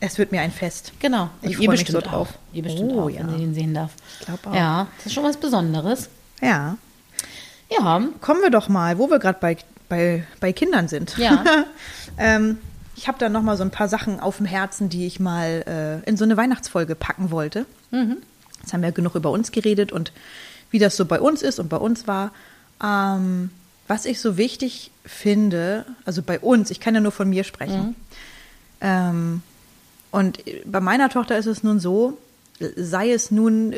Es 0.02 0.18
wird 0.18 0.32
mir 0.32 0.42
ein 0.42 0.52
Fest. 0.52 0.92
genau. 1.00 1.30
Ich 1.42 1.50
Und 1.50 1.56
freu 1.56 1.64
ihr 1.64 1.70
mich 1.72 1.88
so 1.88 2.02
drauf. 2.02 2.30
Auch. 2.30 2.54
Ihr 2.56 2.64
bestimmt 2.64 2.92
Oh, 2.94 3.04
auch, 3.04 3.10
ja. 3.10 3.20
wenn 3.20 3.30
sie 3.30 3.38
den 3.40 3.54
sehen 3.54 3.74
darf. 3.74 3.92
Ich 4.20 4.26
glaub 4.26 4.48
auch. 4.48 4.54
Ja, 4.54 4.88
das 4.98 5.08
ist 5.08 5.14
schon 5.14 5.24
was 5.24 5.38
Besonderes. 5.38 6.10
Ja. 6.42 6.78
Ja, 7.72 8.02
Kommen 8.22 8.42
wir 8.42 8.52
doch 8.52 8.68
mal, 8.70 8.98
wo 9.00 9.10
wir 9.10 9.18
gerade 9.20 9.40
bei, 9.40 9.58
bei, 9.90 10.24
bei 10.40 10.54
Kindern 10.54 10.88
sind. 10.88 11.18
Ja. 11.18 11.44
ähm, 12.18 12.60
ich 12.96 13.08
habe 13.08 13.18
da 13.20 13.30
noch 13.30 13.42
mal 13.42 13.58
so 13.58 13.64
ein 13.64 13.72
paar 13.72 13.90
Sachen 13.90 14.20
auf 14.20 14.38
dem 14.38 14.46
Herzen, 14.46 14.90
die 14.90 15.06
ich 15.06 15.20
mal 15.20 16.02
äh, 16.06 16.10
in 16.10 16.18
so 16.18 16.24
eine 16.24 16.38
Weihnachtsfolge 16.38 16.96
packen 16.96 17.32
wollte. 17.32 17.66
Jetzt 18.62 18.74
haben 18.74 18.82
wir 18.82 18.92
genug 18.92 19.16
über 19.16 19.32
uns 19.32 19.52
geredet 19.52 19.92
und 19.92 20.12
wie 20.72 20.80
das 20.80 20.96
so 20.98 21.06
bei 21.06 21.20
uns 21.20 21.42
ist 21.42 21.60
und 21.60 21.70
bei 21.70 21.78
uns 21.78 22.08
war. 22.08 22.32
Ähm, 22.84 23.50
was 23.88 24.06
ich 24.06 24.20
so 24.20 24.38
wichtig 24.38 24.92
finde, 25.06 25.86
also 26.06 26.22
bei 26.24 26.40
uns, 26.40 26.72
ich 26.72 26.80
kann 26.80 26.96
ja 26.96 27.02
nur 27.02 27.12
von 27.12 27.30
mir 27.30 27.44
sprechen. 27.44 27.96
Ähm, 28.82 29.42
und 30.12 30.40
bei 30.66 30.80
meiner 30.80 31.10
Tochter 31.10 31.38
ist 31.38 31.46
es 31.46 31.62
nun 31.62 31.80
so, 31.80 32.18
sei 32.76 33.12
es 33.12 33.32
nun, 33.32 33.76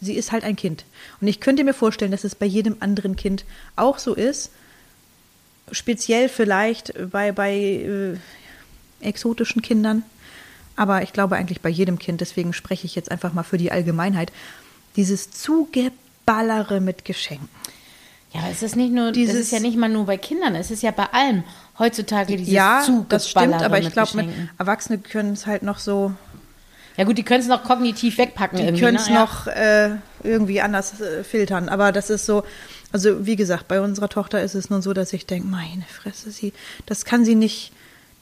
sie 0.00 0.14
ist 0.14 0.32
halt 0.32 0.44
ein 0.44 0.56
Kind. 0.56 0.84
Und 1.20 1.28
ich 1.28 1.40
könnte 1.40 1.64
mir 1.64 1.74
vorstellen, 1.74 2.10
dass 2.10 2.24
es 2.24 2.34
bei 2.34 2.46
jedem 2.46 2.76
anderen 2.80 3.16
Kind 3.16 3.44
auch 3.76 3.98
so 3.98 4.14
ist. 4.14 4.50
Speziell 5.72 6.28
vielleicht 6.28 6.92
bei, 7.10 7.32
bei 7.32 7.54
äh, 7.54 8.16
exotischen 9.00 9.62
Kindern. 9.62 10.02
Aber 10.76 11.02
ich 11.02 11.12
glaube 11.12 11.36
eigentlich 11.36 11.60
bei 11.60 11.68
jedem 11.68 11.98
Kind, 11.98 12.20
deswegen 12.20 12.52
spreche 12.52 12.86
ich 12.86 12.94
jetzt 12.94 13.10
einfach 13.10 13.32
mal 13.32 13.42
für 13.44 13.58
die 13.58 13.70
Allgemeinheit. 13.72 14.32
Dieses 14.96 15.30
Zugeballere 15.30 16.80
mit 16.80 17.04
Geschenken. 17.04 17.48
Ja, 18.32 18.40
aber 18.40 18.50
es 18.50 18.62
ist 18.62 18.74
nicht 18.74 18.92
nur, 18.92 19.12
Dieses- 19.12 19.34
es 19.34 19.40
ist 19.46 19.52
ja 19.52 19.60
nicht 19.60 19.76
mal 19.78 19.88
nur 19.88 20.06
bei 20.06 20.16
Kindern, 20.16 20.56
es 20.56 20.70
ist 20.72 20.82
ja 20.82 20.90
bei 20.90 21.06
allem 21.12 21.44
heutzutage 21.78 22.36
dieses 22.36 22.52
ja, 22.52 22.78
das 23.08 23.28
stimmt, 23.30 23.44
Zugeballere 23.44 23.64
aber 23.64 23.78
ich 23.78 23.92
glaube. 23.92 24.28
Erwachsene 24.58 24.98
können 24.98 25.34
es 25.34 25.46
halt 25.46 25.62
noch 25.62 25.78
so 25.78 26.12
Ja 26.96 27.04
gut, 27.04 27.16
die 27.18 27.22
können 27.22 27.40
es 27.42 27.46
noch 27.48 27.62
kognitiv 27.62 28.18
wegpacken 28.18 28.58
Die 28.74 28.80
können 28.80 28.96
es 28.96 29.08
ne? 29.08 29.14
Noch 29.14 29.46
äh, 29.46 29.90
irgendwie 30.24 30.60
anders 30.60 31.00
äh, 31.00 31.22
filtern. 31.22 31.68
Aber 31.68 31.92
das 31.92 32.10
ist 32.10 32.26
so, 32.26 32.42
also 32.94 33.26
wie 33.26 33.34
gesagt, 33.34 33.66
bei 33.66 33.80
unserer 33.80 34.08
Tochter 34.08 34.40
ist 34.42 34.54
es 34.54 34.70
nun 34.70 34.80
so, 34.80 34.92
dass 34.92 35.12
ich 35.12 35.26
denke, 35.26 35.48
meine 35.48 35.82
Fresse, 35.82 36.30
sie, 36.30 36.52
das 36.86 37.04
kann 37.04 37.24
sie 37.24 37.34
nicht, 37.34 37.72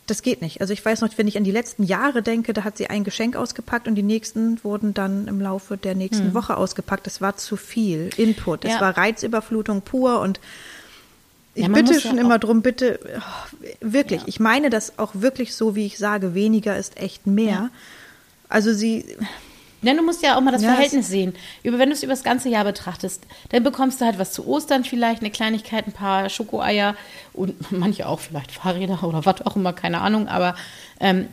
das 0.07 0.23
geht 0.23 0.41
nicht. 0.41 0.63
Also 0.63 0.73
ich 0.73 0.83
weiß 0.83 1.03
noch, 1.03 1.11
wenn 1.17 1.29
ich 1.29 1.37
an 1.37 1.45
die 1.45 1.51
letzten 1.51 1.83
Jahre 1.85 2.23
denke, 2.23 2.55
da 2.55 2.65
hat 2.65 2.79
sie 2.79 2.87
ein 2.89 3.05
Geschenk 3.05 3.37
ausgepackt 3.37 3.87
und 3.87 3.97
die 3.97 4.03
nächsten 4.03 4.65
wurden 4.65 4.95
dann 4.95 5.29
im 5.29 5.43
Laufe 5.43 5.77
der 5.77 5.95
nächsten 5.95 6.33
Woche 6.33 6.57
ausgepackt. 6.57 7.07
Das 7.07 7.21
war 7.21 7.37
zu 7.37 7.59
viel 7.59 8.09
Input. 8.17 8.65
Das 8.65 8.71
Hm. 8.73 8.77
Ja. 8.77 8.81
war 8.87 8.97
Reizüberflutung 8.97 9.83
pur 9.83 10.21
und 10.21 10.41
ich 11.55 11.65
Ja, 11.65 11.69
bitte 11.69 11.93
ja 11.93 12.01
schon 12.01 12.13
auch- 12.19 12.23
immer 12.25 12.39
drum, 12.39 12.63
bitte, 12.63 12.99
oh, 13.19 13.67
wirklich, 13.83 14.23
ich 14.25 14.41
meine 14.41 14.71
das 14.71 14.99
auch 14.99 15.11
wirklich 15.15 15.55
so, 15.55 15.77
wie 15.77 15.85
ich 15.85 15.99
sage, 15.99 16.33
weniger 16.33 16.79
ist 16.79 16.97
echt 16.97 17.27
mehr. 17.27 17.69
Also 18.49 18.73
sie, 18.73 19.05
Ja, 19.83 19.95
du 19.95 20.03
musst 20.03 20.23
ja 20.23 20.37
auch 20.37 20.41
mal 20.41 20.53
das 20.53 20.63
Ja, 20.63 20.73
Verhältnis 20.73 21.09
sehen. 21.09 21.35
Über, 21.63 21.79
wenn 21.79 21.89
du 21.89 21.95
es 21.95 22.03
über 22.03 22.13
das 22.13 22.23
ganze 22.23 22.49
Jahr 22.49 22.65
betrachtest, 22.65 23.23
dann 23.51 23.63
bekommst 23.65 24.01
du 24.01 24.05
halt 24.05 24.19
was 24.19 24.33
zu 24.33 24.47
Ostern 24.47 24.85
vielleicht, 24.85 25.21
eine 25.21 25.31
Kleinigkeit, 25.31 25.87
ein 25.87 25.93
paar 25.93 26.29
Schokoeier 26.31 26.95
und 27.33 27.55
manche 27.73 28.07
auch 28.07 28.21
vielleicht 28.21 28.53
Fahrräder 28.53 29.03
oder 29.03 29.25
was 29.25 29.45
auch 29.45 29.57
immer, 29.57 29.73
keine 29.73 30.01
Ahnung. 30.01 30.29
Aber 30.29 30.55
ähm, 31.01 31.29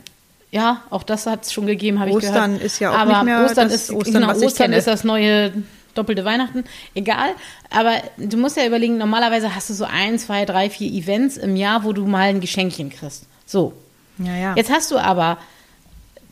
ja, 0.50 0.82
auch 0.90 1.04
das 1.04 1.26
hat 1.26 1.44
es 1.44 1.52
schon 1.52 1.66
gegeben, 1.66 2.00
habe 2.00 2.10
ich 2.10 2.16
gehört. 2.16 2.34
Ostern 2.34 2.60
ist 2.60 2.80
ja 2.80 2.90
auch 2.90 2.98
aber 2.98 3.12
nicht 3.12 3.24
mehr 3.24 3.44
Ostern 3.44 3.68
das 3.68 3.82
ist, 3.82 3.92
Ostern, 3.92 4.22
genau, 4.22 4.34
Ostern 4.34 4.72
ist 4.72 4.86
das 4.86 5.04
neue 5.04 5.52
doppelte 5.94 6.24
Weihnachten. 6.24 6.64
Egal. 6.94 7.30
Aber 7.70 7.92
du 8.16 8.36
musst 8.36 8.56
ja 8.56 8.66
überlegen, 8.66 8.98
normalerweise 8.98 9.54
hast 9.54 9.70
du 9.70 9.74
so 9.74 9.84
ein, 9.84 10.18
zwei, 10.18 10.44
drei, 10.44 10.70
vier 10.70 10.90
Events 10.90 11.36
im 11.36 11.56
Jahr, 11.56 11.84
wo 11.84 11.92
du 11.92 12.06
mal 12.06 12.28
ein 12.28 12.40
Geschenkchen 12.40 12.90
kriegst. 12.90 13.26
So. 13.46 13.74
ja, 14.18 14.34
ja. 14.36 14.54
Jetzt 14.56 14.70
hast 14.70 14.90
du 14.90 14.98
aber 14.98 15.38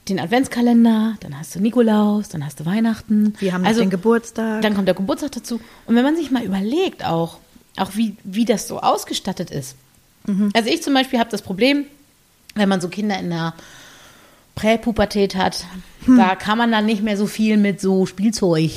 den 0.08 0.20
Adventskalender, 0.20 1.16
dann 1.20 1.38
hast 1.38 1.54
du 1.54 1.60
Nikolaus, 1.60 2.28
dann 2.28 2.44
hast 2.44 2.60
du 2.60 2.66
Weihnachten. 2.66 3.34
Wir 3.38 3.52
haben 3.52 3.64
also, 3.64 3.80
den 3.80 3.90
Geburtstag. 3.90 4.62
Dann 4.62 4.74
kommt 4.74 4.88
der 4.88 4.94
Geburtstag 4.94 5.32
dazu. 5.32 5.60
Und 5.86 5.96
wenn 5.96 6.04
man 6.04 6.16
sich 6.16 6.30
mal 6.30 6.44
überlegt 6.44 7.04
auch, 7.04 7.38
auch 7.76 7.94
wie, 7.94 8.16
wie 8.24 8.44
das 8.44 8.68
so 8.68 8.80
ausgestattet 8.80 9.50
ist. 9.50 9.76
Mhm. 10.26 10.50
Also 10.54 10.68
ich 10.70 10.82
zum 10.82 10.94
Beispiel 10.94 11.18
habe 11.18 11.30
das 11.30 11.42
Problem, 11.42 11.84
wenn 12.54 12.68
man 12.68 12.80
so 12.80 12.88
Kinder 12.88 13.18
in 13.18 13.30
der 13.30 13.54
Präpubertät 14.54 15.36
hat, 15.36 15.64
Hm. 16.04 16.16
da 16.16 16.34
kann 16.34 16.58
man 16.58 16.72
dann 16.72 16.86
nicht 16.86 17.02
mehr 17.02 17.16
so 17.16 17.26
viel 17.26 17.56
mit 17.56 17.80
so 17.80 18.06
Spielzeug, 18.06 18.72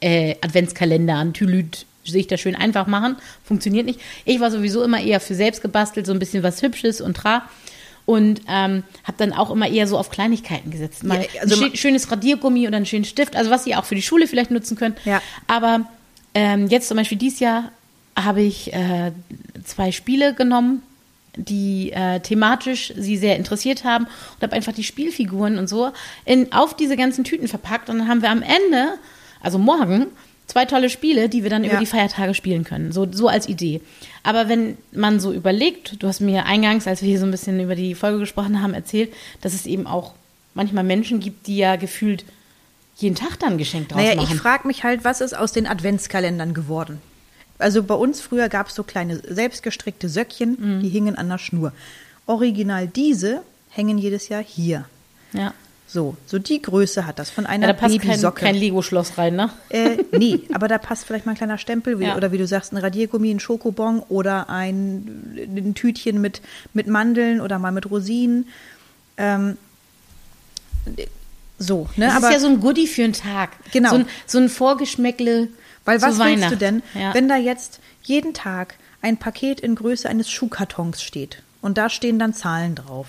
äh, 0.00 0.36
Adventskalendern, 0.40 1.32
Tülüt, 1.32 1.86
sich 2.04 2.26
das 2.26 2.40
schön 2.40 2.56
einfach 2.56 2.86
machen. 2.86 3.16
Funktioniert 3.44 3.86
nicht. 3.86 4.00
Ich 4.24 4.40
war 4.40 4.50
sowieso 4.50 4.82
immer 4.82 5.00
eher 5.00 5.20
für 5.20 5.34
selbst 5.34 5.62
gebastelt, 5.62 6.06
so 6.06 6.12
ein 6.12 6.18
bisschen 6.18 6.42
was 6.42 6.62
Hübsches 6.62 7.00
und 7.00 7.16
tra. 7.16 7.48
Und 8.10 8.40
ähm, 8.48 8.82
habe 9.04 9.16
dann 9.18 9.32
auch 9.32 9.50
immer 9.52 9.68
eher 9.68 9.86
so 9.86 9.96
auf 9.96 10.10
Kleinigkeiten 10.10 10.72
gesetzt. 10.72 11.04
Mal 11.04 11.22
Ja, 11.32 11.42
also 11.42 11.64
ein 11.64 11.76
schönes 11.76 12.10
Radiergummi 12.10 12.66
oder 12.66 12.76
einen 12.76 12.86
schönen 12.86 13.04
Stift, 13.04 13.36
also 13.36 13.52
was 13.52 13.68
ihr 13.68 13.78
auch 13.78 13.84
für 13.84 13.94
die 13.94 14.02
Schule 14.02 14.26
vielleicht 14.26 14.50
nutzen 14.50 14.76
könnt. 14.76 14.98
Ja. 15.04 15.22
Aber 15.46 15.82
ähm, 16.34 16.66
jetzt 16.66 16.88
zum 16.88 16.96
Beispiel 16.96 17.18
dieses 17.18 17.38
Jahr 17.38 17.70
habe 18.16 18.42
ich 18.42 18.72
äh, 18.72 19.12
zwei 19.64 19.92
Spiele 19.92 20.34
genommen, 20.34 20.82
die 21.36 21.92
äh, 21.92 22.18
thematisch 22.18 22.92
sie 22.96 23.16
sehr 23.16 23.36
interessiert 23.36 23.84
haben 23.84 24.06
und 24.06 24.42
habe 24.42 24.54
einfach 24.54 24.72
die 24.72 24.82
Spielfiguren 24.82 25.56
und 25.56 25.68
so 25.68 25.92
in, 26.24 26.52
auf 26.52 26.74
diese 26.74 26.96
ganzen 26.96 27.22
Tüten 27.22 27.46
verpackt 27.46 27.88
und 27.88 27.98
dann 27.98 28.08
haben 28.08 28.22
wir 28.22 28.30
am 28.30 28.42
Ende, 28.42 28.98
also 29.40 29.56
morgen, 29.56 30.06
zwei 30.50 30.64
tolle 30.66 30.90
Spiele, 30.90 31.28
die 31.28 31.42
wir 31.42 31.50
dann 31.50 31.64
über 31.64 31.74
Ja. 31.74 31.80
die 31.80 31.86
Feiertage 31.86 32.34
spielen 32.34 32.64
können. 32.64 32.92
So, 32.92 33.06
so 33.10 33.28
als 33.28 33.48
Idee. 33.48 33.80
Aber 34.22 34.48
wenn 34.48 34.76
man 34.92 35.18
so 35.20 35.32
überlegt, 35.32 36.02
du 36.02 36.06
hast 36.08 36.20
mir 36.20 36.44
eingangs, 36.46 36.86
als 36.86 37.00
wir 37.02 37.08
hier 37.08 37.18
so 37.18 37.24
ein 37.26 37.30
bisschen 37.30 37.58
über 37.60 37.74
die 37.74 37.94
Folge 37.94 38.18
gesprochen 38.18 38.62
haben, 38.62 38.74
erzählt, 38.74 39.12
dass 39.40 39.54
es 39.54 39.66
eben 39.66 39.86
auch 39.86 40.14
manchmal 40.54 40.84
Menschen 40.84 41.20
gibt, 41.20 41.46
die 41.46 41.56
ja 41.56 41.76
gefühlt 41.76 42.24
jeden 42.96 43.14
Tag 43.14 43.38
dann 43.38 43.52
ein 43.52 43.58
Geschenk 43.58 43.88
draus 43.88 44.02
Naja, 44.02 44.16
machen. 44.16 44.34
ich 44.34 44.40
frage 44.40 44.66
mich 44.66 44.84
halt, 44.84 45.04
was 45.04 45.20
ist 45.22 45.32
aus 45.34 45.52
den 45.52 45.66
Adventskalendern 45.66 46.52
geworden? 46.52 47.00
Also 47.58 47.82
bei 47.82 47.94
uns 47.94 48.20
früher 48.20 48.48
gab 48.48 48.68
es 48.68 48.74
so 48.74 48.82
kleine 48.82 49.20
selbstgestrickte 49.26 50.08
Söckchen, 50.08 50.56
Mhm. 50.58 50.82
die 50.82 50.88
hingen 50.88 51.16
an 51.16 51.28
der 51.28 51.38
Schnur. 51.38 51.72
Original 52.26 52.86
diese 52.88 53.42
hängen 53.70 53.98
jedes 53.98 54.28
Jahr 54.28 54.42
hier. 54.42 54.84
ja. 55.32 55.52
So, 55.92 56.16
so 56.24 56.38
die 56.38 56.62
Größe 56.62 57.04
hat 57.04 57.18
das 57.18 57.30
von 57.30 57.46
einer 57.46 57.66
ja, 57.66 57.72
da 57.72 57.78
passt 57.80 57.98
kein, 57.98 58.10
Babysocke. 58.10 58.40
kein 58.44 58.54
Lego-Schloss 58.54 59.18
rein, 59.18 59.34
ne? 59.34 59.50
Äh, 59.70 59.96
nee, 60.16 60.40
aber 60.52 60.68
da 60.68 60.78
passt 60.78 61.04
vielleicht 61.04 61.26
mal 61.26 61.32
ein 61.32 61.36
kleiner 61.36 61.58
Stempel 61.58 61.98
wie, 61.98 62.04
Ja. 62.04 62.16
oder 62.16 62.30
wie 62.30 62.38
du 62.38 62.46
sagst, 62.46 62.72
ein 62.72 62.76
Radiergummi, 62.76 63.28
ein 63.32 63.40
Schokobon 63.40 63.98
oder 64.08 64.48
ein, 64.48 65.34
ein 65.36 65.74
Tütchen 65.74 66.20
mit, 66.20 66.42
mit 66.74 66.86
Mandeln 66.86 67.40
oder 67.40 67.58
mal 67.58 67.72
mit 67.72 67.90
Rosinen. 67.90 68.46
Ähm, 69.16 69.56
so, 71.58 71.88
ne? 71.96 72.06
Das 72.06 72.16
aber 72.16 72.28
ist 72.28 72.34
ja 72.34 72.40
so 72.40 72.46
ein 72.46 72.60
Goodie 72.60 72.86
für 72.86 73.02
einen 73.04 73.12
Tag. 73.12 73.50
Genau. 73.72 73.90
So 73.90 73.96
ein, 73.96 74.06
so 74.26 74.38
ein 74.38 74.48
Vorgeschmäckle 74.48 75.48
Weil 75.84 76.00
was 76.02 76.18
willst 76.18 76.50
du 76.52 76.56
denn, 76.56 76.82
Ja. 76.94 77.14
wenn 77.14 77.28
da 77.28 77.36
jetzt 77.36 77.80
jeden 78.02 78.32
Tag 78.32 78.76
ein 79.02 79.16
Paket 79.16 79.60
in 79.60 79.74
Größe 79.74 80.08
eines 80.08 80.30
Schuhkartons 80.30 81.02
steht. 81.02 81.42
Und 81.62 81.78
da 81.78 81.90
stehen 81.90 82.18
dann 82.18 82.32
Zahlen 82.32 82.74
drauf. 82.76 83.06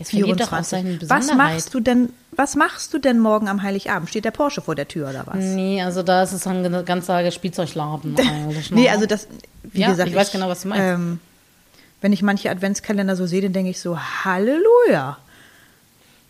Es 0.00 0.10
verliert 0.10 0.40
doch 0.40 0.52
auch 0.52 0.62
seine 0.62 1.00
Was 1.02 1.26
Besonderheit. 1.26 1.36
machst 1.54 1.74
du 1.74 1.80
denn, 1.80 2.10
was 2.32 2.54
machst 2.54 2.94
du 2.94 2.98
denn 2.98 3.18
morgen 3.18 3.48
am 3.48 3.62
Heiligabend? 3.62 4.08
Steht 4.08 4.24
der 4.24 4.30
Porsche 4.30 4.60
vor 4.60 4.76
der 4.76 4.86
Tür 4.86 5.10
oder 5.10 5.24
was? 5.26 5.36
Nee, 5.38 5.82
also 5.82 6.02
da 6.04 6.22
ist 6.22 6.32
es 6.32 6.46
ein 6.46 6.84
ganzer 6.84 7.28
Spielzeugladen. 7.32 8.14
eigentlich, 8.18 8.70
Nee, 8.70 8.82
ne? 8.84 8.90
also 8.92 9.06
das, 9.06 9.26
wie 9.64 9.80
Ja, 9.80 9.90
gesagt, 9.90 10.08
ich 10.10 10.14
weiß 10.16 10.30
genau, 10.30 10.48
was 10.48 10.62
du 10.62 10.68
meinst. 10.68 10.84
Ähm, 10.84 11.18
wenn 12.00 12.12
ich 12.12 12.22
manche 12.22 12.48
Adventskalender 12.48 13.16
so 13.16 13.26
sehe, 13.26 13.42
dann 13.42 13.52
denke 13.52 13.70
ich 13.70 13.80
so, 13.80 13.98
Halleluja. 13.98 15.18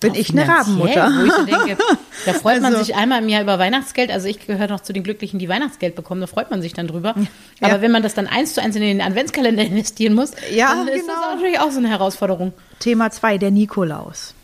Bin 0.01 0.15
ich 0.15 0.31
eine 0.31 0.47
Rabenmutter. 0.47 1.11
Wo 1.13 1.25
ich 1.25 1.33
so 1.33 1.45
denke, 1.45 1.77
da 2.25 2.33
freut 2.33 2.63
man 2.63 2.73
Also- 2.73 2.85
sich 2.85 2.95
einmal 2.95 3.21
im 3.21 3.29
Jahr 3.29 3.43
über 3.43 3.59
Weihnachtsgeld. 3.59 4.11
Also 4.13 4.29
ich 4.29 4.47
gehöre 4.47 4.69
noch 4.69 4.81
zu 4.81 4.93
den 4.93 5.03
Glücklichen, 5.03 5.41
die 5.41 5.49
Weihnachtsgeld 5.49 5.97
bekommen. 5.97 6.21
Da 6.21 6.29
freut 6.29 6.51
man 6.53 6.63
sich 6.63 6.73
dann 6.73 6.87
drüber. 6.87 7.15
Ja. 7.61 7.69
Aber 7.69 7.81
wenn 7.81 7.91
man 7.91 8.03
das 8.05 8.15
dann 8.15 8.29
eins 8.29 8.55
zu 8.55 8.63
eins 8.63 8.77
in 8.77 8.83
den 8.83 9.01
Adventskalender 9.01 9.63
investieren 9.65 10.15
muss, 10.15 10.31
Ja, 10.53 10.69
dann 10.75 10.87
ist 10.89 11.01
genau. 11.01 11.15
das 11.21 11.35
natürlich 11.35 11.59
auch 11.59 11.73
so 11.73 11.79
eine 11.79 11.89
Herausforderung. 11.89 12.53
Thema 12.79 13.11
2, 13.11 13.39
der 13.39 13.51
Nikolaus. 13.51 14.35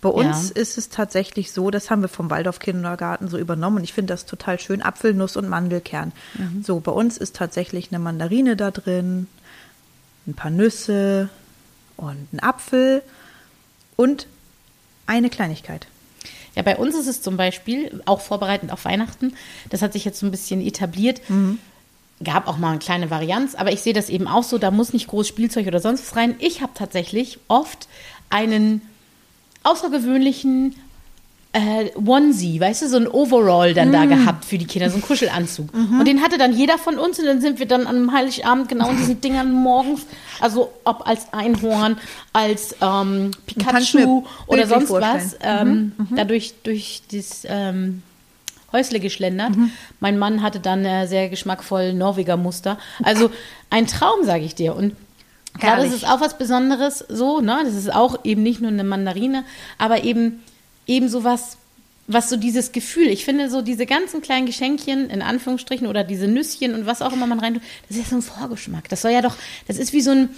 Bei 0.00 0.10
uns 0.10 0.52
Ja. 0.54 0.60
ist 0.60 0.76
es 0.78 0.90
tatsächlich 0.90 1.50
so, 1.52 1.70
das 1.70 1.90
haben 1.90 2.02
wir 2.02 2.08
vom 2.08 2.28
Waldorf 2.30 2.58
Kindergarten 2.60 3.28
so 3.28 3.36
übernommen 3.38 3.78
und 3.78 3.84
ich 3.84 3.92
finde 3.94 4.12
das 4.12 4.26
total 4.26 4.60
schön, 4.60 4.80
Apfel, 4.82 5.12
Nuss 5.14 5.36
und 5.36 5.48
Mandelkern. 5.48 6.12
Mhm. 6.34 6.62
So, 6.62 6.78
bei 6.80 6.92
uns 6.92 7.16
ist 7.18 7.34
tatsächlich 7.34 7.88
eine 7.90 7.98
Mandarine 7.98 8.54
da 8.56 8.70
drin, 8.70 9.26
ein 10.28 10.34
paar 10.34 10.50
Nüsse 10.52 11.30
und 11.96 12.32
ein 12.32 12.40
Apfel 12.40 13.02
und 13.96 14.26
eine 15.08 15.30
Kleinigkeit. 15.30 15.88
Ja, 16.54 16.62
bei 16.62 16.76
uns 16.76 16.94
ist 16.94 17.08
es 17.08 17.22
zum 17.22 17.36
Beispiel 17.36 18.02
auch 18.04 18.20
vorbereitend 18.20 18.72
auf 18.72 18.84
Weihnachten. 18.84 19.34
Das 19.70 19.82
hat 19.82 19.92
sich 19.92 20.04
jetzt 20.04 20.20
so 20.20 20.26
ein 20.26 20.30
bisschen 20.30 20.60
etabliert. 20.60 21.20
Gab 22.22 22.48
auch 22.48 22.56
mal 22.56 22.70
eine 22.70 22.78
kleine 22.78 23.10
Varianz, 23.10 23.54
aber 23.54 23.72
ich 23.72 23.80
sehe 23.80 23.92
das 23.92 24.08
eben 24.08 24.26
auch 24.26 24.42
so, 24.42 24.58
da 24.58 24.70
muss 24.70 24.92
nicht 24.92 25.06
groß 25.06 25.28
Spielzeug 25.28 25.66
oder 25.68 25.80
sonst 25.80 26.02
was 26.02 26.16
rein. 26.16 26.34
Ich 26.40 26.62
habe 26.62 26.72
tatsächlich 26.74 27.38
oft 27.46 27.86
einen 28.28 28.82
außergewöhnlichen 29.62 30.74
äh, 31.52 31.90
Onesie, 31.96 32.60
weißt 32.60 32.82
du, 32.82 32.88
so 32.88 32.96
ein 32.98 33.08
Overall 33.08 33.72
dann 33.74 33.90
da 33.90 34.04
gehabt 34.04 34.44
für 34.44 34.58
die 34.58 34.66
Kinder, 34.66 34.90
so 34.90 34.96
ein 34.96 35.02
Kuschelanzug. 35.02 35.72
Und 35.72 36.04
den 36.06 36.20
hatte 36.22 36.36
dann 36.36 36.54
jeder 36.54 36.76
von 36.78 36.98
uns 36.98 37.18
und 37.18 37.24
dann 37.24 37.40
sind 37.40 37.58
wir 37.58 37.66
dann 37.66 37.86
am 37.86 38.12
Heiligabend 38.12 38.68
genau 38.68 38.90
in 38.90 38.98
diesen 38.98 39.20
Dingern 39.22 39.50
morgens, 39.50 40.06
also 40.40 40.70
ob 40.84 41.06
als 41.08 41.32
Einhorn, 41.32 41.96
als 42.32 42.76
ähm, 42.82 43.30
Pikachu 43.46 44.24
oder 44.46 44.66
sonst 44.66 44.90
was, 44.90 45.30
vorstellen. 45.30 45.92
ähm, 45.98 46.08
dadurch 46.14 46.54
durch 46.62 47.02
das 47.10 47.42
ähm, 47.44 48.02
Häusle 48.72 49.00
geschlendert. 49.00 49.52
Mein 50.00 50.18
Mann 50.18 50.42
hatte 50.42 50.60
dann 50.60 50.84
äh, 50.84 51.06
sehr 51.06 51.30
geschmackvoll 51.30 51.94
Norweger 51.94 52.36
Muster. 52.36 52.78
Also 53.02 53.30
ein 53.70 53.86
Traum, 53.86 54.24
sage 54.24 54.44
ich 54.44 54.54
dir. 54.54 54.76
Und 54.76 54.94
klar, 55.58 55.78
das 55.78 55.92
ist 55.94 56.06
auch 56.06 56.20
was 56.20 56.36
Besonderes, 56.36 56.98
so, 57.08 57.40
ne? 57.40 57.60
Das 57.64 57.74
ist 57.74 57.92
auch 57.92 58.24
eben 58.24 58.42
nicht 58.42 58.60
nur 58.60 58.70
eine 58.70 58.84
Mandarine, 58.84 59.44
aber 59.78 60.04
eben, 60.04 60.42
eben 60.88 61.08
sowas, 61.08 61.56
was 62.08 62.30
so 62.30 62.36
dieses 62.36 62.72
Gefühl, 62.72 63.08
ich 63.08 63.24
finde 63.24 63.50
so 63.50 63.62
diese 63.62 63.86
ganzen 63.86 64.22
kleinen 64.22 64.46
Geschenkchen, 64.46 65.10
in 65.10 65.22
Anführungsstrichen, 65.22 65.86
oder 65.86 66.02
diese 66.02 66.26
Nüsschen 66.26 66.74
und 66.74 66.86
was 66.86 67.02
auch 67.02 67.12
immer 67.12 67.26
man 67.26 67.38
rein 67.38 67.54
tut, 67.54 67.62
das 67.88 67.96
ist 67.96 68.04
ja 68.04 68.10
so 68.10 68.16
ein 68.16 68.22
Vorgeschmack. 68.22 68.88
Das 68.88 69.02
soll 69.02 69.12
ja 69.12 69.22
doch, 69.22 69.36
das 69.68 69.76
ist 69.76 69.92
wie 69.92 70.00
so 70.00 70.10
ein, 70.10 70.30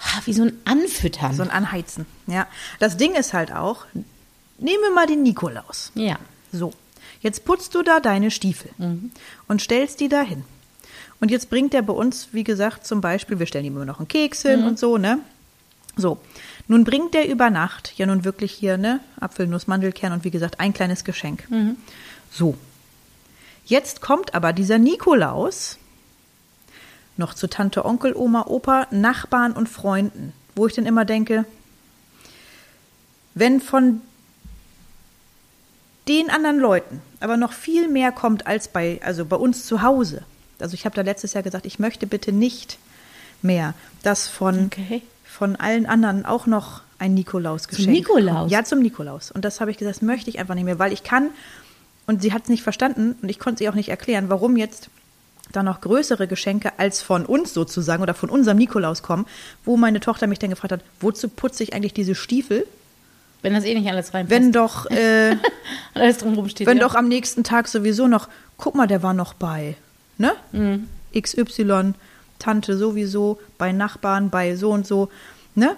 ah, 0.00 0.20
wie 0.24 0.32
so 0.34 0.42
ein 0.42 0.52
Anfüttern. 0.64 1.34
So 1.34 1.42
ein 1.42 1.50
Anheizen. 1.50 2.06
Ja. 2.26 2.46
Das 2.80 2.96
Ding 2.96 3.14
ist 3.14 3.32
halt 3.32 3.52
auch, 3.52 3.86
nehmen 4.58 4.82
wir 4.82 4.92
mal 4.92 5.06
den 5.06 5.22
Nikolaus. 5.22 5.92
ja. 5.94 6.18
So, 6.54 6.74
jetzt 7.22 7.46
putzt 7.46 7.74
du 7.74 7.82
da 7.82 7.98
deine 7.98 8.30
Stiefel 8.30 8.68
und 9.48 9.62
stellst 9.62 10.00
die 10.00 10.10
da 10.10 10.20
hin. 10.20 10.44
Und 11.18 11.30
jetzt 11.30 11.48
bringt 11.48 11.72
der 11.72 11.80
bei 11.80 11.94
uns, 11.94 12.28
wie 12.32 12.44
gesagt, 12.44 12.84
zum 12.84 13.00
Beispiel, 13.00 13.38
wir 13.38 13.46
stellen 13.46 13.64
ihm 13.64 13.76
immer 13.76 13.86
noch 13.86 14.00
einen 14.00 14.08
Keks 14.08 14.42
hin 14.42 14.64
und 14.64 14.78
so, 14.78 14.98
ne? 14.98 15.20
So, 15.96 16.18
nun 16.68 16.84
bringt 16.84 17.12
der 17.14 17.28
über 17.28 17.50
Nacht 17.50 17.92
ja 17.96 18.06
nun 18.06 18.24
wirklich 18.24 18.52
hier, 18.52 18.78
ne? 18.78 19.00
Apfel, 19.20 19.46
Nuss, 19.46 19.66
Mandelkern 19.66 20.12
und 20.12 20.24
wie 20.24 20.30
gesagt, 20.30 20.58
ein 20.58 20.72
kleines 20.72 21.04
Geschenk. 21.04 21.46
So, 22.30 22.56
jetzt 23.66 24.00
kommt 24.00 24.34
aber 24.34 24.52
dieser 24.52 24.78
Nikolaus 24.78 25.78
noch 27.18 27.34
zu 27.34 27.46
Tante, 27.46 27.84
Onkel, 27.84 28.14
Oma, 28.16 28.46
Opa, 28.46 28.86
Nachbarn 28.90 29.52
und 29.52 29.68
Freunden, 29.68 30.32
wo 30.54 30.66
ich 30.66 30.74
dann 30.74 30.86
immer 30.86 31.04
denke, 31.04 31.44
wenn 33.34 33.60
von 33.60 34.00
den 36.08 36.30
anderen 36.30 36.58
Leuten 36.58 37.02
aber 37.20 37.36
noch 37.36 37.52
viel 37.52 37.88
mehr 37.88 38.12
kommt 38.12 38.46
als 38.46 38.68
bei, 38.68 39.00
also 39.04 39.24
bei 39.24 39.36
uns 39.36 39.66
zu 39.66 39.82
Hause. 39.82 40.24
Also 40.58 40.74
ich 40.74 40.84
habe 40.84 40.94
da 40.94 41.02
letztes 41.02 41.34
Jahr 41.34 41.42
gesagt, 41.42 41.66
ich 41.66 41.78
möchte 41.78 42.06
bitte 42.06 42.32
nicht 42.32 42.78
mehr, 43.42 43.74
dass 44.02 44.28
von, 44.28 44.66
Okay. 44.66 45.02
Von 45.32 45.56
allen 45.56 45.86
anderen 45.86 46.26
auch 46.26 46.46
noch 46.46 46.82
ein 46.98 47.14
Nikolaus 47.14 47.66
geschenkt 47.66 47.90
Nikolaus? 47.90 48.50
Ja, 48.50 48.64
zum 48.64 48.80
Nikolaus. 48.80 49.30
Und 49.30 49.44
das 49.44 49.60
habe 49.60 49.70
ich 49.70 49.78
gesagt, 49.78 49.96
das 49.96 50.02
möchte 50.02 50.28
ich 50.30 50.38
einfach 50.38 50.54
nicht 50.54 50.64
mehr, 50.64 50.78
weil 50.78 50.92
ich 50.92 51.02
kann, 51.02 51.30
und 52.06 52.22
sie 52.22 52.32
hat 52.32 52.44
es 52.44 52.48
nicht 52.48 52.62
verstanden 52.62 53.16
und 53.22 53.28
ich 53.28 53.38
konnte 53.38 53.60
sie 53.60 53.68
auch 53.68 53.74
nicht 53.74 53.88
erklären, 53.88 54.28
warum 54.28 54.56
jetzt 54.56 54.90
da 55.50 55.62
noch 55.62 55.80
größere 55.80 56.28
Geschenke 56.28 56.72
als 56.78 57.02
von 57.02 57.26
uns 57.26 57.54
sozusagen 57.54 58.02
oder 58.02 58.14
von 58.14 58.30
unserem 58.30 58.58
Nikolaus 58.58 59.02
kommen, 59.02 59.26
wo 59.64 59.76
meine 59.76 60.00
Tochter 60.00 60.26
mich 60.26 60.38
dann 60.38 60.50
gefragt 60.50 60.72
hat, 60.72 60.80
wozu 61.00 61.28
putze 61.28 61.62
ich 61.62 61.74
eigentlich 61.74 61.94
diese 61.94 62.14
Stiefel, 62.14 62.66
Wenn 63.40 63.54
das 63.54 63.64
eh 63.64 63.74
nicht 63.74 63.90
alles 63.90 64.14
reinpasst. 64.14 64.30
wenn 64.30 64.52
doch 64.52 64.86
äh, 64.90 65.36
alles 65.94 66.18
drumherum 66.18 66.48
steht. 66.48 66.66
wenn 66.66 66.78
ja. 66.78 66.84
doch 66.84 66.94
am 66.94 67.08
nächsten 67.08 67.42
Tag 67.42 67.68
sowieso 67.68 68.06
noch, 68.06 68.28
guck 68.58 68.74
mal, 68.74 68.86
der 68.86 69.02
war 69.02 69.14
noch 69.14 69.34
bei, 69.34 69.76
ne? 70.18 70.32
Mhm. 70.52 70.88
XY, 71.18 71.94
Tante 72.42 72.76
sowieso, 72.76 73.38
bei 73.58 73.72
Nachbarn, 73.72 74.30
bei 74.30 74.56
so 74.56 74.70
und 74.70 74.86
so, 74.86 75.08
ne? 75.54 75.76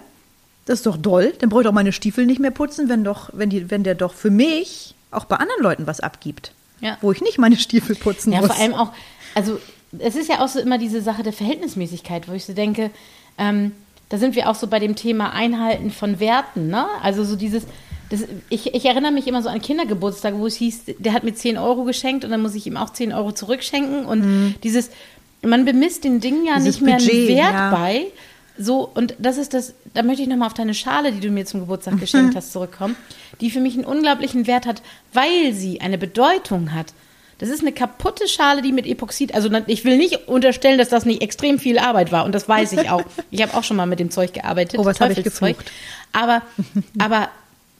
Das 0.65 0.79
ist 0.79 0.85
doch 0.87 0.97
doll. 0.97 1.33
Dann 1.39 1.49
brauche 1.49 1.61
ich 1.61 1.65
doch 1.67 1.71
meine 1.73 1.91
Stiefel 1.91 2.25
nicht 2.25 2.39
mehr 2.39 2.49
putzen, 2.51 2.89
wenn 2.89 3.03
doch, 3.03 3.29
wenn 3.33 3.51
die, 3.51 3.69
wenn 3.69 3.83
der 3.83 3.93
doch 3.93 4.13
für 4.13 4.31
mich 4.31 4.95
auch 5.11 5.25
bei 5.25 5.35
anderen 5.35 5.61
Leuten 5.61 5.85
was 5.85 5.99
abgibt. 5.99 6.53
Ja. 6.81 6.97
Wo 7.01 7.11
ich 7.11 7.21
nicht 7.21 7.37
meine 7.37 7.55
Stiefel 7.57 7.95
putzen 7.95 8.33
Ja, 8.33 8.39
muss. 8.39 8.47
vor 8.47 8.59
allem 8.59 8.73
auch, 8.73 8.91
also 9.35 9.59
es 9.99 10.15
ist 10.15 10.27
ja 10.27 10.43
auch 10.43 10.47
so 10.47 10.59
immer 10.59 10.77
diese 10.79 11.01
Sache 11.01 11.21
der 11.21 11.33
Verhältnismäßigkeit, 11.33 12.27
wo 12.27 12.33
ich 12.33 12.45
so 12.45 12.53
denke, 12.53 12.89
ähm, 13.37 13.73
da 14.09 14.17
sind 14.17 14.35
wir 14.35 14.49
auch 14.49 14.55
so 14.55 14.65
bei 14.67 14.79
dem 14.79 14.95
Thema 14.95 15.31
Einhalten 15.33 15.91
von 15.91 16.19
Werten, 16.19 16.67
ne? 16.69 16.85
Also 17.03 17.23
so 17.23 17.35
dieses, 17.35 17.63
das, 18.09 18.21
ich, 18.49 18.73
ich 18.73 18.85
erinnere 18.85 19.11
mich 19.11 19.27
immer 19.27 19.41
so 19.43 19.49
an 19.49 19.61
Kindergeburtstage, 19.61 20.37
wo 20.39 20.47
es 20.47 20.55
hieß, 20.55 20.81
der 20.99 21.13
hat 21.13 21.23
mir 21.23 21.33
10 21.35 21.57
Euro 21.59 21.83
geschenkt 21.83 22.25
und 22.25 22.31
dann 22.31 22.41
muss 22.41 22.55
ich 22.55 22.65
ihm 22.67 22.77
auch 22.77 22.91
10 22.91 23.13
Euro 23.13 23.31
zurückschenken 23.33 24.05
und 24.05 24.55
dieses, 24.63 24.89
man 25.49 25.65
bemisst 25.65 26.03
den 26.03 26.19
Dingen 26.19 26.45
ja. 26.45 26.55
Dieses 26.55 26.75
nicht 26.75 26.81
mehr 26.81 26.97
Budget, 26.97 27.13
einen 27.13 27.27
Wert 27.27 27.53
ja. 27.53 27.71
bei. 27.71 28.05
So, 28.57 28.89
und 28.93 29.15
das 29.19 29.37
ist 29.37 29.53
das, 29.53 29.73
da 29.93 30.01
möchte 30.01 30.21
ich 30.21 30.29
nochmal 30.29 30.47
auf 30.47 30.53
deine 30.53 30.73
Schale, 30.73 31.11
die 31.11 31.19
du 31.19 31.29
mir 31.29 31.45
zum 31.45 31.59
Geburtstag 31.61 31.99
geschenkt 31.99 32.33
Mhm. 32.33 32.37
hast, 32.37 32.53
zurückkommen, 32.53 32.95
die 33.41 33.51
für 33.51 33.59
mich 33.59 33.73
einen 33.75 33.83
unglaublichen 33.83 34.47
Wert 34.47 34.65
hat, 34.65 34.81
weil 35.11 35.53
sie 35.53 35.81
eine 35.81 35.97
Bedeutung 35.97 36.73
hat. 36.73 36.93
Das 37.37 37.49
ist 37.49 37.59
eine 37.59 37.73
kaputte 37.73 38.29
Schale, 38.29 38.61
die 38.61 38.71
mit 38.71 38.85
Epoxid, 38.87 39.35
also 39.35 39.49
ich 39.67 39.83
will 39.83 39.97
nicht 39.97 40.29
unterstellen, 40.29 40.77
dass 40.77 40.87
das 40.87 41.03
nicht 41.03 41.21
extrem 41.21 41.59
viel 41.59 41.77
Arbeit 41.77 42.13
war 42.13 42.23
und 42.23 42.33
das 42.33 42.47
weiß 42.47 42.71
ich 42.73 42.89
auch. 42.89 43.03
Ich 43.29 43.41
habe 43.41 43.53
auch 43.57 43.63
schon 43.65 43.75
mal 43.75 43.85
mit 43.87 43.99
dem 43.99 44.09
Zeug 44.09 44.33
gearbeitet. 44.33 44.79
Oh, 44.79 44.85
was 44.85 45.01
hab 45.01 45.09
ich 45.11 45.21
geflucht. 45.21 45.69
Aber, 46.13 46.41
aber 46.97 47.27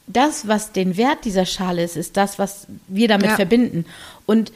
das, 0.07 0.45
was 0.49 0.73
den 0.73 0.97
Wert 0.97 1.19
dieser 1.23 1.45
Schale 1.45 1.83
ist, 1.83 1.95
ist 1.95 2.17
das, 2.17 2.37
was 2.37 2.67
wir 2.89 3.07
damit 3.07 3.27
Ja. 3.29 3.35
verbinden. 3.37 3.85
Und 4.25 4.51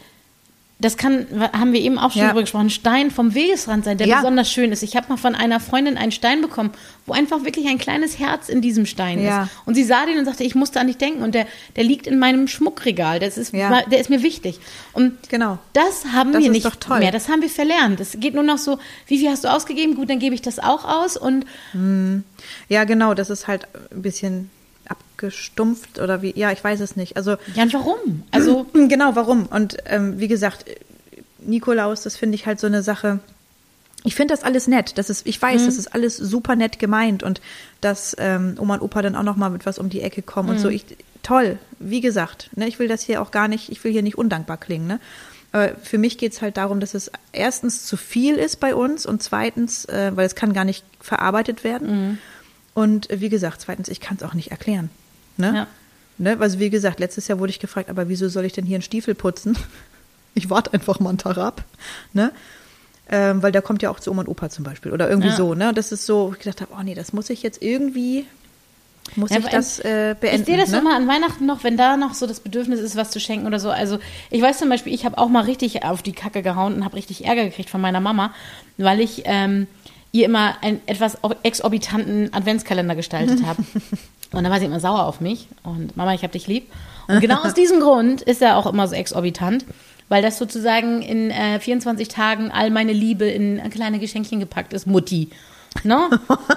das 0.82 0.96
kann, 0.96 1.28
haben 1.52 1.74
wir 1.74 1.82
eben 1.82 2.00
auch 2.00 2.12
schon 2.14 2.22
Ja. 2.22 2.30
drüber 2.30 2.42
gesprochen, 2.42 2.70
Stein 2.70 3.12
vom 3.12 3.36
Wegesrand 3.36 3.84
sein, 3.84 3.98
der 3.98 4.08
Ja. 4.08 4.18
besonders 4.18 4.50
schön 4.50 4.72
ist. 4.72 4.82
Ich 4.82 4.96
habe 4.96 5.08
mal 5.10 5.18
von 5.18 5.36
einer 5.36 5.60
Freundin 5.60 5.98
einen 5.98 6.14
Stein 6.14 6.42
bekommen, 6.42 6.72
wo 7.06 7.12
einfach 7.12 7.44
wirklich 7.44 7.68
ein 7.68 7.78
kleines 7.78 8.18
Herz 8.18 8.48
in 8.48 8.62
diesem 8.62 8.86
Stein 8.86 9.22
Ja. 9.22 9.44
ist. 9.44 9.50
Und 9.66 9.76
sie 9.76 9.84
sah 9.84 10.06
den 10.06 10.18
und 10.18 10.24
sagte, 10.26 10.46
ich 10.46 10.56
musste 10.56 10.80
an 10.80 10.88
dich 10.88 10.96
denken. 10.96 11.22
Und 11.22 11.36
der, 11.36 11.48
der 11.76 11.84
liegt 11.84 12.08
in 12.08 12.18
meinem 12.18 12.48
Schmuckregal. 12.48 13.20
Das 13.20 13.38
ist, 13.38 13.54
Ja. 13.54 13.82
der 13.84 14.00
ist 14.00 14.10
mir 14.10 14.24
wichtig. 14.24 14.60
Und 14.94 15.18
Genau. 15.30 15.58
das 15.74 16.06
haben 16.14 16.32
Das 16.32 16.44
wir 16.44 16.50
nicht 16.50 16.90
mehr. 16.90 17.12
Das 17.12 17.28
haben 17.28 17.42
wir 17.42 17.50
verlernt. 17.50 18.00
Es 18.00 18.16
geht 18.18 18.34
nur 18.34 18.44
noch 18.44 18.58
so, 18.58 18.80
wie 19.08 19.18
viel 19.20 19.30
hast 19.30 19.44
du 19.44 19.50
ausgegeben? 19.52 19.96
Gut, 19.96 20.10
dann 20.10 20.20
gebe 20.20 20.34
ich 20.34 20.42
das 20.42 20.60
auch 20.60 20.86
aus. 20.86 21.18
Und 21.18 21.46
Ja, 22.70 22.84
genau, 22.86 23.14
das 23.14 23.30
ist 23.30 23.48
halt 23.48 23.68
ein 23.92 24.02
bisschen 24.02 24.50
abgestumpft 24.90 26.00
oder 26.00 26.22
wie, 26.22 26.38
ja, 26.38 26.52
ich 26.52 26.64
weiß 26.64 26.80
es 26.82 26.96
nicht. 26.96 27.16
Also, 27.18 27.38
ja, 27.56 27.64
und 27.64 27.74
warum? 27.74 28.24
Also, 28.32 28.66
Genau, 28.74 29.16
warum? 29.16 29.46
Und 29.46 29.78
ähm, 29.86 30.20
wie 30.20 30.28
gesagt, 30.28 30.66
Nikolaus, 31.40 32.04
das 32.04 32.18
finde 32.18 32.36
ich 32.36 32.46
halt 32.46 32.60
so 32.60 32.68
eine 32.68 32.84
Sache. 32.84 33.20
Ich 34.04 34.16
finde 34.16 34.34
das 34.34 34.44
alles 34.44 34.68
nett. 34.68 34.98
Das 34.98 35.10
ist, 35.10 35.28
ich 35.28 35.42
weiß, 35.42 35.66
das 35.66 35.78
ist 35.78 35.94
alles 35.94 36.16
super 36.16 36.56
nett 36.56 36.80
gemeint 36.80 37.22
und 37.22 37.42
dass 37.82 38.16
ähm, 38.18 38.56
Oma 38.58 38.76
und 38.76 38.82
Opa 38.82 39.02
dann 39.02 39.16
auch 39.16 39.24
noch 39.24 39.36
mal 39.36 39.50
mit 39.50 39.66
was 39.66 39.78
um 39.78 39.90
die 39.90 40.02
Ecke 40.02 40.22
kommen 40.22 40.50
und 40.50 40.60
so. 40.60 40.70
Ich, 40.70 40.86
toll, 41.22 41.60
wie 41.80 42.00
gesagt, 42.00 42.50
ne, 42.56 42.68
ich 42.68 42.80
will 42.80 42.88
das 42.88 43.04
hier 43.04 43.22
auch 43.22 43.32
gar 43.32 43.50
nicht, 43.50 43.70
ich 43.70 43.84
will 43.84 43.92
hier 43.92 44.02
nicht 44.02 44.18
undankbar 44.18 44.56
klingen. 44.58 44.88
Ne? 44.88 45.00
Aber 45.52 45.76
für 45.82 45.98
mich 45.98 46.18
geht 46.18 46.34
es 46.34 46.42
halt 46.42 46.58
darum, 46.58 46.80
dass 46.80 46.94
es 46.94 47.12
erstens 47.34 47.86
zu 47.86 47.98
viel 47.98 48.36
ist 48.36 48.60
bei 48.60 48.74
uns 48.76 49.06
und 49.06 49.22
zweitens, 49.24 49.86
äh, 49.86 50.12
weil 50.16 50.26
es 50.26 50.36
kann 50.36 50.54
gar 50.54 50.66
nicht 50.66 50.86
verarbeitet 51.02 51.64
werden. 51.64 52.20
Und 52.80 53.10
äh, 53.10 53.20
wie 53.20 53.28
gesagt, 53.28 53.60
zweitens, 53.60 53.90
ich 53.90 54.00
kann 54.00 54.16
es 54.16 54.24
auch 54.24 54.34
nicht 54.34 54.52
erklären. 54.52 54.90
Ne? 55.36 55.54
Ja. 55.54 55.68
Ne? 56.18 56.38
Also 56.40 56.60
wie 56.60 56.70
gesagt, 56.70 57.02
letztes 57.02 57.28
Jahr 57.28 57.40
wurde 57.40 57.50
ich 57.50 57.60
gefragt, 57.60 57.90
aber 57.90 58.08
wieso 58.08 58.30
soll 58.30 58.46
ich 58.46 58.54
denn 58.54 58.66
hier 58.66 58.76
einen 58.76 58.84
Stiefel 58.84 59.16
putzen? 59.16 59.58
Ich 60.36 60.50
warte 60.52 60.72
einfach 60.74 61.00
mal 61.00 61.10
einen 61.10 61.18
Tag 61.18 61.38
ab. 61.40 61.64
Ne? 62.14 62.32
Ähm, 63.10 63.42
weil 63.42 63.52
der 63.52 63.64
kommt 63.64 63.82
ja 63.82 63.90
auch 63.90 64.00
zu 64.00 64.12
Oma 64.12 64.22
und 64.22 64.28
Opa 64.30 64.50
zum 64.50 64.64
Beispiel 64.64 64.94
oder 64.94 65.10
irgendwie 65.10 65.30
Ja. 65.30 65.36
so, 65.36 65.56
ne? 65.56 65.74
Das 65.74 65.92
ist 65.92 66.06
so, 66.06 66.32
ich 66.34 66.40
gedacht 66.44 66.62
habe, 66.62 66.72
oh 66.80 66.84
nee, 66.84 66.94
das 66.94 67.12
muss 67.14 67.30
ich 67.32 67.42
jetzt 67.42 67.62
irgendwie, 67.64 68.26
muss 69.16 69.32
Ja, 69.32 69.40
ich 69.40 69.48
das 69.48 69.80
äh, 69.80 70.16
beenden. 70.18 70.42
Ich 70.42 70.46
sehe 70.46 70.58
das 70.58 70.70
ne? 70.70 70.78
immer 70.78 70.96
an 70.96 71.08
Weihnachten 71.08 71.48
noch, 71.48 71.64
wenn 71.64 71.76
da 71.78 71.98
noch 71.98 72.14
so 72.14 72.28
das 72.28 72.40
Bedürfnis 72.42 72.80
ist, 72.80 72.96
was 72.96 73.10
zu 73.10 73.20
schenken 73.20 73.48
oder 73.48 73.60
so. 73.60 73.72
Also 73.72 73.98
ich 74.30 74.42
weiß 74.42 74.60
zum 74.60 74.70
Beispiel, 74.70 74.94
ich 74.94 75.04
habe 75.04 75.18
auch 75.18 75.30
mal 75.30 75.44
richtig 75.44 75.84
auf 75.84 76.04
die 76.04 76.14
Kacke 76.14 76.44
gehauen 76.44 76.76
und 76.76 76.86
habe 76.86 76.96
richtig 76.96 77.26
Ärger 77.26 77.44
gekriegt 77.44 77.72
von 77.72 77.82
meiner 77.82 78.00
Mama, 78.00 78.32
weil 78.78 79.00
ich 79.02 79.24
ähm, 79.26 79.66
ihr 80.12 80.26
immer 80.26 80.56
einen 80.62 80.82
etwas 80.86 81.18
exorbitanten 81.44 82.34
Adventskalender 82.34 82.96
gestaltet 82.96 83.46
habe. 83.46 83.64
Und 84.32 84.44
dann 84.44 84.52
war 84.52 84.60
sie 84.60 84.66
immer 84.66 84.80
sauer 84.80 85.06
auf 85.06 85.22
mich. 85.22 85.48
Und 85.64 85.98
Mama, 85.98 86.14
ich 86.14 86.24
habe 86.24 86.34
dich 86.34 86.48
lieb. 86.48 86.72
Und 87.08 87.20
genau 87.20 87.42
aus 87.42 87.56
diesem 87.56 87.80
Grund 87.80 88.22
ist 88.22 88.42
er 88.42 88.58
auch 88.58 88.68
immer 88.68 88.88
so 88.88 88.94
exorbitant, 88.94 89.66
weil 90.08 90.22
das 90.22 90.38
sozusagen 90.38 91.02
in 91.02 91.32
äh, 91.32 91.60
24 91.60 92.08
Tagen 92.08 92.52
all 92.52 92.70
meine 92.70 92.94
Liebe 92.94 93.26
in 93.26 93.62
kleine 93.72 93.98
Geschenkchen 93.98 94.40
gepackt 94.40 94.74
ist. 94.74 94.86
Mutti. 94.86 95.30
Ne? 95.84 96.10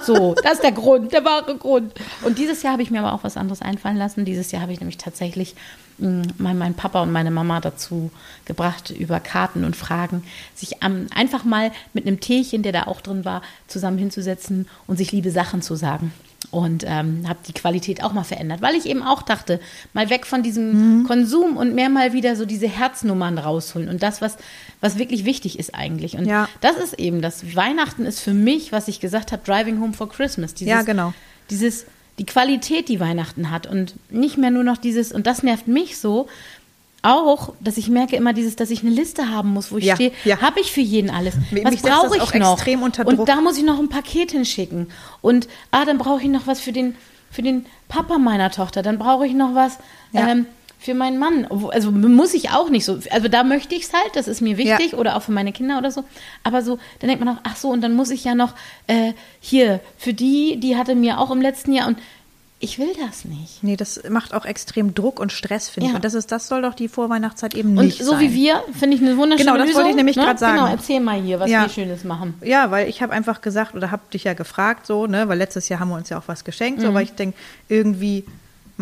So, 0.05 0.35
das 0.43 0.55
ist 0.55 0.63
der 0.63 0.73
Grund, 0.73 1.13
der 1.13 1.25
wahre 1.25 1.57
Grund. 1.57 1.95
Und 2.25 2.39
dieses 2.39 2.63
Jahr 2.63 2.75
habe 2.75 2.83
ich 2.83 2.91
mir 2.91 3.01
aber 3.01 3.13
auch 3.13 3.25
was 3.25 3.37
anderes 3.37 3.63
einfallen 3.63 3.97
lassen. 3.97 4.25
Dieses 4.25 4.53
Jahr 4.53 4.63
habe 4.63 4.73
ich 4.73 4.81
nämlich 4.81 4.99
tatsächlich 4.99 5.55
mein, 5.99 6.59
mein 6.59 6.75
Papa 6.75 7.03
und 7.03 7.13
meine 7.13 7.31
Mama 7.31 7.61
dazu 7.61 8.11
gebracht, 8.45 8.91
über 8.91 9.21
Karten 9.21 9.65
und 9.65 9.77
Fragen, 9.77 10.25
sich 10.55 10.77
ähm, 10.83 11.07
einfach 11.15 11.45
mal 11.45 11.71
mit 11.93 12.07
einem 12.07 12.21
Teechen, 12.21 12.63
der 12.63 12.73
da 12.73 12.83
auch 12.85 13.01
drin 13.01 13.25
war, 13.25 13.43
zusammen 13.69 13.99
hinzusetzen 13.99 14.67
und 14.87 14.97
sich 14.97 15.13
liebe 15.13 15.31
Sachen 15.31 15.63
zu 15.63 15.75
sagen. 15.77 16.13
Und 16.51 16.85
ähm, 16.87 17.27
habe 17.29 17.39
die 17.47 17.53
Qualität 17.53 18.03
auch 18.03 18.13
mal 18.13 18.25
verändert, 18.25 18.61
weil 18.61 18.75
ich 18.75 18.85
eben 18.87 19.03
auch 19.03 19.23
dachte, 19.23 19.61
mal 19.95 20.11
weg 20.11 20.27
von 20.27 20.43
diesem 20.43 21.05
Konsum 21.07 21.57
und 21.57 21.75
mehr 21.75 21.89
mal 21.89 22.13
wieder 22.13 22.35
so 22.37 22.45
diese 22.45 22.69
Herznummern 22.69 23.39
rausholen 23.39 23.89
und 23.89 24.03
das, 24.03 24.21
was, 24.21 24.37
was 24.81 24.99
wirklich 24.99 25.25
wichtig 25.25 25.59
ist 25.59 25.75
eigentlich. 25.75 26.17
Und 26.19 26.27
Ja. 26.27 26.49
das 26.61 26.77
ist 26.77 26.95
eben 26.99 27.23
das. 27.23 27.55
Weihnachten 27.57 28.05
ist 28.05 28.21
für 28.21 28.35
mich, 28.35 28.73
was 28.73 28.89
ich 28.89 28.99
gesagt 29.01 29.31
habe, 29.33 29.43
Driving 29.47 29.81
Home 29.81 29.93
for 29.93 30.09
Christmas. 30.11 30.53
Dieses, 30.53 30.71
Ja, 30.71 30.83
genau. 30.83 31.15
Dieses, 31.49 31.87
die 32.23 32.27
Qualität, 32.27 32.89
die 32.89 33.01
Weihnachten 33.01 33.51
hat 33.51 33.67
und 33.67 33.95
nicht 34.09 34.39
mehr 34.39 34.53
nur 34.53 34.63
noch 34.63 34.77
dieses, 34.77 35.11
und 35.11 35.27
das 35.27 35.43
nervt 35.43 35.67
mich 35.67 35.99
so, 35.99 36.29
auch, 37.03 37.53
dass 37.59 37.79
ich 37.79 37.89
merke 37.89 38.15
immer 38.15 38.33
dieses, 38.33 38.55
dass 38.55 38.71
ich 38.71 38.83
eine 38.83 38.91
Liste 38.91 39.29
haben 39.29 39.49
muss, 39.53 39.73
wo 39.73 39.79
ich 39.79 39.87
Ja, 39.87 39.97
stehe, 39.97 40.13
ja. 40.25 40.41
habe 40.41 40.61
ich 40.61 40.71
für 40.71 40.83
jeden 40.83 41.11
alles. 41.11 41.35
Was 41.65 41.83
brauche 41.83 42.17
ich 42.17 42.35
noch? 42.35 42.65
und 43.05 43.29
da 43.29 43.41
muss 43.41 43.59
ich 43.59 43.65
noch 43.65 43.81
ein 43.81 43.89
Paket 43.89 44.31
hinschicken. 44.31 44.87
Und 45.21 45.49
ah, 45.73 45.85
dann 45.85 45.99
brauche 45.99 46.23
ich 46.23 46.29
noch 46.29 46.47
was 46.47 46.61
für 46.61 46.71
den, 46.71 46.95
für 47.29 47.43
den 47.43 47.67
Papa 47.89 48.19
meiner 48.19 48.53
Tochter. 48.53 48.83
Dann 48.83 49.01
brauche 49.01 49.27
ich 49.27 49.35
noch 49.35 49.57
was 49.57 49.79
Ja. 50.13 50.29
ähm, 50.29 50.47
für 50.83 50.95
meinen 50.95 51.19
Mann. 51.19 51.47
Also 51.71 51.91
muss 51.91 52.35
ich 52.35 52.51
auch 52.51 52.69
nicht 52.71 52.85
so. 52.85 52.99
Also 53.11 53.29
da 53.29 53.45
möchte 53.45 53.75
ich 53.75 53.85
es 53.85 53.93
halt, 53.93 54.15
das 54.17 54.29
ist 54.29 54.41
mir 54.41 54.57
wichtig. 54.59 54.93
Ja. 54.93 54.99
Oder 54.99 55.17
auch 55.17 55.23
für 55.23 55.33
meine 55.33 55.53
Kinder 55.53 55.79
oder 55.79 55.91
so. 55.91 56.05
Aber 56.43 56.63
so, 56.63 56.79
dann 57.01 57.09
denkt 57.09 57.25
man 57.25 57.37
auch, 57.37 57.41
ach 57.45 57.57
so, 57.57 57.69
und 57.71 57.81
dann 57.83 57.95
muss 57.95 58.11
ich 58.11 58.25
ja 58.25 58.35
noch 58.35 58.55
äh, 58.89 59.13
hier, 59.41 59.81
für 59.97 60.13
die, 60.15 60.59
die 60.59 60.77
hatte 60.77 60.95
mir 60.95 61.19
auch 61.19 61.31
im 61.31 61.41
letzten 61.41 61.73
Jahr 61.73 61.87
und 61.89 61.99
ich 62.65 62.79
will 62.79 62.93
das 63.05 63.25
nicht. 63.25 63.65
Nee, 63.65 63.75
das 63.77 64.01
macht 64.09 64.35
auch 64.35 64.45
extrem 64.45 64.95
Druck 64.95 65.19
und 65.19 65.33
Stress, 65.33 65.69
finde 65.69 65.87
ich. 65.87 65.91
Ja. 65.93 65.97
Und 65.97 66.05
das 66.05 66.15
ist, 66.15 66.31
das 66.31 66.47
soll 66.47 66.63
doch 66.63 66.75
die 66.75 66.87
Vorweihnachtszeit 66.87 67.55
eben 67.57 67.77
Und 67.77 67.87
nicht 67.87 67.99
so 68.05 68.13
sein. 68.13 68.21
wie 68.21 68.35
wir, 68.35 68.63
finde 68.79 68.97
ich 68.97 69.03
eine 69.03 69.17
wunderschöne 69.17 69.47
Genau, 69.51 69.57
das 69.59 69.67
Lösung. 69.67 69.79
wollte 69.81 69.91
ich 69.91 69.97
nämlich 69.97 70.15
ne? 70.17 70.23
grad 70.25 70.39
sagen. 70.39 70.59
Genau, 70.59 70.69
erzähl 70.71 71.01
mal 71.01 71.21
hier, 71.21 71.41
was 71.41 71.51
Ja. 71.51 71.63
wir 71.63 71.69
Schönes 71.71 72.05
machen. 72.05 72.35
Ja, 72.45 72.71
weil 72.71 72.89
ich 72.89 73.03
habe 73.03 73.13
einfach 73.13 73.41
gesagt 73.41 73.75
oder 73.75 73.91
habe 73.91 74.03
dich 74.13 74.23
ja 74.23 74.35
gefragt 74.35 74.87
so, 74.87 75.09
ne, 75.09 75.27
weil 75.29 75.39
letztes 75.39 75.69
Jahr 75.69 75.81
haben 75.81 75.89
wir 75.89 75.97
uns 75.97 76.09
ja 76.09 76.19
auch 76.19 76.29
was 76.29 76.45
geschenkt, 76.45 76.79
Mhm. 76.79 76.83
so, 76.83 76.89
aber 76.91 77.03
ich 77.03 77.13
denke 77.15 77.37
irgendwie 77.69 78.25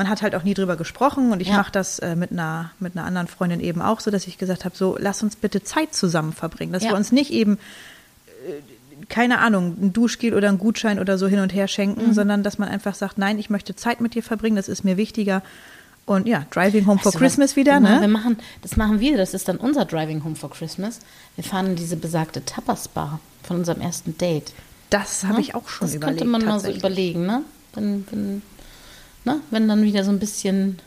man 0.00 0.08
hat 0.08 0.22
halt 0.22 0.34
auch 0.34 0.44
nie 0.44 0.54
drüber 0.54 0.76
gesprochen 0.76 1.30
und 1.30 1.40
ich 1.42 1.48
Ja. 1.48 1.58
mache 1.58 1.70
das 1.72 1.98
äh, 1.98 2.16
mit 2.16 2.30
einer 2.32 2.70
mit 2.80 2.96
einer 2.96 3.04
anderen 3.04 3.28
Freundin 3.28 3.60
eben 3.60 3.82
auch 3.82 4.00
so, 4.00 4.10
dass 4.10 4.26
ich 4.26 4.38
gesagt 4.38 4.64
habe, 4.64 4.74
so 4.74 4.96
lass 4.98 5.22
uns 5.22 5.36
bitte 5.36 5.62
Zeit 5.62 5.94
zusammen 5.94 6.32
verbringen, 6.32 6.72
dass 6.72 6.84
Ja. 6.84 6.90
wir 6.92 6.96
uns 6.96 7.12
nicht 7.12 7.30
eben 7.30 7.58
äh, 8.48 9.04
keine 9.10 9.38
Ahnung, 9.40 9.76
ein 9.80 9.92
Duschgel 9.92 10.32
oder 10.34 10.48
ein 10.48 10.56
Gutschein 10.58 10.98
oder 10.98 11.18
so 11.18 11.26
hin 11.28 11.40
und 11.40 11.52
her 11.52 11.68
schenken, 11.68 12.08
Mhm. 12.08 12.12
sondern 12.14 12.42
dass 12.42 12.56
man 12.58 12.68
einfach 12.70 12.94
sagt, 12.94 13.18
nein, 13.18 13.38
ich 13.38 13.50
möchte 13.50 13.76
Zeit 13.76 14.00
mit 14.00 14.14
dir 14.14 14.22
verbringen, 14.22 14.56
das 14.56 14.68
ist 14.68 14.84
mir 14.84 14.96
wichtiger. 14.96 15.42
Und 16.06 16.26
ja, 16.26 16.44
Driving 16.50 16.86
Home 16.86 16.98
for 16.98 17.06
Weißt 17.06 17.14
du 17.14 17.18
Christmas 17.18 17.50
was? 17.50 17.56
wieder, 17.56 17.74
Genau, 17.76 17.90
Wir 17.90 18.00
ne? 18.00 18.08
machen, 18.08 18.38
das 18.62 18.76
machen 18.76 19.00
wir, 19.00 19.16
das 19.18 19.34
ist 19.34 19.48
dann 19.48 19.58
unser 19.58 19.84
Driving 19.84 20.24
Home 20.24 20.34
for 20.36 20.50
Christmas. 20.50 21.00
Wir 21.36 21.44
fahren 21.44 21.66
in 21.66 21.76
diese 21.76 21.96
besagte 21.96 22.44
Tapas-Bar 22.44 23.20
von 23.42 23.58
unserem 23.58 23.80
ersten 23.82 24.16
Date. 24.18 24.52
Das 24.90 25.24
habe 25.24 25.40
ich 25.40 25.54
auch 25.54 25.68
schon 25.68 25.86
das 25.88 25.94
überlegt. 25.94 26.18
könnte 26.20 26.30
man 26.32 26.44
mal 26.44 26.58
so 26.58 26.70
überlegen, 26.70 27.26
ne? 27.26 27.42
Wenn, 27.74 28.04
wenn, 28.10 28.42
ne? 29.24 29.40
wenn 29.50 29.68
dann 29.68 29.82
wieder 29.82 30.04
so 30.04 30.10
ein 30.10 30.18
bisschen, 30.18 30.78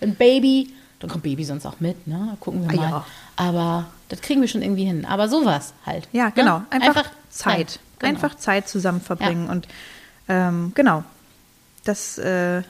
wenn 0.00 0.14
Baby, 0.14 0.72
dann 1.00 1.10
kommt 1.10 1.22
Baby 1.22 1.44
sonst 1.44 1.64
auch 1.66 1.78
mit, 1.80 2.06
ne? 2.06 2.36
Gucken 2.40 2.62
wir 2.62 2.70
Ah, 2.70 2.76
mal. 2.80 2.90
ja. 2.90 3.06
Aber 3.36 3.86
das 4.08 4.20
kriegen 4.20 4.40
wir 4.40 4.48
schon 4.48 4.62
irgendwie 4.62 4.84
hin. 4.84 5.04
Aber 5.04 5.28
sowas 5.28 5.72
halt. 5.86 6.08
Ja, 6.12 6.26
ne? 6.26 6.32
genau. 6.34 6.62
Einfach, 6.70 7.08
Zeit. 7.30 7.78
Genau. 7.98 8.10
Einfach 8.10 8.34
Zeit 8.36 8.68
zusammen 8.68 9.00
verbringen. 9.00 9.48
Und 9.48 9.68
ähm, 10.28 10.72
genau, 10.74 11.04
das 11.84 12.18
äh, 12.18 12.62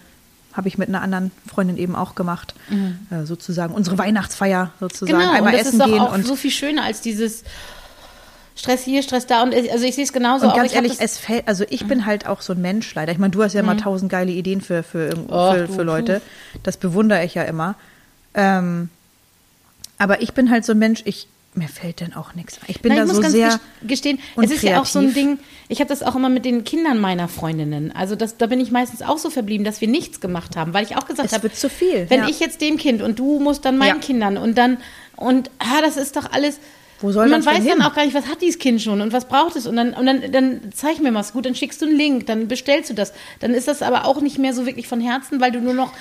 habe 0.52 0.68
ich 0.68 0.76
mit 0.76 0.88
einer 0.88 1.00
anderen 1.00 1.30
Freundin 1.46 1.76
eben 1.78 1.96
auch 1.96 2.14
gemacht. 2.14 2.54
Äh, 3.10 3.24
sozusagen 3.24 3.72
unsere 3.74 3.96
Weihnachtsfeier 3.96 4.72
sozusagen. 4.80 5.16
Mhm. 5.16 5.22
Genau, 5.22 5.32
Einmal 5.32 5.54
und 5.54 5.60
das 5.60 5.68
essen 5.68 5.80
ist 5.80 5.86
doch 5.86 5.92
gehen 5.92 6.00
auch 6.00 6.12
und, 6.12 6.26
so 6.26 6.36
viel 6.36 6.50
schöner 6.50 6.84
als 6.84 7.00
dieses 7.00 7.44
Stress 8.58 8.82
hier, 8.82 9.02
Stress 9.02 9.26
da. 9.26 9.42
Und 9.42 9.54
also 9.54 9.84
ich 9.86 9.94
sehe 9.94 10.04
es 10.04 10.12
genauso. 10.12 10.46
und 10.46 10.52
auch. 10.52 10.56
ganz 10.56 10.72
ich 10.72 10.76
hab 10.76 10.84
ehrlich, 10.84 10.98
es 11.00 11.16
fällt, 11.16 11.46
also 11.46 11.64
ich 11.70 11.86
bin 11.86 12.04
halt 12.06 12.26
auch 12.26 12.40
so 12.40 12.52
ein 12.52 12.60
Mensch 12.60 12.92
leider. 12.94 13.12
Ich 13.12 13.18
meine, 13.18 13.30
du 13.30 13.42
hast 13.42 13.52
ja 13.54 13.60
immer 13.60 13.76
tausend 13.76 14.10
geile 14.10 14.32
Ideen 14.32 14.60
für, 14.60 14.82
für, 14.82 15.08
irgend- 15.10 15.30
Och, 15.30 15.54
für, 15.54 15.68
für 15.68 15.82
Leute. 15.82 16.20
Das 16.64 16.76
bewundere 16.76 17.24
ich 17.24 17.34
ja 17.34 17.44
immer. 17.44 17.76
Ähm, 18.34 18.88
aber 19.98 20.22
ich 20.22 20.32
bin 20.34 20.50
halt 20.50 20.64
so 20.64 20.72
ein 20.72 20.78
Mensch, 20.78 21.02
ich, 21.04 21.26
mir 21.54 21.68
fällt 21.68 22.00
dann 22.00 22.12
auch 22.14 22.34
nichts 22.34 22.58
ein. 22.58 22.64
Ich 22.68 22.80
bin 22.82 22.90
Nein, 22.90 22.98
da 22.98 23.02
ich 23.04 23.08
muss 23.08 23.16
so 23.16 23.22
ganz 23.22 23.32
sehr. 23.34 23.50
ges- 23.50 23.60
gestehen, 23.86 24.18
es 24.40 24.50
ist 24.50 24.62
ja 24.62 24.80
auch 24.80 24.86
so 24.86 25.00
ein. 25.00 25.12
Ding, 25.14 25.38
ich 25.68 25.80
habe 25.80 25.88
das 25.88 26.02
auch 26.02 26.14
immer 26.14 26.28
mit 26.28 26.44
den 26.44 26.62
Kindern 26.64 26.98
meiner 26.98 27.26
Freundinnen. 27.26 27.90
Also 27.92 28.14
das, 28.16 28.36
da 28.36 28.46
bin 28.46 28.60
ich 28.60 28.70
meistens 28.70 29.02
auch 29.02 29.18
so 29.18 29.30
verblieben, 29.30 29.64
dass 29.64 29.80
wir 29.80 29.88
nichts 29.88 30.20
gemacht 30.20 30.56
haben, 30.56 30.72
weil 30.74 30.84
ich 30.84 30.96
auch 30.96 31.06
gesagt 31.06 31.26
Es 31.26 31.32
habe, 31.32 31.44
wird 31.44 31.56
zu 31.56 31.68
viel, 31.68 32.08
Wenn 32.10 32.20
ja. 32.22 32.28
ich 32.28 32.38
jetzt 32.38 32.60
dem 32.60 32.76
Kind 32.76 33.02
und 33.02 33.18
du 33.18 33.40
musst 33.40 33.64
dann 33.64 33.76
meinen 33.78 33.96
Ja. 33.96 34.00
Kindern 34.00 34.36
und 34.36 34.56
dann, 34.58 34.78
und 35.16 35.50
ah, 35.58 35.80
das 35.80 35.96
ist 35.96 36.16
doch 36.16 36.30
alles. 36.30 36.58
Wo 37.00 37.12
soll 37.12 37.24
und 37.26 37.30
man 37.30 37.46
weiß 37.46 37.64
dann 37.64 37.82
auch 37.82 37.94
gar 37.94 38.04
nicht, 38.04 38.14
was 38.14 38.26
hat 38.26 38.40
dieses 38.42 38.58
Kind 38.58 38.82
schon 38.82 39.00
und 39.00 39.12
was 39.12 39.26
braucht 39.26 39.54
es. 39.56 39.66
Und 39.66 39.76
dann, 39.76 39.94
und 39.94 40.04
dann, 40.06 40.32
dann 40.32 40.60
zeig 40.74 41.00
mir 41.00 41.14
was. 41.14 41.32
Gut, 41.32 41.46
dann 41.46 41.54
schickst 41.54 41.80
du 41.80 41.86
einen 41.86 41.96
Link, 41.96 42.26
dann 42.26 42.48
bestellst 42.48 42.90
du 42.90 42.94
das. 42.94 43.12
Dann 43.40 43.54
ist 43.54 43.68
das 43.68 43.82
aber 43.82 44.04
auch 44.04 44.20
nicht 44.20 44.38
mehr 44.38 44.52
so 44.52 44.66
wirklich 44.66 44.88
von 44.88 45.00
Herzen, 45.00 45.40
weil 45.40 45.52
du 45.52 45.60
nur 45.60 45.74
noch 45.74 45.92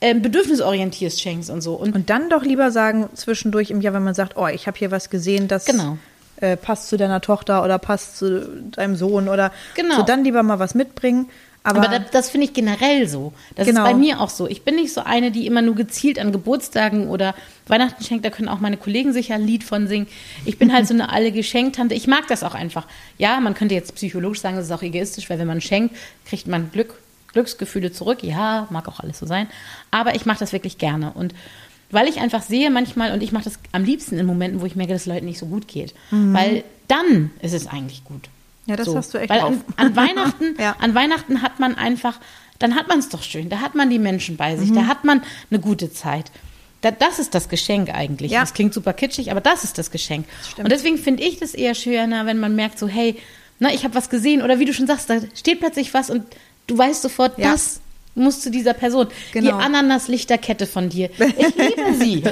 ähm, 0.00 0.22
bedürfnisorientierst 0.22 1.20
schenkst 1.20 1.50
und 1.50 1.60
so. 1.60 1.74
Und 1.74 1.94
Und 1.94 2.10
dann 2.10 2.30
doch 2.30 2.42
lieber 2.42 2.70
sagen 2.70 3.08
zwischendurch 3.14 3.70
im 3.70 3.80
Jahr, 3.80 3.94
wenn 3.94 4.04
man 4.04 4.14
sagt, 4.14 4.36
oh, 4.36 4.46
ich 4.46 4.66
habe 4.66 4.78
hier 4.78 4.90
was 4.90 5.10
gesehen, 5.10 5.48
das 5.48 5.64
Genau. 5.66 5.98
äh, 6.40 6.56
passt 6.56 6.88
zu 6.88 6.96
deiner 6.96 7.20
Tochter 7.20 7.62
oder 7.64 7.78
passt 7.78 8.18
zu 8.18 8.46
deinem 8.72 8.96
Sohn 8.96 9.28
oder 9.28 9.52
Genau. 9.74 9.96
so, 9.96 10.02
dann 10.02 10.24
lieber 10.24 10.42
mal 10.42 10.58
was 10.58 10.74
mitbringen. 10.74 11.28
Aber, 11.66 11.80
Aber, 11.88 11.98
das, 11.98 12.10
das 12.12 12.30
finde 12.30 12.46
ich 12.46 12.52
generell 12.52 13.08
so. 13.08 13.32
Das 13.56 13.66
Genau. 13.66 13.84
ist 13.84 13.90
bei 13.90 13.94
mir 13.94 14.20
auch 14.20 14.30
so. 14.30 14.46
Ich 14.46 14.62
bin 14.62 14.76
nicht 14.76 14.92
so 14.92 15.00
eine, 15.02 15.30
die 15.32 15.46
immer 15.46 15.62
nur 15.62 15.74
gezielt 15.74 16.18
an 16.18 16.30
Geburtstagen 16.30 17.08
oder 17.08 17.34
Weihnachten 17.66 18.04
schenkt. 18.04 18.24
Da 18.24 18.30
können 18.30 18.48
auch 18.48 18.60
meine 18.60 18.76
Kollegen 18.76 19.12
sicher 19.12 19.34
ein 19.34 19.44
Lied 19.46 19.64
von 19.64 19.88
singen. 19.88 20.06
Ich 20.44 20.58
bin 20.58 20.72
halt 20.72 20.86
so 20.86 20.94
eine 20.94 21.10
alle 21.12 21.32
Geschenktante. 21.32 21.94
Ich 21.94 22.06
mag 22.06 22.28
das 22.28 22.44
auch 22.44 22.54
einfach. 22.54 22.86
Ja, 23.18 23.40
man 23.40 23.54
könnte 23.54 23.74
jetzt 23.74 23.94
psychologisch 23.96 24.40
sagen, 24.40 24.56
das 24.56 24.66
ist 24.66 24.70
auch 24.72 24.82
egoistisch, 24.82 25.28
weil 25.28 25.38
wenn 25.40 25.48
man 25.48 25.60
schenkt, 25.60 25.96
kriegt 26.24 26.46
man 26.46 26.70
Glück, 26.70 26.94
Glücksgefühle 27.32 27.90
zurück. 27.90 28.22
Ja, 28.22 28.68
mag 28.70 28.86
auch 28.86 29.00
alles 29.00 29.18
so 29.18 29.26
sein. 29.26 29.48
Aber 29.90 30.14
ich 30.14 30.24
mache 30.24 30.38
das 30.38 30.52
wirklich 30.52 30.78
gerne. 30.78 31.12
Und 31.14 31.34
weil 31.90 32.08
ich 32.08 32.20
einfach 32.20 32.42
sehe 32.42 32.70
manchmal, 32.70 33.12
und 33.12 33.22
ich 33.22 33.32
mache 33.32 33.44
das 33.44 33.58
am 33.72 33.84
liebsten 33.84 34.16
in 34.18 34.26
Momenten, 34.26 34.60
wo 34.60 34.66
ich 34.66 34.76
merke, 34.76 34.92
dass 34.92 35.02
es 35.02 35.06
Leuten 35.06 35.26
nicht 35.26 35.38
so 35.38 35.46
gut 35.46 35.66
geht. 35.68 35.94
Weil 36.10 36.62
dann 36.88 37.30
ist 37.42 37.54
es 37.54 37.66
eigentlich 37.66 38.04
gut. 38.04 38.28
Ja, 38.66 38.76
das 38.76 38.94
hast 38.94 39.14
du 39.14 39.18
echt 39.18 39.30
Weil 39.30 39.40
an, 39.40 39.64
an 39.76 39.96
Weihnachten, 39.96 40.56
Ja. 40.60 40.76
an 40.80 40.94
Weihnachten 40.94 41.42
hat 41.42 41.60
man 41.60 41.74
einfach, 41.76 42.18
dann 42.58 42.74
hat 42.74 42.88
man 42.88 42.98
es 42.98 43.08
doch 43.08 43.22
schön. 43.22 43.48
Da 43.48 43.60
hat 43.60 43.74
man 43.74 43.90
die 43.90 43.98
Menschen 43.98 44.36
bei 44.36 44.56
sich, 44.56 44.72
da 44.72 44.86
hat 44.86 45.04
man 45.04 45.22
eine 45.50 45.60
gute 45.60 45.92
Zeit. 45.92 46.30
Da, 46.82 46.90
das 46.90 47.18
ist 47.18 47.34
das 47.34 47.48
Geschenk 47.48 47.90
eigentlich. 47.94 48.32
Ja. 48.32 48.40
Das 48.40 48.54
klingt 48.54 48.74
super 48.74 48.92
kitschig, 48.92 49.30
aber 49.30 49.40
das 49.40 49.64
ist 49.64 49.78
das 49.78 49.90
Geschenk. 49.90 50.26
stimmt. 50.42 50.64
Und 50.66 50.70
deswegen 50.72 50.98
finde 50.98 51.22
ich 51.22 51.38
das 51.38 51.54
eher 51.54 51.74
schöner, 51.74 52.26
wenn 52.26 52.38
man 52.38 52.54
merkt, 52.54 52.78
so, 52.78 52.86
hey, 52.88 53.16
na, 53.58 53.72
ich 53.72 53.84
habe 53.84 53.94
was 53.94 54.10
gesehen 54.10 54.42
oder 54.42 54.58
wie 54.58 54.64
du 54.66 54.74
schon 54.74 54.86
sagst, 54.86 55.08
da 55.08 55.20
steht 55.34 55.60
plötzlich 55.60 55.94
was 55.94 56.10
und 56.10 56.24
du 56.66 56.76
weißt 56.76 57.02
sofort, 57.02 57.38
Ja. 57.38 57.52
das 57.52 57.80
muss 58.16 58.40
zu 58.40 58.50
dieser 58.50 58.74
Person. 58.74 59.06
Die 59.28 59.40
Genau. 59.40 59.56
Ananas-Lichterkette 59.58 60.66
von 60.66 60.88
dir. 60.88 61.10
Ich 61.18 61.54
liebe 61.56 61.94
sie. 61.98 62.22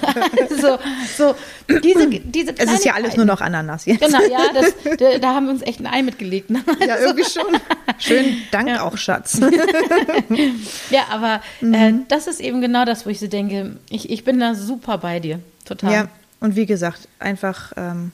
so, 0.61 0.78
so, 1.16 1.35
diese, 1.82 2.09
diese 2.09 2.55
es 2.59 2.72
ist 2.72 2.85
ja 2.85 2.95
alles 2.95 3.16
nur 3.16 3.26
noch 3.26 3.41
Ananas 3.41 3.85
jetzt. 3.87 4.01
Genau, 4.05 4.20
ja, 4.22 4.47
das, 4.53 4.74
da, 4.99 5.18
da 5.18 5.35
haben 5.35 5.47
wir 5.47 5.53
uns 5.53 5.62
echt 5.62 5.80
ein 5.80 5.87
Ei 5.87 6.03
mitgelegt. 6.03 6.51
Ne? 6.51 6.64
Ja, 6.87 6.97
irgendwie 6.99 7.24
schon. 7.24 7.45
Schön, 7.99 8.39
Dank 8.51 8.80
auch, 8.80 8.97
Schatz. 8.97 9.41
Ja, 10.91 11.03
aber 11.11 11.41
äh, 11.62 11.93
Mhm. 11.93 12.05
das 12.09 12.26
ist 12.26 12.41
eben 12.41 12.61
genau 12.61 12.85
das, 12.85 13.07
wo 13.07 13.11
ich 13.11 13.20
so 13.20 13.26
denke, 13.26 13.76
ich, 13.91 14.11
ich 14.11 14.24
bin 14.24 14.41
da 14.41 14.55
super 14.55 14.99
bei 14.99 15.20
dir. 15.20 15.41
Total. 15.64 15.93
Ja, 15.93 16.09
und 16.41 16.57
wie 16.57 16.66
gesagt, 16.66 17.09
einfach, 17.18 17.72
ähm, 17.76 18.12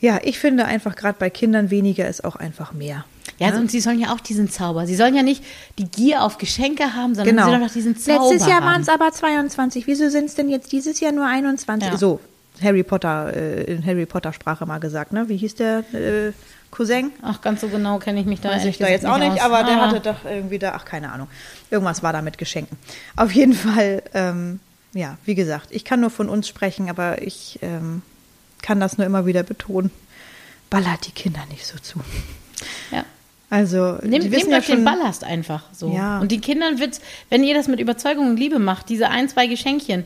ja, 0.00 0.20
ich 0.22 0.38
finde 0.38 0.64
einfach 0.64 0.96
gerade 0.96 1.16
bei 1.18 1.30
Kindern 1.30 1.70
weniger 1.70 2.08
ist 2.08 2.24
auch 2.24 2.36
einfach 2.36 2.72
mehr. 2.72 3.04
Ja, 3.38 3.54
und 3.56 3.70
sie 3.70 3.80
sollen 3.80 3.98
ja 4.00 4.12
auch 4.12 4.20
diesen 4.20 4.50
Zauber. 4.50 4.86
Sie 4.86 4.94
sollen 4.96 5.14
ja 5.14 5.22
nicht 5.22 5.42
die 5.78 5.84
Gier 5.84 6.22
auf 6.22 6.38
Geschenke 6.38 6.94
haben, 6.94 7.14
sondern 7.14 7.34
Genau. 7.36 7.46
sie 7.46 7.50
sollen 7.52 7.64
auch 7.68 7.72
diesen 7.72 7.96
Zauber 7.96 8.30
Letztes 8.30 8.48
Jahr 8.48 8.58
haben. 8.60 8.66
waren 8.66 8.80
es 8.82 8.88
aber 8.88 9.10
22. 9.12 9.86
Wieso 9.86 10.08
sind 10.10 10.26
es 10.26 10.34
denn 10.34 10.48
jetzt 10.48 10.72
dieses 10.72 11.00
Jahr 11.00 11.12
nur 11.12 11.26
21? 11.26 11.90
Ja. 11.90 11.96
So, 11.96 12.20
Harry 12.62 12.82
Potter, 12.82 13.32
äh, 13.34 13.64
in 13.64 13.84
Harry 13.86 14.06
Potter 14.06 14.32
Sprache 14.32 14.66
mal 14.66 14.78
gesagt, 14.78 15.12
ne? 15.12 15.28
Wie 15.28 15.36
hieß 15.36 15.54
der 15.56 15.78
äh, 15.94 16.32
Cousin? 16.70 17.10
Ach, 17.22 17.40
ganz 17.40 17.60
so 17.60 17.68
genau 17.68 17.98
kenne 17.98 18.20
ich 18.20 18.26
mich 18.26 18.40
da 18.40 18.50
Weiß 18.50 18.64
ich 18.64 18.78
da 18.78 18.88
jetzt 18.88 19.06
auch 19.06 19.18
nicht, 19.18 19.32
aus. 19.32 19.40
aber 19.40 19.64
der 19.64 19.76
Ah. 19.82 19.86
hatte 19.90 20.00
doch 20.00 20.24
irgendwie 20.24 20.58
da, 20.58 20.72
ach, 20.74 20.84
keine 20.84 21.12
Ahnung. 21.12 21.28
Irgendwas 21.70 22.02
war 22.02 22.12
da 22.12 22.22
mit 22.22 22.38
Geschenken. 22.38 22.76
Auf 23.16 23.32
jeden 23.32 23.54
Fall, 23.54 24.02
ähm, 24.14 24.60
ja, 24.94 25.16
wie 25.24 25.34
gesagt, 25.34 25.68
ich 25.70 25.84
kann 25.84 26.00
nur 26.00 26.10
von 26.10 26.28
uns 26.28 26.48
sprechen, 26.48 26.88
aber 26.90 27.22
ich 27.22 27.58
ähm, 27.62 28.02
kann 28.62 28.78
das 28.80 28.98
nur 28.98 29.06
immer 29.06 29.26
wieder 29.26 29.42
betonen. 29.42 29.90
Ballert 30.70 31.06
die 31.06 31.12
Kinder 31.12 31.40
nicht 31.50 31.66
so 31.66 31.78
zu. 31.78 32.00
Ja. 32.90 33.04
Also, 33.50 33.98
Nehmt, 34.02 34.30
nehmt 34.30 34.48
ja 34.48 34.58
euch 34.58 34.66
den 34.66 34.76
schon, 34.76 34.84
Ballast 34.84 35.24
einfach 35.24 35.64
so. 35.72 35.92
Ja. 35.94 36.20
Und 36.20 36.32
die 36.32 36.40
Kindern 36.40 36.78
wird's, 36.78 37.02
wenn 37.28 37.44
ihr 37.44 37.54
das 37.54 37.68
mit 37.68 37.80
Überzeugung 37.80 38.28
und 38.30 38.38
Liebe 38.38 38.58
macht, 38.58 38.88
diese 38.88 39.10
ein, 39.10 39.28
zwei 39.28 39.46
Geschenkchen, 39.46 40.04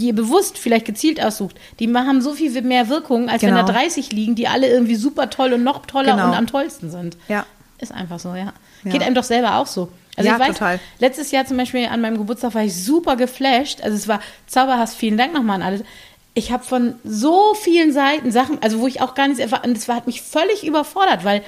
die 0.00 0.06
ihr 0.08 0.14
bewusst 0.14 0.58
vielleicht 0.58 0.86
gezielt 0.86 1.22
aussucht, 1.22 1.56
die 1.78 1.86
haben 1.94 2.20
so 2.20 2.32
viel 2.32 2.60
mehr 2.62 2.88
Wirkung, 2.88 3.28
als 3.28 3.42
wenn 3.42 3.50
Genau. 3.54 3.64
da 3.66 3.72
30 3.72 4.10
liegen, 4.12 4.34
die 4.34 4.48
alle 4.48 4.68
irgendwie 4.68 4.96
super 4.96 5.30
toll 5.30 5.52
und 5.52 5.62
noch 5.62 5.86
toller 5.86 6.12
Genau. 6.14 6.28
und 6.28 6.34
am 6.34 6.46
tollsten 6.48 6.90
sind. 6.90 7.16
Ja. 7.28 7.46
Ist 7.78 7.92
einfach 7.92 8.18
so, 8.18 8.34
ja. 8.34 8.52
Ja. 8.82 8.90
Geht 8.90 9.02
einem 9.02 9.14
doch 9.14 9.24
selber 9.24 9.56
auch 9.56 9.66
so. 9.66 9.88
Also 10.16 10.28
Ja, 10.28 10.36
ich 10.36 10.40
weiß, 10.40 10.48
total. 10.54 10.80
letztes 10.98 11.30
Jahr 11.30 11.46
zum 11.46 11.58
Beispiel 11.58 11.86
an 11.86 12.00
meinem 12.00 12.18
Geburtstag 12.18 12.54
war 12.54 12.64
ich 12.64 12.74
super 12.74 13.14
geflasht. 13.16 13.82
Also 13.82 13.96
es 13.96 14.08
war 14.08 14.20
zauberhaft. 14.48 14.96
Vielen 14.96 15.16
Dank 15.16 15.32
nochmal 15.32 15.56
an 15.56 15.62
alle. 15.62 15.84
Ich 16.34 16.50
habe 16.50 16.64
von 16.64 16.94
so 17.04 17.54
vielen 17.54 17.92
Seiten 17.92 18.32
Sachen, 18.32 18.58
also 18.62 18.80
wo 18.80 18.86
ich 18.86 19.00
auch 19.00 19.14
gar 19.14 19.28
nichts 19.28 19.40
erwartet, 19.40 19.68
und 19.68 19.76
das 19.76 19.86
war, 19.86 19.96
hat 19.96 20.06
mich 20.06 20.22
völlig 20.22 20.66
überfordert, 20.66 21.24
weil 21.24 21.42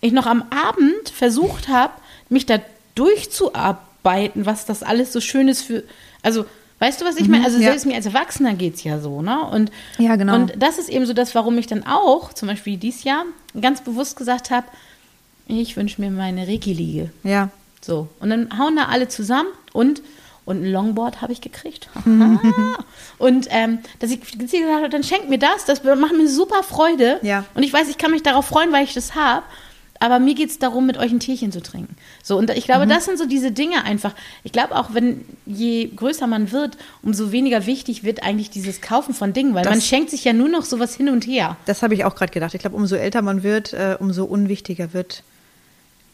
ich 0.00 0.12
noch 0.12 0.26
am 0.26 0.44
Abend 0.50 1.08
versucht 1.08 1.68
habe, 1.68 1.92
mich 2.28 2.46
da 2.46 2.58
durchzuarbeiten, 2.94 4.46
was 4.46 4.66
das 4.66 4.82
alles 4.82 5.12
so 5.12 5.20
Schönes 5.20 5.62
für, 5.62 5.82
also 6.22 6.44
weißt 6.78 7.00
du, 7.00 7.04
was 7.04 7.16
ich 7.16 7.28
meine? 7.28 7.44
Also 7.44 7.56
Mhm, 7.56 7.62
ja. 7.62 7.68
selbst 7.70 7.86
mir 7.86 7.94
als 7.94 8.06
Erwachsener 8.06 8.54
geht's 8.54 8.84
ja 8.84 8.98
so, 8.98 9.22
ne? 9.22 9.40
Und, 9.50 9.70
Ja, 9.98 10.16
genau. 10.16 10.34
und 10.34 10.52
das 10.58 10.78
ist 10.78 10.88
eben 10.88 11.06
so 11.06 11.12
das, 11.14 11.34
warum 11.34 11.56
ich 11.58 11.66
dann 11.66 11.86
auch, 11.86 12.32
zum 12.34 12.48
Beispiel 12.48 12.76
dieses 12.76 13.04
Jahr, 13.04 13.24
ganz 13.60 13.80
bewusst 13.82 14.16
gesagt 14.16 14.50
habe, 14.50 14.66
ich 15.48 15.76
wünsche 15.76 16.00
mir 16.00 16.10
meine 16.10 16.46
Reiki-Liege. 16.46 17.10
Ja. 17.22 17.50
So, 17.80 18.08
und 18.20 18.30
dann 18.30 18.58
hauen 18.58 18.76
da 18.76 18.86
alle 18.86 19.08
zusammen 19.08 19.48
und, 19.72 20.02
und 20.44 20.62
ein 20.62 20.70
Longboard 20.72 21.22
habe 21.22 21.32
ich 21.32 21.40
gekriegt. 21.40 21.88
und 23.18 23.46
ähm, 23.50 23.78
dass 24.00 24.10
ich 24.10 24.20
gesagt 24.20 24.64
habe, 24.72 24.88
dann 24.88 25.02
schenkt 25.04 25.28
mir 25.28 25.38
das, 25.38 25.64
das 25.66 25.82
macht 25.84 26.16
mir 26.16 26.28
super 26.28 26.62
Freude. 26.62 27.18
Ja. 27.22 27.44
Und 27.54 27.62
ich 27.62 27.72
weiß, 27.72 27.88
ich 27.88 27.96
kann 27.98 28.10
mich 28.10 28.22
darauf 28.22 28.46
freuen, 28.46 28.72
weil 28.72 28.84
ich 28.84 28.94
das 28.94 29.14
habe. 29.14 29.44
Aber 30.00 30.18
mir 30.18 30.34
geht 30.34 30.50
es 30.50 30.58
darum, 30.58 30.86
mit 30.86 30.98
euch 30.98 31.10
ein 31.12 31.20
Tierchen 31.20 31.52
zu 31.52 31.62
trinken. 31.62 31.96
So, 32.22 32.36
und 32.36 32.50
ich 32.50 32.64
glaube, 32.64 32.84
Mhm. 32.86 32.90
das 32.90 33.04
sind 33.06 33.18
so 33.18 33.26
diese 33.26 33.50
Dinge 33.52 33.84
einfach. 33.84 34.14
Ich 34.44 34.52
glaube 34.52 34.74
auch, 34.76 34.94
wenn 34.94 35.24
je 35.46 35.88
größer 35.94 36.26
man 36.26 36.52
wird, 36.52 36.76
umso 37.02 37.32
weniger 37.32 37.66
wichtig 37.66 38.04
wird 38.04 38.22
eigentlich 38.22 38.50
dieses 38.50 38.80
Kaufen 38.80 39.14
von 39.14 39.32
Dingen, 39.32 39.54
weil 39.54 39.62
Das- 39.64 39.72
man 39.72 39.80
schenkt 39.80 40.10
sich 40.10 40.24
ja 40.24 40.32
nur 40.32 40.48
noch 40.48 40.64
sowas 40.64 40.94
hin 40.94 41.08
und 41.08 41.26
her. 41.26 41.56
Das 41.66 41.82
habe 41.82 41.94
ich 41.94 42.04
auch 42.04 42.14
gerade 42.14 42.32
gedacht. 42.32 42.54
Ich 42.54 42.60
glaube, 42.60 42.76
umso 42.76 42.96
älter 42.96 43.22
man 43.22 43.42
wird, 43.42 43.72
äh, 43.72 43.96
umso 43.98 44.24
unwichtiger 44.24 44.92
wird 44.92 45.22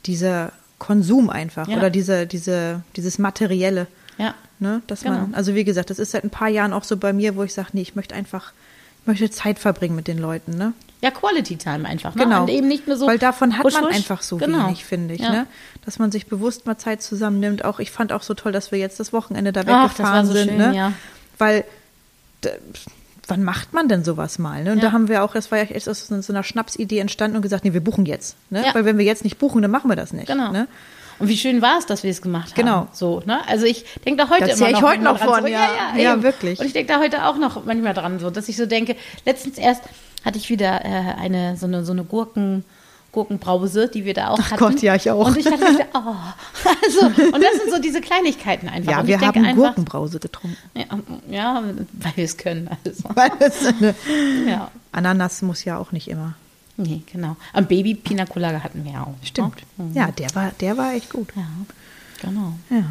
dieser 0.07 0.53
Konsum 0.79 1.31
einfach 1.31 1.69
Ja. 1.69 1.77
oder 1.77 1.91
diese, 1.91 2.27
diese, 2.27 2.83
dieses 2.97 3.19
Materielle. 3.19 3.87
Ja. 4.19 4.35
Ne? 4.59 4.83
Dass 4.87 5.03
Genau. 5.03 5.15
man, 5.21 5.35
also 5.35 5.55
wie 5.55 5.65
gesagt, 5.65 5.91
das 5.91 5.99
ist 5.99 6.11
seit 6.13 6.25
ein 6.25 6.31
paar 6.31 6.49
Jahren 6.49 6.73
auch 6.73 6.85
so 6.85 6.97
bei 6.97 7.13
mir, 7.13 7.37
wo 7.37 7.43
ich 7.43 7.55
sage, 7.55 7.69
nee, 7.73 7.83
ich 7.83 7.95
möchte 7.97 8.15
einfach, 8.15 8.53
möchte 9.07 9.31
Zeit 9.31 9.59
verbringen 9.59 9.97
mit 9.97 10.09
den 10.09 10.19
Leuten, 10.19 10.53
ne? 10.57 10.73
Ja, 11.01 11.11
Quality 11.11 11.57
Time 11.57 11.89
einfach. 11.89 12.15
Ne? 12.15 12.23
Genau. 12.25 12.43
Und 12.43 12.49
eben 12.49 12.69
nicht 12.69 12.87
nur 12.87 12.97
so. 12.97 13.09
Weil 13.09 13.19
davon 13.19 13.59
hat 13.59 13.65
husch, 13.65 13.75
man 13.75 13.87
husch. 13.87 13.97
einfach 13.97 14.23
so 14.23 14.37
Genau. 14.37 14.67
wenig, 14.67 14.85
finde 14.85 15.15
ich, 15.15 15.21
Ja. 15.21 15.33
ne? 15.33 15.47
Dass 15.85 15.99
man 15.99 16.13
sich 16.13 16.27
bewusst 16.27 16.65
mal 16.65 16.79
Zeit 16.79 17.03
zusammennimmt. 17.03 17.65
Auch 17.65 17.81
ich 17.81 17.91
fand 17.91 18.13
auch 18.13 18.23
so 18.23 18.35
toll, 18.35 18.53
dass 18.53 18.71
wir 18.71 18.79
jetzt 18.79 19.01
das 19.01 19.13
Wochenende 19.13 19.53
da 19.53 19.63
weggefahren 19.67 20.27
so 20.27 20.33
sind, 20.33 20.51
schön, 20.51 20.59
ne? 20.59 20.77
ja. 20.77 20.93
Weil 21.39 21.65
wann 23.29 23.43
macht 23.45 23.73
man 23.73 23.89
denn 23.89 24.05
sowas 24.05 24.39
mal? 24.39 24.63
Ne? 24.65 24.73
Und 24.73 24.79
Ja. 24.79 24.87
da 24.87 24.93
haben 24.93 25.09
wir 25.09 25.25
auch, 25.25 25.33
das 25.33 25.51
war 25.51 25.59
ja 25.59 25.65
echt 25.65 25.89
aus 25.89 26.07
so 26.07 26.21
so 26.21 26.33
einer 26.33 26.43
Schnapsidee 26.43 26.99
entstanden 26.99 27.37
und 27.37 27.43
gesagt, 27.43 27.65
nee, 27.65 27.73
wir 27.73 27.83
buchen 27.83 28.07
jetzt. 28.07 28.37
Ne? 28.51 28.65
Ja. 28.67 28.75
Weil 28.75 28.85
wenn 28.85 28.99
wir 28.99 29.05
jetzt 29.05 29.25
nicht 29.25 29.39
buchen, 29.39 29.63
dann 29.63 29.71
machen 29.71 29.89
wir 29.91 29.97
das 29.97 30.13
nicht. 30.13 30.27
Genau. 30.27 30.53
Ne? 30.53 30.69
Und 31.19 31.29
wie 31.29 31.37
schön 31.37 31.63
war 31.63 31.79
es, 31.79 31.87
dass 31.87 32.03
wir 32.03 32.11
es 32.11 32.23
gemacht 32.23 32.51
haben. 32.51 32.57
Genau. 32.57 32.89
So, 32.93 33.23
ne? 33.27 33.47
Also 33.49 33.67
ich 33.67 33.85
denke 34.05 34.23
da 34.23 34.31
heute 34.31 34.47
Da 34.47 34.53
immer 34.53 34.57
zähl 34.57 34.67
ich 34.69 34.81
noch 34.81 34.91
heute 34.91 35.03
noch 35.03 35.19
von, 35.19 35.39
zurück. 35.39 35.49
ja. 35.51 35.69
Ja, 35.97 36.13
eben. 36.15 36.23
wirklich. 36.23 36.59
Und 36.59 36.67
ich 36.67 36.73
denke 36.73 36.93
da 36.93 37.01
heute 37.01 37.27
auch 37.27 37.37
noch 37.37 37.65
manchmal 37.65 37.95
dran, 37.95 38.19
so, 38.19 38.31
dass 38.31 38.49
ich 38.49 38.57
so 38.57 38.67
denke, 38.67 38.97
letztens 39.25 39.59
erst 39.59 39.83
hatte 40.25 40.39
ich 40.39 40.49
wieder 40.51 40.85
äh, 40.85 40.89
eine 41.21 41.57
so 41.57 41.67
eine 41.67 41.85
so 41.85 41.93
eine 41.93 42.05
Gurken 42.05 42.65
Gurkenbrause, 43.13 43.89
die 43.89 44.07
wir 44.07 44.15
da 44.15 44.29
auch 44.29 44.39
hatten. 44.39 44.57
Gott, 44.57 44.81
ja, 44.81 44.95
ich 44.95 45.11
auch. 45.11 45.29
Und 45.29 45.37
ich 45.37 45.45
dachte, 45.45 45.87
oh. 45.93 45.99
also, 46.85 47.07
und 47.07 47.43
das 47.43 47.53
sind 47.61 47.71
so 47.71 47.79
diese 47.79 48.01
Kleinigkeiten 48.01 48.69
einfach. 48.71 48.91
Ja, 48.91 49.01
und 49.01 49.07
wir 49.07 49.21
haben 49.21 49.45
einfach, 49.45 49.55
Gurkenbrause 49.55 50.19
getrunken. 50.19 50.57
Ja, 50.75 50.85
ja, 51.29 51.63
weil 51.93 52.13
wir 52.17 52.25
es 52.25 52.39
können. 52.39 52.71
Also. 52.85 53.05
Weil 53.15 53.31
das 53.39 53.67
eine 53.67 53.95
Ja. 54.49 54.71
Ananas 54.93 55.43
muss 55.43 55.63
ja 55.65 55.77
auch 55.77 55.93
nicht 55.93 56.09
immer. 56.09 56.35
Nee, 56.77 57.03
genau. 57.11 57.37
Am 57.53 57.67
Baby 57.67 57.95
Pina 57.95 58.25
Colada 58.27 58.63
hatten 58.63 58.85
wir 58.85 59.01
auch. 59.03 59.15
Stimmt. 59.23 59.63
Ne? 59.77 59.91
Ja, 59.95 60.11
der 60.11 60.35
war, 60.35 60.51
der 60.61 60.77
war 60.77 60.95
echt 60.95 61.11
gut. 61.11 61.29
Ja, 61.37 61.47
genau. 62.21 62.55
Ja. 62.71 62.85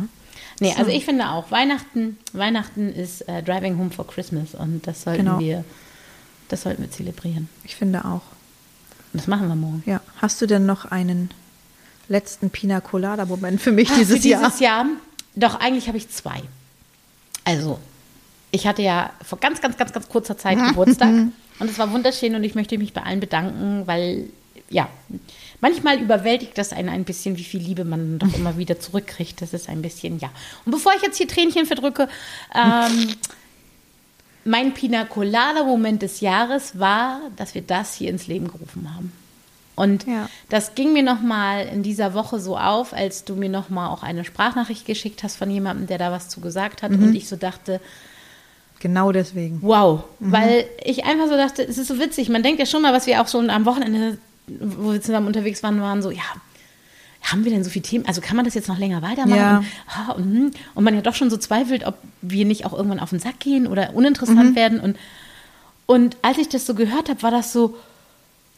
Nee, 0.60 0.74
also 0.78 0.92
ich 0.92 1.04
finde 1.06 1.30
auch, 1.30 1.50
Weihnachten, 1.50 2.18
Weihnachten 2.34 2.90
ist 2.94 3.22
äh, 3.28 3.42
Driving 3.42 3.78
Home 3.80 3.90
for 3.90 4.06
Christmas 4.06 4.54
und 4.54 4.86
das 4.86 5.02
sollten 5.04 5.26
Genau. 5.26 5.40
wir, 5.40 5.66
das 6.50 6.62
sollten 6.62 6.84
wir 6.84 6.92
zelebrieren. 6.92 7.50
Ich 7.64 7.76
finde 7.76 8.06
auch. 8.06 8.22
Und 9.14 9.20
das 9.22 9.28
machen 9.28 9.48
wir 9.48 9.56
morgen. 9.56 9.82
Ja. 9.88 10.02
Hast 10.22 10.40
du 10.42 10.46
denn 10.46 10.66
noch 10.68 10.86
einen 10.86 11.32
letzten 12.08 12.50
Pina 12.52 12.80
Colada 12.82 13.26
Moment 13.26 13.60
für 13.62 13.72
mich 13.72 13.90
Ah, 13.90 13.96
dieses, 13.98 14.18
Für 14.18 14.22
dieses 14.22 14.60
Jahr? 14.60 14.86
Jahr? 14.86 14.86
Doch, 15.36 15.60
eigentlich 15.60 15.88
habe 15.88 15.98
ich 15.98 16.10
zwei. 16.10 16.42
Also, 17.44 17.80
ich 18.52 18.68
hatte 18.68 18.82
ja 18.84 19.10
vor 19.24 19.40
ganz, 19.40 19.60
ganz, 19.62 19.78
ganz, 19.78 19.92
ganz 19.92 20.08
kurzer 20.08 20.38
Zeit 20.38 20.58
Geburtstag 20.68 21.14
und 21.62 21.70
es 21.70 21.80
war 21.80 21.92
wunderschön 21.92 22.36
und 22.36 22.44
ich 22.44 22.56
möchte 22.56 22.78
mich 22.78 22.94
bei 22.94 23.04
allen 23.04 23.20
bedanken, 23.20 23.84
weil, 23.86 24.26
ja, 24.70 24.90
manchmal 25.62 26.00
überwältigt 26.02 26.58
das 26.58 26.74
einen 26.74 26.90
ein 26.90 27.04
bisschen, 27.06 27.38
wie 27.38 27.44
viel 27.44 27.62
Liebe 27.62 27.86
man 27.86 28.20
doch 28.20 28.34
immer 28.34 28.58
wieder 28.58 28.80
zurückkriegt. 28.80 29.42
Das 29.42 29.54
ist 29.54 29.70
ein 29.70 29.82
bisschen, 29.82 30.20
ja. 30.20 30.30
Und 30.66 30.72
bevor 30.72 30.94
ich 30.96 31.02
jetzt 31.02 31.18
hier 31.18 31.28
Tränchen 31.28 31.66
verdrücke, 31.66 32.10
ähm, 32.56 33.16
mein 34.44 34.74
Pina 34.74 35.06
Colada 35.06 35.64
Moment 35.64 36.02
des 36.02 36.20
Jahres 36.20 36.80
war, 36.80 37.22
dass 37.36 37.54
wir 37.54 37.62
das 37.62 37.94
hier 37.96 38.10
ins 38.10 38.28
Leben 38.28 38.48
gerufen 38.48 38.94
haben. 38.96 39.12
Und 39.76 40.06
Ja. 40.06 40.30
das 40.50 40.76
ging 40.76 40.94
mir 40.94 41.04
nochmal 41.04 41.66
in 41.68 41.82
dieser 41.84 42.14
Woche 42.14 42.40
so 42.40 42.58
auf, 42.58 42.94
als 42.94 43.24
du 43.24 43.36
mir 43.36 43.50
nochmal 43.50 43.90
auch 43.90 44.04
eine 44.04 44.26
Sprachnachricht 44.26 44.86
geschickt 44.86 45.24
hast 45.24 45.38
von 45.38 45.50
jemandem, 45.50 45.88
der 45.88 45.98
da 45.98 46.12
was 46.12 46.28
zu 46.28 46.42
gesagt 46.42 46.82
hat. 46.84 46.92
Und 46.92 47.16
ich 47.16 47.28
so 47.28 47.36
dachte, 47.36 47.80
Genau 48.82 49.12
deswegen. 49.12 49.60
wow. 49.62 50.04
Weil 50.20 50.66
ich 50.84 51.06
einfach 51.06 51.28
so 51.28 51.38
dachte, 51.38 51.64
es 51.64 51.78
ist 51.78 51.88
so 51.88 52.00
witzig. 52.00 52.30
Man 52.30 52.44
denkt 52.44 52.60
ja 52.60 52.66
schon 52.66 52.82
mal, 52.82 52.94
was 52.94 53.06
wir 53.08 53.22
auch 53.22 53.28
schon 53.28 53.50
am 53.50 53.66
Wochenende, 53.66 54.18
wo 54.48 54.92
wir 54.94 55.02
zusammen 55.02 55.28
unterwegs 55.28 55.62
waren, 55.64 55.80
waren 55.80 56.02
so, 56.02 56.10
ja, 56.12 56.24
haben 57.22 57.46
wir 57.46 57.52
denn 57.52 57.64
so 57.64 57.70
viele 57.70 57.84
Themen? 57.84 58.06
Also 58.08 58.20
kann 58.20 58.36
man 58.36 58.46
das 58.46 58.56
jetzt 58.56 58.68
noch 58.68 58.80
länger 58.80 59.02
weitermachen? 59.04 59.38
Ja. 59.38 59.58
Und, 59.60 59.66
ah, 59.88 60.12
und, 60.14 60.24
hm. 60.24 60.52
und 60.74 60.84
man 60.84 60.96
ja 60.96 61.02
doch 61.02 61.14
schon 61.14 61.30
so 61.30 61.38
zweifelt, 61.38 61.86
ob 61.86 61.96
wir 62.22 62.46
nicht 62.46 62.66
auch 62.66 62.74
irgendwann 62.74 63.00
auf 63.00 63.12
den 63.12 63.20
Sack 63.20 63.40
gehen 63.40 63.68
oder 63.68 63.94
uninteressant 63.94 64.56
werden. 64.56 64.80
Und, 64.80 64.98
und 65.86 66.18
als 66.24 66.40
ich 66.40 66.50
das 66.50 66.66
so 66.66 66.74
gehört 66.74 67.10
habe, 67.10 67.22
war 67.22 67.32
das 67.32 67.54
so, 67.54 67.76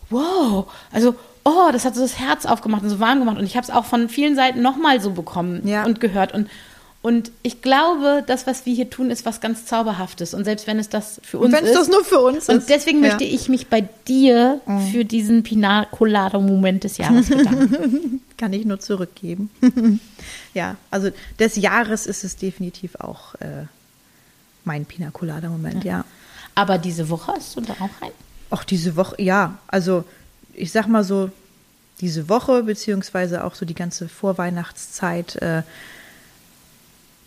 wow, 0.10 0.72
also, 0.94 1.16
oh, 1.44 1.70
das 1.74 1.84
hat 1.84 1.96
so 1.96 2.02
das 2.02 2.20
Herz 2.20 2.46
aufgemacht 2.46 2.84
und 2.84 2.90
so 2.90 3.02
warm 3.02 3.20
gemacht. 3.20 3.38
Und 3.38 3.44
ich 3.44 3.58
habe 3.58 3.66
es 3.66 3.70
auch 3.70 3.84
von 3.86 4.08
vielen 4.08 4.36
Seiten 4.36 4.62
nochmal 4.62 5.02
so 5.02 5.12
bekommen 5.12 5.68
Ja. 5.68 5.84
und 5.84 6.00
gehört. 6.00 6.34
Und, 6.34 6.50
und 7.04 7.32
ich 7.42 7.62
glaube, 7.62 8.24
das, 8.26 8.48
was 8.48 8.66
wir 8.66 8.74
hier 8.74 8.90
tun, 8.90 9.12
ist 9.12 9.26
was 9.26 9.42
ganz 9.42 9.66
Zauberhaftes. 9.66 10.34
Und 10.34 10.46
selbst 10.46 10.68
wenn 10.68 10.80
es 10.80 10.88
das 10.88 11.20
für 11.22 11.38
uns 11.38 11.54
wenn 11.54 11.66
es 11.66 11.72
ist. 11.72 11.78
das 11.78 11.88
nur 11.90 12.06
für 12.06 12.22
uns 12.22 12.48
und 12.48 12.60
ist. 12.60 12.70
deswegen 12.70 13.00
Ja. 13.00 13.04
Mhm. 13.04 13.10
möchte 13.10 13.26
ich 13.26 13.50
mich 13.50 13.68
bei 13.68 13.82
dir 14.08 14.62
für 14.90 15.04
diesen 15.04 15.44
Pina 15.44 15.84
Colada 15.84 16.40
Moment 16.40 16.86
des 16.86 16.98
Jahres 16.98 17.28
bedanken. 17.28 18.22
Kann 18.38 18.54
ich 18.54 18.64
nur 18.64 18.80
zurückgeben. 18.80 19.50
ja, 20.54 20.78
also 20.92 21.10
des 21.40 21.58
Jahres 21.58 22.08
ist 22.08 22.24
es 22.24 22.38
definitiv 22.38 22.96
auch 22.96 23.36
äh, 23.36 23.66
mein 24.64 24.86
Pina 24.86 25.12
Colada 25.12 25.50
Moment, 25.50 25.84
ja. 25.84 26.06
Aber 26.56 26.78
diese 26.78 27.10
Woche 27.10 27.34
hast 27.36 27.58
du 27.58 27.62
da 27.62 27.74
auch 27.74 28.02
einen? 28.02 28.14
Auch 28.50 28.64
diese 28.64 28.96
Woche, 28.96 29.22
ja, 29.22 29.58
also 29.68 30.06
ich 30.54 30.72
sag 30.72 30.88
mal 30.88 31.04
so, 31.04 31.32
diese 32.00 32.30
Woche, 32.30 32.64
beziehungsweise 32.64 33.44
auch 33.44 33.56
so 33.56 33.66
die 33.66 33.76
ganze 33.76 34.08
Vorweihnachtszeit, 34.08 35.36
äh, 35.42 35.64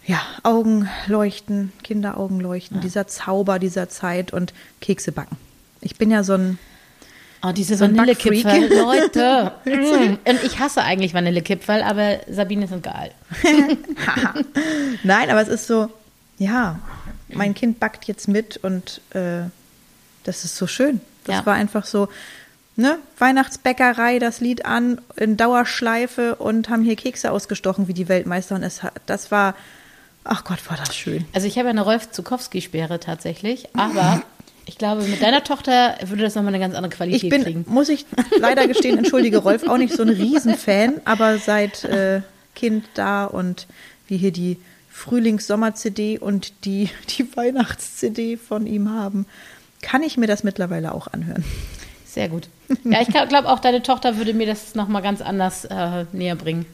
ja, 0.06 0.20
Augen 0.42 0.88
leuchten, 1.08 1.72
Kinderaugen 1.82 2.40
leuchten, 2.40 2.80
dieser 2.80 3.06
Zauber 3.08 3.58
dieser 3.58 3.88
Zeit 3.88 4.32
und 4.32 4.54
Kekse 4.80 5.12
backen. 5.12 5.36
Ich 5.80 5.96
bin 5.96 6.10
ja 6.10 6.22
so 6.22 6.34
ein, 6.34 6.58
Oh, 7.42 7.52
diese 7.52 7.76
So 7.76 7.84
Vanillekipferl. 7.84 8.68
Leute. 8.74 9.52
Mm. 9.66 10.16
Und 10.28 10.42
ich 10.42 10.58
hasse 10.58 10.82
eigentlich 10.82 11.12
Vanillekipferl, 11.12 11.82
aber 11.82 12.20
Sabine 12.28 12.66
sind 12.66 12.82
geil. 12.82 13.10
Nein, 15.02 15.30
aber 15.30 15.42
es 15.42 15.48
ist 15.48 15.66
so, 15.66 15.90
ja, 16.38 16.78
mein 17.28 17.54
Kind 17.54 17.78
backt 17.80 18.04
jetzt 18.06 18.28
mit 18.28 18.56
und 18.58 19.00
äh, 19.10 19.42
das 20.24 20.44
ist 20.44 20.56
so 20.56 20.66
schön. 20.66 21.00
Das 21.24 21.36
Ja. 21.36 21.46
war 21.46 21.54
einfach 21.54 21.84
so, 21.84 22.08
ne, 22.76 22.98
Weihnachtsbäckerei, 23.18 24.18
das 24.18 24.40
Lied 24.40 24.64
an, 24.64 25.00
in 25.16 25.36
Dauerschleife 25.36 26.36
und 26.36 26.68
haben 26.68 26.82
hier 26.82 26.96
Kekse 26.96 27.30
ausgestochen 27.32 27.88
wie 27.88 27.94
die 27.94 28.08
Weltmeister 28.08 28.54
und 28.54 28.62
es 28.62 28.82
hat, 28.82 28.94
das 29.06 29.30
war, 29.30 29.54
ach 30.28 30.44
Gott, 30.44 30.58
war 30.70 30.76
das 30.76 30.94
schön. 30.96 31.24
Also 31.32 31.46
ich 31.46 31.56
habe 31.58 31.66
ja 31.66 31.70
eine 31.70 31.82
Rolf 31.82 32.10
Zukowski-Sperre 32.10 33.00
tatsächlich, 33.00 33.68
aber 33.74 34.22
Ich 34.66 34.78
glaube, 34.78 35.02
mit 35.02 35.22
deiner 35.22 35.44
Tochter 35.44 35.96
würde 36.04 36.22
das 36.22 36.34
nochmal 36.34 36.52
eine 36.54 36.60
ganz 36.62 36.74
andere 36.74 36.92
Qualität 36.92 37.22
Ich 37.24 37.28
bin, 37.30 37.42
kriegen. 37.44 37.64
muss 37.68 37.88
ich 37.88 38.04
leider 38.40 38.66
gestehen, 38.66 38.98
entschuldige 38.98 39.38
Rolf, 39.38 39.68
auch 39.68 39.78
nicht 39.78 39.94
so 39.94 40.02
ein 40.02 40.08
Riesenfan, 40.08 41.00
aber 41.04 41.38
seit 41.38 41.84
äh, 41.84 42.22
Kind 42.54 42.84
da 42.94 43.24
und 43.26 43.66
wir 44.08 44.18
hier 44.18 44.32
die 44.32 44.58
Frühlings-Sommer-CD 44.90 46.18
und 46.18 46.52
die, 46.64 46.90
die 47.18 47.36
Weihnachts-CD 47.36 48.36
von 48.36 48.66
ihm 48.66 48.90
haben, 48.90 49.26
kann 49.82 50.02
ich 50.02 50.16
mir 50.16 50.26
das 50.26 50.42
mittlerweile 50.44 50.92
auch 50.94 51.06
anhören. 51.08 51.44
Sehr 52.04 52.28
gut. 52.28 52.48
Ja, 52.84 53.00
ich 53.02 53.08
glaube 53.08 53.48
auch, 53.48 53.58
deine 53.60 53.82
Tochter 53.82 54.16
würde 54.16 54.32
mir 54.34 54.46
das 54.46 54.74
nochmal 54.74 55.02
ganz 55.02 55.20
anders 55.20 55.64
äh, 55.66 56.06
näher 56.12 56.34
bringen. 56.34 56.66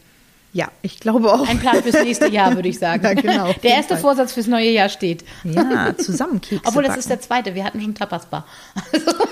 Ja, 0.55 0.71
ich 0.83 1.01
glaube 1.01 1.33
auch. 1.33 1.49
Ein 1.49 1.59
Plan 1.61 1.83
fürs 1.83 2.05
nächste 2.05 2.29
Jahr, 2.29 2.55
würde 2.55 2.69
ich 2.69 2.79
sagen. 2.79 3.03
Ja, 3.07 3.15
genau, 3.15 3.53
Der 3.63 3.71
erste 3.77 3.95
Fall. 3.95 4.03
Vorsatz 4.03 4.33
fürs 4.35 4.47
neue 4.47 4.71
Jahr 4.71 4.89
steht. 4.91 5.25
Ja, 5.45 5.97
zusammen 5.97 6.41
Kekse 6.43 6.63
Obwohl, 6.69 6.83
das 6.83 6.91
backen. 6.91 7.01
ist 7.01 7.11
der 7.11 7.21
zweite. 7.21 7.55
Wir 7.55 7.65
hatten 7.65 7.81
schon 7.81 7.95
Tapasbar. 7.95 8.47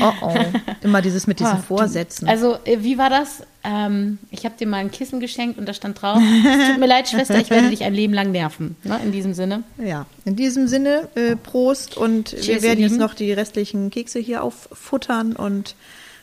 Oh 0.00 0.12
oh. 0.22 0.34
Immer 0.82 1.02
dieses 1.02 1.26
mit 1.26 1.40
diesen 1.40 1.56
du- 1.56 1.62
Vorsätzen. 1.62 2.26
Also, 2.26 2.56
äh, 2.64 2.78
wie 2.80 2.96
war 2.96 3.10
das? 3.10 3.42
Ähm, 3.62 4.18
ich 4.30 4.46
habe 4.46 4.54
dir 4.58 4.66
mal 4.66 4.78
ein 4.78 4.90
Kissen 4.90 5.20
geschenkt 5.20 5.58
und 5.58 5.68
da 5.68 5.74
stand 5.74 6.00
drauf: 6.00 6.18
Es 6.18 6.68
tut 6.70 6.78
mir 6.78 6.86
leid, 6.86 7.06
Schwester, 7.08 7.38
ich 7.38 7.50
werde 7.50 7.68
dich 7.68 7.84
ein 7.84 7.92
Leben 7.92 8.14
lang 8.14 8.32
nerven. 8.32 8.76
Ne? 8.82 8.98
In 9.04 9.12
diesem 9.12 9.34
Sinne. 9.34 9.62
ja, 9.76 10.06
in 10.24 10.36
diesem 10.36 10.68
Sinne, 10.68 11.08
äh, 11.16 11.36
Prost 11.36 11.98
und 11.98 12.32
wir 12.32 12.40
Cheers, 12.40 12.62
werden 12.62 12.80
ihr 12.80 12.88
jetzt 12.88 12.98
noch 12.98 13.12
die 13.12 13.30
restlichen 13.32 13.90
Kekse 13.90 14.18
hier 14.20 14.42
auffuttern 14.42 15.36
und 15.36 15.74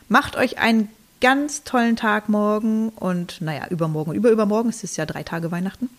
macht 0.10 0.38
euch 0.38 0.58
einen 0.58 0.90
ganz 1.22 1.64
tollen 1.64 1.96
Tag 1.96 2.28
morgen 2.30 2.90
und 2.90 3.40
naja, 3.42 3.68
übermorgen, 3.70 4.14
über 4.14 4.30
übermorgen, 4.32 4.70
es 4.70 4.84
ist 4.84 4.98
ja 4.98 5.06
drei 5.06 5.24
Tage 5.24 5.52
Weihnachten. 5.52 5.90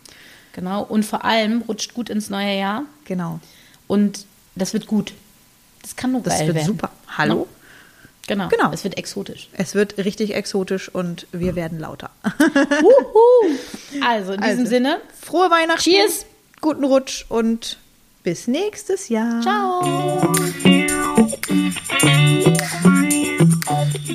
Genau. 0.53 0.83
Und 0.83 1.05
vor 1.05 1.25
allem 1.25 1.63
rutscht 1.63 1.95
gut 1.95 2.11
ins 2.11 2.29
neue 2.29 2.59
Jahr. 2.59 2.85
Genau. 3.07 3.41
Und 3.87 4.27
das 4.55 4.75
wird 4.75 4.87
gut. 4.87 5.15
Das 5.81 5.97
kann 5.97 6.13
nur 6.13 6.21
Das 6.21 6.37
geil 6.39 6.49
wird 6.49 6.57
werden. 6.57 6.67
super. 6.67 6.91
Hallo? 7.17 7.35
Ne? 7.35 7.47
Genau. 8.27 8.49
Genau. 8.49 8.71
Es 8.73 8.85
wird 8.85 8.99
exotisch. 8.99 9.49
Es 9.53 9.75
wird 9.75 9.97
richtig 9.99 10.35
exotisch 10.35 10.89
und 10.89 11.27
wir 11.33 11.57
werden 11.57 11.79
lauter. 11.81 12.11
Also, 14.07 14.33
in 14.33 14.41
diesem 14.41 14.59
Also. 14.61 14.67
Sinne, 14.67 15.01
Frohe 15.21 15.51
Weihnachten. 15.51 15.81
Cheers. 15.81 16.27
Guten 16.61 16.85
Rutsch 16.85 17.25
und 17.29 17.79
bis 18.23 18.47
nächstes 18.47 19.09
Jahr. 19.09 19.41
ciao. 19.43 20.33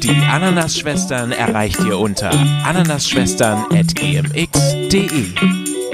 Die 0.04 0.10
Ananas-Schwestern 0.10 1.32
erreicht 1.32 1.80
ihr 1.84 1.98
unter 1.98 2.30
ananasschwestern.gmx.de 2.64 5.26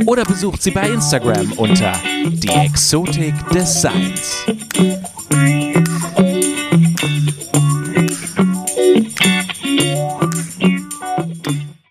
oder 0.06 0.26
besucht 0.26 0.62
sie 0.62 0.72
bei 0.72 0.89
Instagram 0.89 1.54
unter 1.54 1.93
die 2.26 2.49
Exotik 2.49 3.34
des 3.49 3.82
Seins. 3.82 4.45